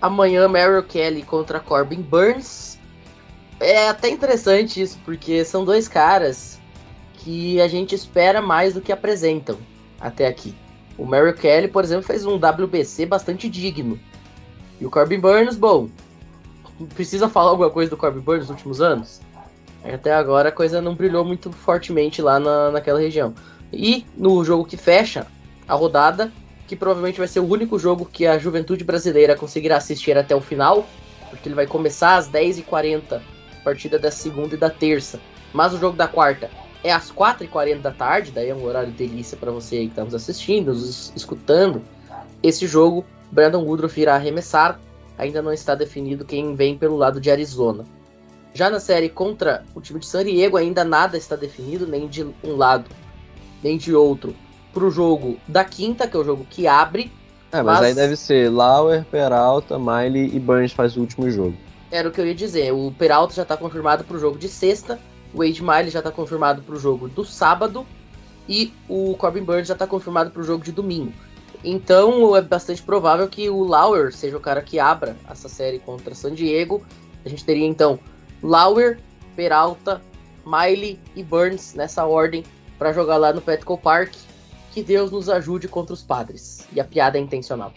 Amanhã 0.00 0.48
Merrill 0.48 0.82
Kelly 0.82 1.22
contra 1.22 1.60
Corbin 1.60 2.00
Burns. 2.00 2.69
É 3.60 3.88
até 3.88 4.08
interessante 4.08 4.80
isso, 4.80 4.98
porque 5.04 5.44
são 5.44 5.64
dois 5.64 5.86
caras 5.86 6.58
que 7.14 7.60
a 7.60 7.68
gente 7.68 7.94
espera 7.94 8.40
mais 8.40 8.72
do 8.72 8.80
que 8.80 8.90
apresentam 8.90 9.58
até 10.00 10.26
aqui. 10.26 10.54
O 10.96 11.06
Merrill 11.06 11.34
Kelly, 11.34 11.68
por 11.68 11.84
exemplo, 11.84 12.06
fez 12.06 12.24
um 12.24 12.36
WBC 12.36 13.04
bastante 13.04 13.48
digno. 13.48 14.00
E 14.80 14.86
o 14.86 14.90
Corbin 14.90 15.20
Burns, 15.20 15.56
bom, 15.56 15.90
precisa 16.94 17.28
falar 17.28 17.50
alguma 17.50 17.70
coisa 17.70 17.90
do 17.90 17.96
Corbin 17.96 18.20
Burns 18.20 18.40
nos 18.42 18.50
últimos 18.50 18.80
anos? 18.80 19.20
Até 19.84 20.12
agora 20.12 20.48
a 20.48 20.52
coisa 20.52 20.80
não 20.80 20.94
brilhou 20.94 21.24
muito 21.24 21.52
fortemente 21.52 22.22
lá 22.22 22.40
na, 22.40 22.70
naquela 22.70 22.98
região. 22.98 23.34
E 23.72 24.06
no 24.16 24.42
jogo 24.42 24.64
que 24.64 24.76
fecha 24.76 25.26
a 25.68 25.74
rodada, 25.74 26.32
que 26.66 26.74
provavelmente 26.74 27.18
vai 27.18 27.28
ser 27.28 27.40
o 27.40 27.48
único 27.48 27.78
jogo 27.78 28.08
que 28.10 28.26
a 28.26 28.38
juventude 28.38 28.84
brasileira 28.84 29.36
conseguirá 29.36 29.76
assistir 29.76 30.16
até 30.16 30.34
o 30.34 30.40
final, 30.40 30.86
porque 31.28 31.48
ele 31.48 31.54
vai 31.54 31.66
começar 31.66 32.16
às 32.16 32.28
10h40, 32.28 33.20
partida 33.60 33.98
da 33.98 34.10
segunda 34.10 34.54
e 34.54 34.58
da 34.58 34.70
terça. 34.70 35.20
Mas 35.52 35.72
o 35.72 35.78
jogo 35.78 35.96
da 35.96 36.08
quarta 36.08 36.50
é 36.82 36.92
às 36.92 37.10
4h40 37.10 37.80
da 37.80 37.90
tarde, 37.90 38.30
daí 38.30 38.48
é 38.48 38.54
um 38.54 38.64
horário 38.64 38.90
delícia 38.90 39.36
para 39.36 39.50
você 39.50 39.76
aí 39.76 39.86
que 39.86 39.92
está 39.92 40.04
nos 40.04 40.14
assistindo, 40.14 40.72
nos 40.72 41.12
escutando. 41.14 41.82
Esse 42.42 42.66
jogo, 42.66 43.04
Brandon 43.30 43.62
Woodruff 43.62 44.00
irá 44.00 44.14
arremessar 44.14 44.78
ainda 45.20 45.42
não 45.42 45.52
está 45.52 45.74
definido 45.74 46.24
quem 46.24 46.54
vem 46.54 46.76
pelo 46.78 46.96
lado 46.96 47.20
de 47.20 47.30
Arizona. 47.30 47.84
Já 48.54 48.70
na 48.70 48.80
série 48.80 49.08
contra 49.08 49.62
o 49.74 49.80
time 49.80 50.00
de 50.00 50.06
San 50.06 50.24
Diego, 50.24 50.56
ainda 50.56 50.82
nada 50.82 51.16
está 51.16 51.36
definido, 51.36 51.86
nem 51.86 52.08
de 52.08 52.24
um 52.42 52.56
lado, 52.56 52.90
nem 53.62 53.76
de 53.76 53.94
outro, 53.94 54.34
para 54.72 54.84
o 54.84 54.90
jogo 54.90 55.38
da 55.46 55.62
quinta, 55.62 56.08
que 56.08 56.16
é 56.16 56.20
o 56.20 56.24
jogo 56.24 56.46
que 56.48 56.66
abre. 56.66 57.12
É, 57.52 57.62
mas, 57.62 57.78
Mas- 57.78 57.82
aí 57.82 57.94
deve 57.94 58.16
ser 58.16 58.50
Lauer, 58.50 59.04
Peralta, 59.04 59.78
Miley 59.78 60.34
e 60.34 60.40
Burns 60.40 60.72
faz 60.72 60.96
o 60.96 61.00
último 61.00 61.30
jogo. 61.30 61.56
Era 61.90 62.08
o 62.08 62.12
que 62.12 62.20
eu 62.20 62.26
ia 62.26 62.34
dizer. 62.34 62.72
O 62.72 62.92
Peralta 62.96 63.34
já 63.34 63.42
está 63.42 63.56
confirmado 63.56 64.04
para 64.04 64.16
o 64.16 64.20
jogo 64.20 64.38
de 64.38 64.48
sexta, 64.48 64.98
o 65.34 65.38
Wade 65.38 65.62
Miley 65.62 65.90
já 65.90 66.00
está 66.00 66.10
confirmado 66.10 66.62
para 66.62 66.74
o 66.74 66.78
jogo 66.78 67.08
do 67.08 67.24
sábado 67.24 67.86
e 68.48 68.72
o 68.88 69.14
Corbin 69.16 69.42
Burns 69.42 69.68
já 69.68 69.74
está 69.74 69.86
confirmado 69.86 70.30
para 70.30 70.42
o 70.42 70.44
jogo 70.44 70.64
de 70.64 70.72
domingo. 70.72 71.12
Então 71.62 72.34
é 72.34 72.40
bastante 72.40 72.82
provável 72.82 73.28
que 73.28 73.50
o 73.50 73.62
Lauer 73.64 74.12
seja 74.12 74.36
o 74.36 74.40
cara 74.40 74.62
que 74.62 74.78
abra 74.78 75.16
essa 75.28 75.48
série 75.48 75.78
contra 75.78 76.14
San 76.14 76.34
Diego. 76.34 76.82
A 77.24 77.28
gente 77.28 77.44
teria 77.44 77.66
então 77.66 77.98
Lauer, 78.42 78.98
Peralta, 79.36 80.00
Miley 80.44 80.98
e 81.14 81.22
Burns 81.22 81.74
nessa 81.74 82.04
ordem 82.06 82.44
para 82.78 82.92
jogar 82.92 83.18
lá 83.18 83.32
no 83.32 83.40
Petco 83.40 83.76
Park. 83.76 84.14
Que 84.72 84.82
Deus 84.82 85.10
nos 85.10 85.28
ajude 85.28 85.68
contra 85.68 85.92
os 85.92 86.02
padres. 86.02 86.66
E 86.72 86.80
a 86.80 86.84
piada 86.84 87.18
é 87.18 87.20
intencional. 87.20 87.72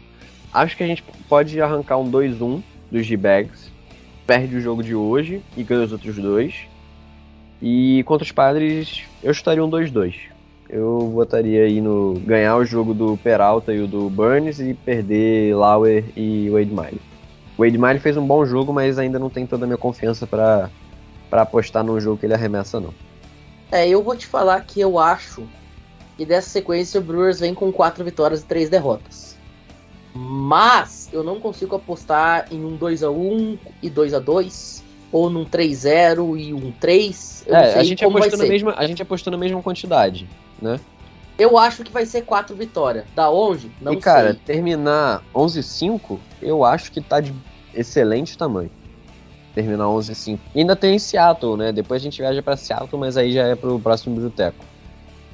Acho 0.54 0.78
que 0.78 0.84
a 0.84 0.88
gente 0.88 1.04
pode 1.28 1.60
arrancar 1.60 1.98
um 1.98 2.10
2-1 2.10 2.64
dos 2.92 3.06
G-Bags. 3.06 3.73
Perde 4.26 4.56
o 4.56 4.62
jogo 4.62 4.84
de 4.84 4.96
hoje 4.96 5.42
e 5.56 5.64
ganha 5.64 5.84
os 5.84 5.92
outros 5.92 6.16
dois. 6.16 6.68
E 7.62 8.04
contra 8.04 8.26
os 8.26 8.32
padres, 8.32 9.04
eu 9.22 9.34
chutaria 9.34 9.64
um 9.64 9.70
2-2. 9.70 10.16
Eu 10.70 11.12
votaria 11.14 11.66
aí 11.66 11.82
no 11.82 12.20
ganhar 12.26 12.58
o 12.58 12.66
jogo 12.66 12.94
do 12.94 13.18
Peralta 13.18 13.74
e 13.74 13.80
o 13.80 13.88
do 13.88 14.10
Burns 14.10 14.60
e 14.60 14.74
perder 14.74 15.56
Lauer 15.56 16.06
e 16.16 16.50
Wade 16.50 16.72
Miley. 16.72 17.02
Wade 17.58 17.78
Miley 17.78 18.00
fez 18.00 18.18
um 18.18 18.26
bom 18.26 18.46
jogo, 18.46 18.74
mas 18.74 18.98
ainda 18.98 19.20
não 19.20 19.30
tem 19.30 19.46
toda 19.46 19.66
a 19.66 19.68
minha 19.68 19.78
confiança 19.78 20.26
pra 20.26 20.70
apostar 21.32 21.84
num 21.84 22.00
jogo 22.00 22.18
que 22.18 22.26
ele 22.26 22.34
arremessa, 22.34 22.80
não. 22.80 22.94
É, 23.72 23.88
eu 23.88 24.04
vou 24.04 24.16
te 24.16 24.26
falar 24.26 24.62
que 24.62 24.80
eu 24.80 25.00
acho 25.00 25.44
que 26.18 26.26
dessa 26.26 26.50
sequência 26.50 27.00
o 27.00 27.04
Brewers 27.04 27.40
vem 27.40 27.54
com 27.54 27.72
quatro 27.72 28.04
vitórias 28.04 28.42
e 28.42 28.46
três 28.46 28.70
derrotas. 28.70 29.33
Mas 30.14 31.10
eu 31.12 31.24
não 31.24 31.40
consigo 31.40 31.76
apostar 31.76 32.46
em 32.52 32.64
um 32.64 32.78
2x1 32.78 33.58
e 33.82 33.90
2x2, 33.90 34.84
ou 35.12 35.30
num 35.30 35.46
3-0 35.46 36.38
e 36.38 36.54
um 36.54 36.72
3. 36.72 37.46
Eu 37.48 37.54
não 37.54 37.60
É, 37.60 37.74
a 37.80 37.84
gente, 37.84 38.06
apostou 38.06 38.38
na 38.38 38.46
mesma, 38.46 38.74
a 38.78 38.88
gente 38.88 39.02
apostou 39.02 39.32
na 39.32 39.38
mesma 39.38 39.62
quantidade, 39.62 40.28
né? 40.62 40.80
Eu 41.38 41.58
acho 41.58 41.84
que 41.84 41.92
vai 41.92 42.06
ser 42.06 42.22
quatro 42.24 42.56
vitórias. 42.56 43.06
Da 43.16 43.30
onde? 43.30 43.72
Não 43.82 43.94
e, 43.94 43.98
cara, 43.98 44.32
sei. 44.32 44.42
terminar 44.46 45.24
11-5, 45.34 46.20
eu 46.42 46.64
acho 46.64 46.92
que 46.92 47.02
tá 47.02 47.20
de 47.20 47.34
excelente 47.74 48.38
tamanho. 48.38 48.70
Terminar 49.56 49.86
11-5. 49.86 50.40
E 50.54 50.60
ainda 50.60 50.76
tem 50.76 50.98
Seattle, 50.98 51.58
né? 51.58 51.72
Depois 51.72 52.02
a 52.02 52.04
gente 52.04 52.22
viaja 52.22 52.42
pra 52.42 52.58
Seattle, 52.58 53.00
mas 53.00 53.18
aí 53.18 53.32
já 53.32 53.48
é 53.48 53.56
pro 53.56 53.80
próximo 53.80 54.16
biblioteco. 54.16 54.64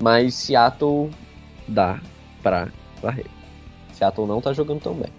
Mas 0.01 0.35
Seattle 0.35 1.09
dá 1.67 1.99
pra 2.41 2.69
varrer. 3.01 3.25
Seattle 3.99 4.25
não 4.25 4.41
tá 4.41 4.53
jogando 4.53 4.81
tão 4.81 4.93
bem. 4.93 5.11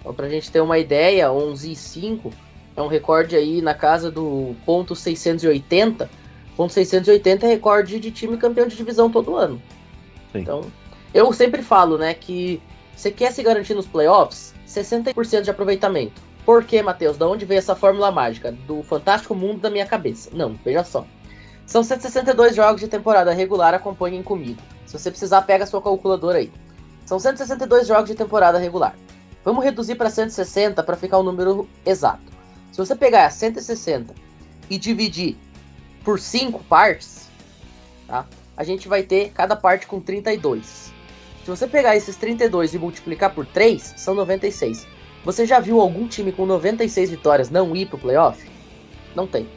Então, 0.00 0.14
pra 0.14 0.28
gente 0.28 0.50
ter 0.50 0.60
uma 0.60 0.78
ideia, 0.78 1.32
11 1.32 1.72
e 1.72 1.76
5 1.76 2.30
é 2.76 2.82
um 2.82 2.86
recorde 2.86 3.34
aí 3.34 3.60
na 3.60 3.74
casa 3.74 4.10
do 4.10 4.54
ponto 4.64 4.94
680. 4.94 6.08
Ponto 6.56 6.72
680 6.72 7.46
é 7.46 7.48
recorde 7.48 7.98
de 7.98 8.10
time 8.10 8.36
campeão 8.36 8.68
de 8.68 8.76
divisão 8.76 9.10
todo 9.10 9.36
ano. 9.36 9.60
Sim. 10.32 10.40
Então, 10.40 10.62
eu 11.12 11.32
sempre 11.32 11.62
falo, 11.62 11.98
né, 11.98 12.14
que 12.14 12.62
você 12.94 13.10
quer 13.10 13.32
se 13.32 13.42
garantir 13.42 13.74
nos 13.74 13.86
playoffs, 13.86 14.54
60% 14.66 15.42
de 15.42 15.50
aproveitamento. 15.50 16.20
Por 16.44 16.64
quê, 16.64 16.82
Matheus? 16.82 17.16
Da 17.16 17.28
onde 17.28 17.44
veio 17.44 17.58
essa 17.58 17.74
fórmula 17.74 18.10
mágica? 18.10 18.52
Do 18.52 18.82
fantástico 18.82 19.34
mundo 19.34 19.60
da 19.60 19.70
minha 19.70 19.86
cabeça. 19.86 20.30
Não, 20.32 20.58
veja 20.64 20.84
só. 20.84 21.06
São 21.66 21.82
162 21.82 22.56
jogos 22.56 22.80
de 22.80 22.88
temporada 22.88 23.32
regular, 23.32 23.74
acompanhem 23.74 24.22
comigo. 24.22 24.60
Se 24.86 24.98
você 24.98 25.10
precisar, 25.10 25.42
pega 25.42 25.64
a 25.64 25.66
sua 25.66 25.80
calculadora 25.80 26.38
aí. 26.38 26.50
São 27.10 27.18
162 27.18 27.88
jogos 27.88 28.08
de 28.08 28.14
temporada 28.14 28.56
regular. 28.56 28.94
Vamos 29.44 29.64
reduzir 29.64 29.96
para 29.96 30.08
160 30.08 30.80
para 30.80 30.96
ficar 30.96 31.18
o 31.18 31.24
número 31.24 31.68
exato. 31.84 32.22
Se 32.70 32.78
você 32.78 32.94
pegar 32.94 33.28
160 33.30 34.14
e 34.70 34.78
dividir 34.78 35.36
por 36.04 36.20
5 36.20 36.62
partes, 36.68 37.28
tá? 38.06 38.24
a 38.56 38.62
gente 38.62 38.86
vai 38.86 39.02
ter 39.02 39.32
cada 39.32 39.56
parte 39.56 39.88
com 39.88 39.98
32. 40.00 40.92
Se 41.44 41.50
você 41.50 41.66
pegar 41.66 41.96
esses 41.96 42.14
32 42.14 42.74
e 42.74 42.78
multiplicar 42.78 43.34
por 43.34 43.44
3, 43.44 43.94
são 43.96 44.14
96. 44.14 44.86
Você 45.24 45.44
já 45.44 45.58
viu 45.58 45.80
algum 45.80 46.06
time 46.06 46.30
com 46.30 46.46
96 46.46 47.10
vitórias 47.10 47.50
não 47.50 47.74
ir 47.74 47.86
pro 47.86 47.98
playoff? 47.98 48.48
Não 49.16 49.26
tem. 49.26 49.48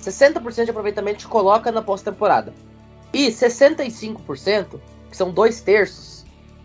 60% 0.00 0.64
de 0.64 0.70
aproveitamento 0.70 1.18
te 1.18 1.28
coloca 1.28 1.70
na 1.70 1.82
pós-temporada. 1.82 2.54
E 3.12 3.26
65%, 3.28 4.80
que 5.10 5.16
são 5.18 5.30
dois 5.30 5.60
terços, 5.60 6.13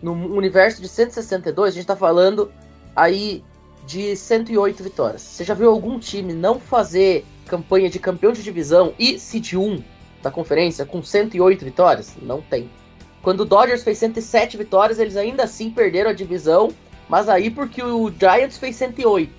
no 0.02 0.12
universo 0.12 0.80
de 0.80 0.88
162, 0.88 1.72
a 1.72 1.74
gente 1.74 1.86
tá 1.86 1.96
falando 1.96 2.50
aí 2.94 3.44
de 3.86 4.16
108 4.16 4.82
vitórias. 4.82 5.22
Você 5.22 5.44
já 5.44 5.54
viu 5.54 5.70
algum 5.70 5.98
time 5.98 6.32
não 6.32 6.58
fazer 6.58 7.24
campanha 7.46 7.90
de 7.90 7.98
campeão 7.98 8.32
de 8.32 8.42
divisão 8.42 8.94
e 8.98 9.18
seed 9.18 9.54
1 9.54 9.82
da 10.22 10.30
conferência 10.30 10.86
com 10.86 11.02
108 11.02 11.64
vitórias? 11.64 12.14
Não 12.22 12.40
tem. 12.40 12.70
Quando 13.22 13.40
o 13.40 13.44
Dodgers 13.44 13.82
fez 13.82 13.98
107 13.98 14.56
vitórias, 14.56 14.98
eles 14.98 15.16
ainda 15.16 15.44
assim 15.44 15.70
perderam 15.70 16.10
a 16.10 16.14
divisão, 16.14 16.70
mas 17.08 17.28
aí 17.28 17.50
porque 17.50 17.82
o 17.82 18.10
Giants 18.10 18.56
fez 18.56 18.76
108. 18.76 19.30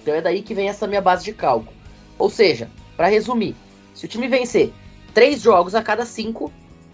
Então 0.00 0.14
é 0.14 0.22
daí 0.22 0.42
que 0.42 0.54
vem 0.54 0.68
essa 0.68 0.86
minha 0.86 1.02
base 1.02 1.24
de 1.24 1.32
cálculo. 1.32 1.76
Ou 2.18 2.30
seja, 2.30 2.70
para 2.96 3.08
resumir, 3.08 3.54
se 3.94 4.06
o 4.06 4.08
time 4.08 4.28
vencer 4.28 4.72
3 5.12 5.40
jogos 5.40 5.74
a 5.74 5.82
cada 5.82 6.06
5, 6.06 6.50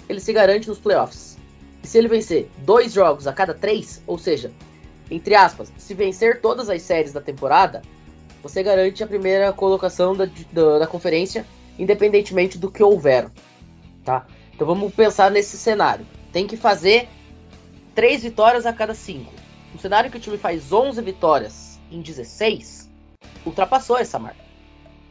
ele 0.09 0.21
se 0.21 0.33
garante 0.33 0.69
nos 0.69 0.79
playoffs. 0.79 1.34
Se 1.85 1.99
ele 1.99 2.09
vencer 2.09 2.49
2 2.59 2.93
jogos 2.93 3.27
a 3.27 3.33
cada 3.33 3.55
3, 3.55 4.03
ou 4.07 4.19
seja, 4.19 4.51
entre 5.11 5.35
aspas, 5.35 5.73
se 5.77 5.95
vencer 5.95 6.41
todas 6.41 6.71
as 6.71 6.83
séries 6.83 7.13
da 7.13 7.21
temporada, 7.21 7.83
você 8.43 8.63
garante 8.63 9.03
a 9.03 9.07
primeira 9.07 9.53
colocação 9.53 10.15
da, 10.17 10.29
da, 10.53 10.79
da 10.81 10.87
conferência, 10.87 11.47
independentemente 11.79 12.59
do 12.59 12.71
que 12.71 12.83
houver. 12.83 13.31
Tá? 14.05 14.27
Então 14.55 14.67
vamos 14.67 14.95
pensar 14.95 15.31
nesse 15.31 15.59
cenário. 15.59 16.07
Tem 16.33 16.47
que 16.47 16.57
fazer 16.57 17.09
3 17.95 18.23
vitórias 18.23 18.67
a 18.67 18.73
cada 18.73 18.95
5. 18.95 19.33
No 19.73 19.81
cenário 19.81 20.11
que 20.11 20.17
o 20.17 20.21
time 20.21 20.39
faz 20.39 20.73
11 20.73 21.01
vitórias 21.03 21.81
em 21.91 22.01
16, 22.01 22.91
ultrapassou 23.45 23.99
essa 23.99 24.19
marca. 24.19 24.43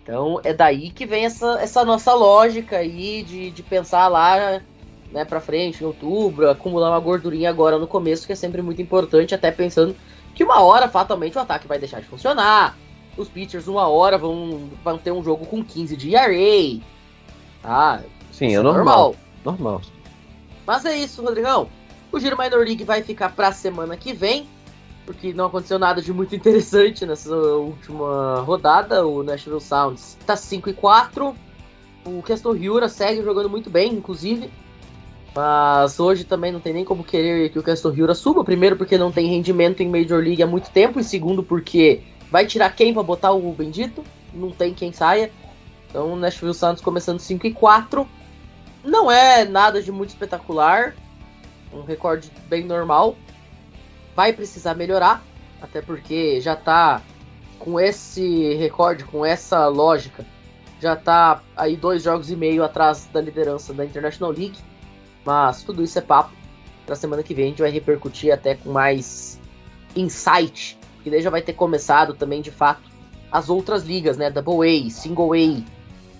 Então 0.01 0.39
é 0.43 0.53
daí 0.53 0.89
que 0.89 1.05
vem 1.05 1.25
essa, 1.25 1.59
essa 1.61 1.85
nossa 1.85 2.13
lógica 2.13 2.77
aí 2.77 3.23
de, 3.23 3.51
de 3.51 3.63
pensar 3.63 4.07
lá 4.07 4.61
né, 5.13 5.23
pra 5.23 5.39
frente, 5.39 5.83
em 5.83 5.87
outubro, 5.87 6.49
acumular 6.49 6.89
uma 6.89 6.99
gordurinha 6.99 7.49
agora 7.49 7.77
no 7.77 7.85
começo, 7.87 8.25
que 8.25 8.33
é 8.33 8.35
sempre 8.35 8.61
muito 8.63 8.81
importante, 8.81 9.35
até 9.35 9.51
pensando 9.51 9.95
que 10.33 10.43
uma 10.43 10.59
hora 10.61 10.89
fatalmente 10.89 11.37
o 11.37 11.41
ataque 11.41 11.67
vai 11.67 11.77
deixar 11.77 12.01
de 12.01 12.07
funcionar. 12.07 12.75
Os 13.15 13.29
pitchers, 13.29 13.67
uma 13.67 13.87
hora, 13.87 14.17
vão, 14.17 14.71
vão 14.83 14.97
ter 14.97 15.11
um 15.11 15.23
jogo 15.23 15.45
com 15.45 15.63
15 15.63 15.95
de 15.95 16.15
ERA. 16.15 16.81
Tá? 17.61 18.01
Sim, 18.31 18.47
Isso 18.47 18.59
é 18.59 18.63
normal. 18.63 18.83
normal. 18.83 19.15
Normal. 19.45 19.81
Mas 20.65 20.83
é 20.85 20.97
isso, 20.97 21.21
Rodrigão. 21.21 21.69
O 22.11 22.19
Giro 22.19 22.37
Minor 22.37 22.65
League 22.65 22.83
vai 22.83 23.03
ficar 23.03 23.29
pra 23.29 23.51
semana 23.51 23.95
que 23.95 24.13
vem, 24.13 24.47
porque 25.05 25.31
não 25.31 25.45
aconteceu 25.45 25.77
nada 25.77 26.01
de 26.01 26.11
muito 26.11 26.33
interessante 26.35 27.05
nessa 27.05 27.35
última 27.35 28.41
rodada. 28.41 29.05
O 29.05 29.21
Nashville 29.21 29.61
Sounds 29.61 30.17
tá 30.25 30.35
5 30.35 30.71
e 30.71 30.73
4. 30.73 31.35
O 32.05 32.23
Keston 32.23 32.55
Hiura 32.55 32.89
segue 32.89 33.21
jogando 33.21 33.49
muito 33.49 33.69
bem, 33.69 33.93
inclusive. 33.93 34.49
Mas 35.35 35.99
hoje 35.99 36.23
também 36.23 36.51
não 36.51 36.59
tem 36.59 36.73
nem 36.73 36.85
como 36.85 37.03
querer 37.03 37.49
que 37.49 37.57
o 37.57 37.63
Keston 37.63 37.93
Hiura 37.93 38.13
suba. 38.13 38.43
Primeiro, 38.43 38.77
porque 38.77 38.97
não 38.97 39.11
tem 39.11 39.27
rendimento 39.27 39.81
em 39.81 39.89
Major 39.89 40.21
League 40.23 40.43
há 40.43 40.47
muito 40.47 40.69
tempo. 40.69 40.99
E 40.99 41.03
segundo, 41.03 41.41
porque 41.41 42.01
vai 42.29 42.45
tirar 42.45 42.75
quem 42.75 42.93
pra 42.93 43.01
botar 43.01 43.31
o 43.31 43.51
Bendito? 43.51 44.03
Não 44.33 44.51
tem 44.51 44.73
quem 44.73 44.91
saia. 44.91 45.31
Então, 45.89 46.13
o 46.13 46.15
Nashville 46.15 46.53
Sounds 46.53 46.81
começando 46.81 47.19
5 47.19 47.47
e 47.47 47.53
4. 47.53 48.07
Não 48.83 49.11
é 49.11 49.43
nada 49.45 49.81
de 49.81 49.91
muito 49.91 50.09
espetacular. 50.09 50.95
Um 51.73 51.81
recorde 51.81 52.31
bem 52.47 52.63
normal. 52.63 53.15
Vai 54.15 54.33
precisar 54.33 54.75
melhorar. 54.75 55.23
Até 55.61 55.81
porque 55.81 56.41
já 56.41 56.55
tá 56.55 57.01
com 57.57 57.79
esse 57.79 58.53
recorde, 58.55 59.03
com 59.05 59.25
essa 59.25 59.67
lógica. 59.67 60.25
Já 60.79 60.95
tá 60.95 61.41
aí 61.55 61.77
dois 61.77 62.03
jogos 62.03 62.29
e 62.29 62.35
meio 62.35 62.63
atrás 62.63 63.07
da 63.11 63.21
liderança 63.21 63.73
da 63.73 63.85
International 63.85 64.31
League. 64.31 64.57
Mas 65.25 65.63
tudo 65.63 65.83
isso 65.83 65.97
é 65.97 66.01
papo. 66.01 66.31
Pra 66.85 66.95
semana 66.95 67.23
que 67.23 67.33
vem 67.33 67.45
a 67.45 67.47
gente 67.49 67.61
vai 67.61 67.71
repercutir 67.71 68.33
até 68.33 68.55
com 68.55 68.71
mais 68.71 69.39
insight. 69.95 70.77
Que 71.03 71.09
daí 71.09 71.21
já 71.21 71.29
vai 71.29 71.41
ter 71.41 71.53
começado 71.53 72.13
também, 72.13 72.41
de 72.41 72.51
fato, 72.51 72.81
as 73.31 73.49
outras 73.49 73.83
ligas, 73.83 74.17
né? 74.17 74.29
Double 74.29 74.67
A, 74.67 74.89
Single 74.89 75.33
A, 75.33 75.63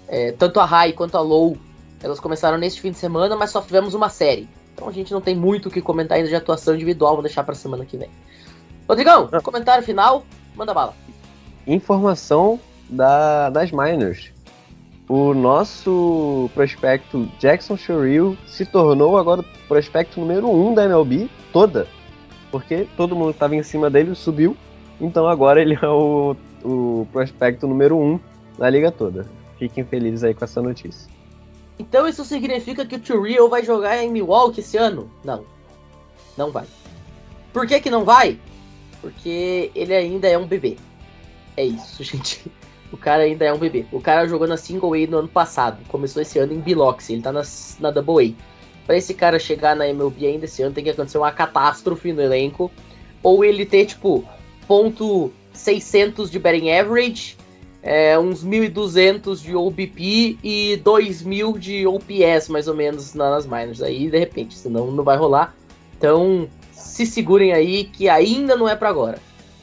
é, 0.08 0.32
tanto 0.32 0.60
a 0.60 0.66
High 0.66 0.94
quanto 0.94 1.16
a 1.16 1.22
Low. 1.22 1.58
Elas 2.02 2.20
começaram 2.20 2.58
neste 2.58 2.82
fim 2.82 2.92
de 2.92 2.98
semana, 2.98 3.36
mas 3.36 3.52
só 3.52 3.62
tivemos 3.62 3.94
uma 3.94 4.10
série. 4.10 4.50
Então 4.74 4.90
a 4.90 4.92
gente 4.92 5.14
não 5.14 5.22
tem 5.22 5.36
muito 5.36 5.70
o 5.70 5.72
que 5.72 5.82
comentar 5.82 6.18
ainda 6.18 6.28
de 6.28 6.36
atuação 6.36 6.76
individual, 6.76 7.14
vou 7.14 7.24
deixar 7.24 7.44
pra 7.44 7.56
semana 7.56 7.86
que 7.86 7.96
vem. 7.96 8.10
Rodrigão, 8.88 9.30
comentário 9.42 9.84
final. 9.84 10.26
Manda 10.56 10.74
bala. 10.74 10.94
Informação 11.66 12.60
da, 12.90 13.50
das 13.50 13.72
minors. 13.72 14.33
O 15.16 15.32
nosso 15.32 16.50
prospecto 16.56 17.30
Jackson 17.38 17.78
Sherrill 17.78 18.36
se 18.48 18.66
tornou 18.66 19.16
agora 19.16 19.42
o 19.42 19.68
prospecto 19.68 20.20
número 20.20 20.50
1 20.50 20.70
um 20.70 20.74
da 20.74 20.86
MLB 20.86 21.30
toda. 21.52 21.88
Porque 22.50 22.88
todo 22.98 23.16
mundo 23.16 23.30
estava 23.30 23.56
em 23.56 23.62
cima 23.62 23.92
dele, 23.92 24.16
subiu. 24.16 24.58
Então 25.00 25.28
agora 25.28 25.62
ele 25.62 25.78
é 25.80 25.88
o, 25.88 26.36
o 26.64 27.08
prospecto 27.12 27.68
número 27.68 27.96
1 27.96 28.04
um 28.04 28.20
da 28.58 28.68
liga 28.68 28.92
toda. 28.92 29.28
Fiquem 29.60 29.86
felizes 29.86 30.24
aí 30.24 30.34
com 30.34 30.46
essa 30.46 30.64
notícia. 30.64 31.08
Então 31.78 32.08
isso 32.08 32.26
significa 32.26 32.84
que 32.84 32.96
o 32.96 33.00
Turiel 33.00 33.48
vai 33.48 33.64
jogar 33.64 34.04
em 34.04 34.12
Milwaukee 34.12 34.62
esse 34.62 34.78
ano? 34.78 35.12
Não. 35.24 35.46
Não 36.36 36.50
vai. 36.50 36.66
Por 37.54 37.68
que 37.68 37.80
que 37.80 37.92
não 37.92 38.04
vai? 38.04 38.40
Porque 39.00 39.70
ele 39.76 39.94
ainda 39.94 40.28
é 40.28 40.40
um 40.40 40.48
bebê. 40.48 40.76
É 41.56 41.64
isso, 41.64 42.02
gente. 42.04 42.52
O 42.94 42.98
cara 42.98 43.24
ainda 43.24 43.44
é 43.44 43.52
um 43.52 43.58
bebê. 43.58 43.86
O 43.92 44.00
cara 44.00 44.28
jogou 44.28 44.48
na 44.48 44.56
Single 44.56 44.94
A 44.94 45.08
no 45.08 45.18
ano 45.18 45.28
passado. 45.28 45.80
Começou 45.88 46.22
esse 46.22 46.38
ano 46.38 46.54
em 46.54 46.60
Biloxi. 46.60 47.14
Ele 47.14 47.24
tá 47.24 47.32
na, 47.32 47.42
na 47.80 47.90
Double 47.90 48.38
A. 48.40 48.86
Pra 48.86 48.96
esse 48.96 49.16
cara 49.16 49.40
chegar 49.40 49.76
na 49.76 49.88
MLB 49.90 50.28
ainda 50.28 50.46
esse 50.46 50.62
ano, 50.62 50.76
tem 50.76 50.84
que 50.84 50.92
acontecer 50.92 51.18
uma 51.18 51.32
catástrofe 51.32 52.14
no 52.14 52.22
elenco. 52.22 52.72
Ou 53.24 53.44
ele 53.44 53.66
ter, 53.66 53.88
tipo, 53.88 54.24
ponto 54.68 55.34
600 55.54 56.30
de 56.30 56.38
batting 56.38 56.70
average, 56.70 57.36
é, 57.82 58.18
uns 58.20 58.46
1.200 58.46 59.42
de 59.42 59.56
OBP 59.56 60.38
e 60.44 60.80
2.000 60.86 61.58
de 61.58 61.88
OPS, 61.88 62.48
mais 62.50 62.68
ou 62.68 62.76
menos, 62.76 63.16
nas 63.16 63.48
minors. 63.48 63.82
Aí, 63.82 64.08
de 64.08 64.20
repente, 64.20 64.56
senão 64.56 64.92
não 64.92 65.04
vai 65.04 65.18
rolar. 65.18 65.56
Então, 65.98 66.48
se 66.72 67.08
segurem 67.08 67.54
aí, 67.54 67.86
que 67.86 68.08
ainda 68.08 68.56
não 68.56 68.70
é 68.70 68.76
para 68.76 68.90
agora. 68.90 69.18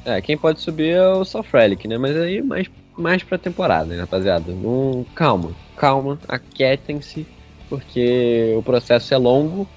É, 0.05 0.21
quem 0.21 0.37
pode 0.37 0.61
subir 0.61 0.97
é 0.97 1.09
o 1.09 1.25
Sofrelic, 1.25 1.87
né? 1.87 1.99
Mas 1.99 2.17
aí 2.17 2.43
mais, 2.43 2.67
mais 3.01 3.23
pra 3.23 3.39
temporada, 3.39 3.87
né, 3.87 4.01
rapaziada? 4.01 4.53
Não, 4.53 5.05
calma, 5.15 5.53
calma, 5.77 6.19
aquietem-se, 6.29 7.27
porque 7.69 8.55
o 8.57 8.63
processo 8.63 9.15
é 9.15 9.17
longo, 9.17 9.69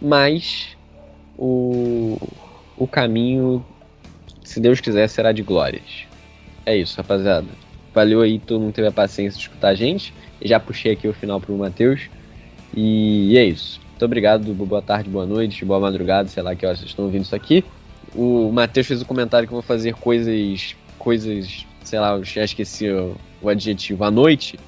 mas 0.00 0.76
o, 1.38 2.18
o 2.76 2.86
caminho, 2.86 3.64
se 4.42 4.60
Deus 4.60 4.80
quiser, 4.80 5.08
será 5.08 5.32
de 5.32 5.42
glórias. 5.42 6.06
É 6.64 6.76
isso, 6.76 6.96
rapaziada. 6.96 7.48
Valeu 7.94 8.20
aí, 8.20 8.38
todo 8.38 8.60
mundo 8.60 8.72
teve 8.72 8.88
a 8.88 8.92
paciência 8.92 9.38
de 9.38 9.44
escutar 9.44 9.68
a 9.68 9.74
gente. 9.74 10.14
Já 10.42 10.60
puxei 10.60 10.92
aqui 10.92 11.08
o 11.08 11.12
final 11.12 11.40
pro 11.40 11.56
Matheus. 11.56 12.08
E 12.74 13.36
é 13.36 13.44
isso. 13.44 13.80
Muito 13.90 14.04
obrigado, 14.04 14.54
boa 14.54 14.80
tarde, 14.80 15.10
boa 15.10 15.26
noite, 15.26 15.64
boa 15.64 15.80
madrugada, 15.80 16.28
sei 16.28 16.42
lá 16.42 16.54
que 16.54 16.64
horas 16.64 16.78
vocês 16.78 16.90
estão 16.90 17.04
ouvindo 17.04 17.22
isso 17.22 17.34
aqui. 17.34 17.64
O 18.14 18.50
Matheus 18.52 18.86
fez 18.86 19.00
o 19.00 19.04
um 19.04 19.06
comentário 19.06 19.46
que 19.46 19.52
eu 19.52 19.56
vou 19.56 19.62
fazer 19.62 19.94
coisas, 19.94 20.74
coisas, 20.98 21.66
sei 21.84 21.98
lá, 21.98 22.12
eu 22.12 22.24
já 22.24 22.44
esqueci 22.44 22.88
o, 22.88 23.16
o 23.40 23.48
adjetivo, 23.48 24.04
à 24.04 24.10
noite. 24.10 24.58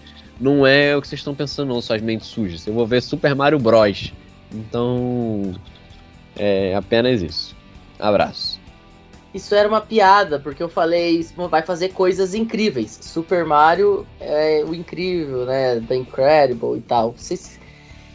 Não 0.40 0.66
é 0.66 0.96
o 0.96 1.00
que 1.00 1.08
vocês 1.08 1.20
estão 1.20 1.34
pensando, 1.34 1.68
não, 1.68 1.80
suas 1.80 2.00
mentes 2.00 2.26
sujas. 2.26 2.66
Eu 2.66 2.74
vou 2.74 2.86
ver 2.86 3.02
Super 3.02 3.34
Mario 3.34 3.58
Bros. 3.58 4.12
Então, 4.52 5.54
é 6.36 6.74
apenas 6.74 7.22
isso. 7.22 7.56
Abraço. 7.98 8.60
Isso 9.32 9.54
era 9.54 9.66
uma 9.66 9.80
piada, 9.80 10.38
porque 10.38 10.62
eu 10.62 10.68
falei, 10.68 11.26
vai 11.48 11.62
fazer 11.62 11.90
coisas 11.90 12.34
incríveis. 12.34 12.98
Super 13.00 13.46
Mario 13.46 14.06
é 14.20 14.62
o 14.66 14.74
incrível, 14.74 15.46
né? 15.46 15.80
The 15.80 15.96
Incredible 15.96 16.76
e 16.76 16.82
tal. 16.82 17.12
Vocês 17.12 17.58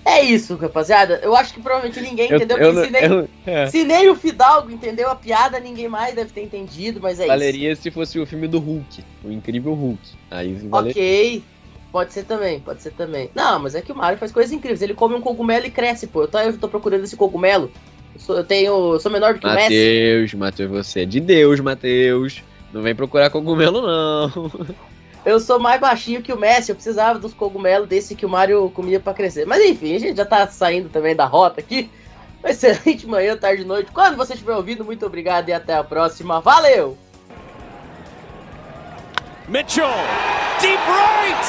é 0.08 0.24
isso, 0.24 0.56
rapaziada. 0.56 1.20
Eu 1.22 1.36
acho 1.36 1.54
que 1.54 1.62
provavelmente 1.62 2.00
ninguém 2.02 2.30
Eu- 2.30 2.38
entendeu. 2.38 2.58
eu 2.58 2.84
se, 2.86 2.90
nem, 2.92 3.04
eu- 3.04 3.30
é. 3.46 3.68
se 3.68 3.84
nem 3.84 4.10
o 4.10 4.16
Fidalgo 4.16 4.72
entendeu 4.72 5.10
a 5.10 5.16
piada, 5.16 5.60
ninguém 5.60 5.88
mais 5.88 6.16
deve 6.16 6.32
ter 6.32 6.42
entendido, 6.44 7.00
mas 7.02 7.20
é 7.20 7.24
isso. 7.24 7.28
Valeria 7.32 7.76
se 7.76 7.92
fosse 7.92 8.20
o 8.20 8.26
filme 8.26 8.48
do 8.48 8.60
Hulk, 8.60 9.04
o 9.24 9.32
incrível 9.32 9.74
Hulk. 9.74 10.00
Aí 10.32 10.54
valeria. 10.54 10.92
Ok. 10.92 11.44
Pode 11.92 12.14
ser 12.14 12.24
também, 12.26 12.60
pode 12.60 12.82
ser 12.82 12.92
também. 12.92 13.30
Não, 13.34 13.60
mas 13.60 13.74
é 13.74 13.82
que 13.82 13.92
o 13.92 13.96
Mario 13.96 14.20
faz 14.20 14.32
coisas 14.32 14.52
incríveis. 14.52 14.82
Ele 14.82 14.94
come 14.94 15.16
um 15.16 15.22
cogumelo 15.22 15.66
e 15.66 15.72
cresce, 15.72 16.06
pô. 16.06 16.24
Eu 16.24 16.28
tô, 16.28 16.38
eu 16.40 16.58
tô 16.58 16.68
procurando 16.68 17.04
esse 17.04 17.16
cogumelo. 17.16 17.72
Eu, 18.14 18.20
sou- 18.22 18.38
eu 18.38 18.44
tenho. 18.44 18.94
Eu 18.94 19.00
sou 19.00 19.12
menor 19.12 19.34
do 19.34 19.40
que 19.40 19.48
o 19.48 19.50
Messi. 19.54 19.64
Matheus, 19.64 20.34
Matheus, 20.34 20.70
você 20.70 21.02
é 21.02 21.06
de 21.06 21.20
Deus, 21.20 21.60
Matheus. 21.60 22.44
Não 22.74 22.82
vem 22.82 22.94
procurar 22.94 23.30
cogumelo, 23.30 23.82
não. 23.82 24.30
Eu 25.28 25.42
sou 25.42 25.60
mais 25.60 25.78
baixinho 25.78 26.22
que 26.22 26.32
o 26.32 26.40
Messi. 26.40 26.72
Eu 26.72 26.76
precisava 26.76 27.20
dos 27.20 27.34
cogumelos 27.34 27.90
desse 27.90 28.16
que 28.16 28.26
o 28.26 28.30
Mario 28.30 28.72
comia 28.74 28.98
pra 28.98 29.14
crescer. 29.14 29.46
Mas 29.46 29.62
enfim, 29.62 29.94
a 29.94 30.00
gente 30.00 30.16
já 30.16 30.24
tá 30.24 30.48
saindo 30.48 30.88
também 30.88 31.14
da 31.14 31.26
rota 31.26 31.60
aqui. 31.60 31.92
Excelente 32.46 33.04
manhã, 33.12 33.36
tarde 33.36 33.64
e 33.64 33.66
noite. 33.66 33.92
Quando 33.92 34.16
você 34.16 34.36
estiver 34.36 34.56
ouvindo, 34.56 34.86
muito 34.86 35.06
obrigado 35.06 35.50
e 35.50 35.54
até 35.54 35.76
a 35.76 35.84
próxima. 35.84 36.40
Valeu! 36.40 36.98
Mitchell, 39.50 39.92
deep 40.62 40.80
right. 40.88 41.46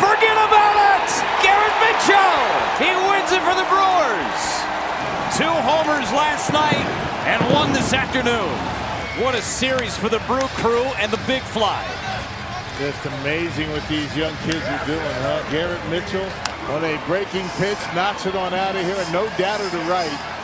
Forget 0.00 0.38
about 0.38 0.78
it. 0.78 1.12
Garrett 1.42 1.76
Mitchell. 1.84 2.40
He 2.80 2.88
wins 3.10 3.30
it 3.32 3.42
for 3.42 3.54
the 3.54 3.68
Brewers. 3.68 4.64
Two 5.36 5.52
homers 5.68 6.10
last 6.12 6.54
night 6.54 6.86
and 7.26 7.52
one 7.52 7.70
this 7.74 7.92
afternoon. 7.92 8.48
What 9.22 9.34
a 9.34 9.42
series 9.42 9.94
for 9.94 10.08
the 10.08 10.20
Brew 10.20 10.48
Crew 10.62 10.84
and 10.96 11.12
the 11.12 11.20
Big 11.26 11.42
Fly. 11.42 11.84
Just 12.78 13.04
amazing 13.06 13.68
what 13.72 13.86
these 13.88 14.16
young 14.16 14.36
kids 14.46 14.62
are 14.62 14.86
doing, 14.86 15.00
huh? 15.00 15.42
Garrett 15.50 15.84
Mitchell 15.90 16.30
on 16.70 16.84
a 16.84 16.96
breaking 17.06 17.48
pitch 17.58 17.78
knocks 17.92 18.24
it 18.24 18.36
on 18.36 18.54
out 18.54 18.76
of 18.76 18.84
here, 18.84 18.94
and 18.94 19.12
no 19.12 19.26
doubt 19.36 19.58
to 19.58 19.78
right. 19.90 20.37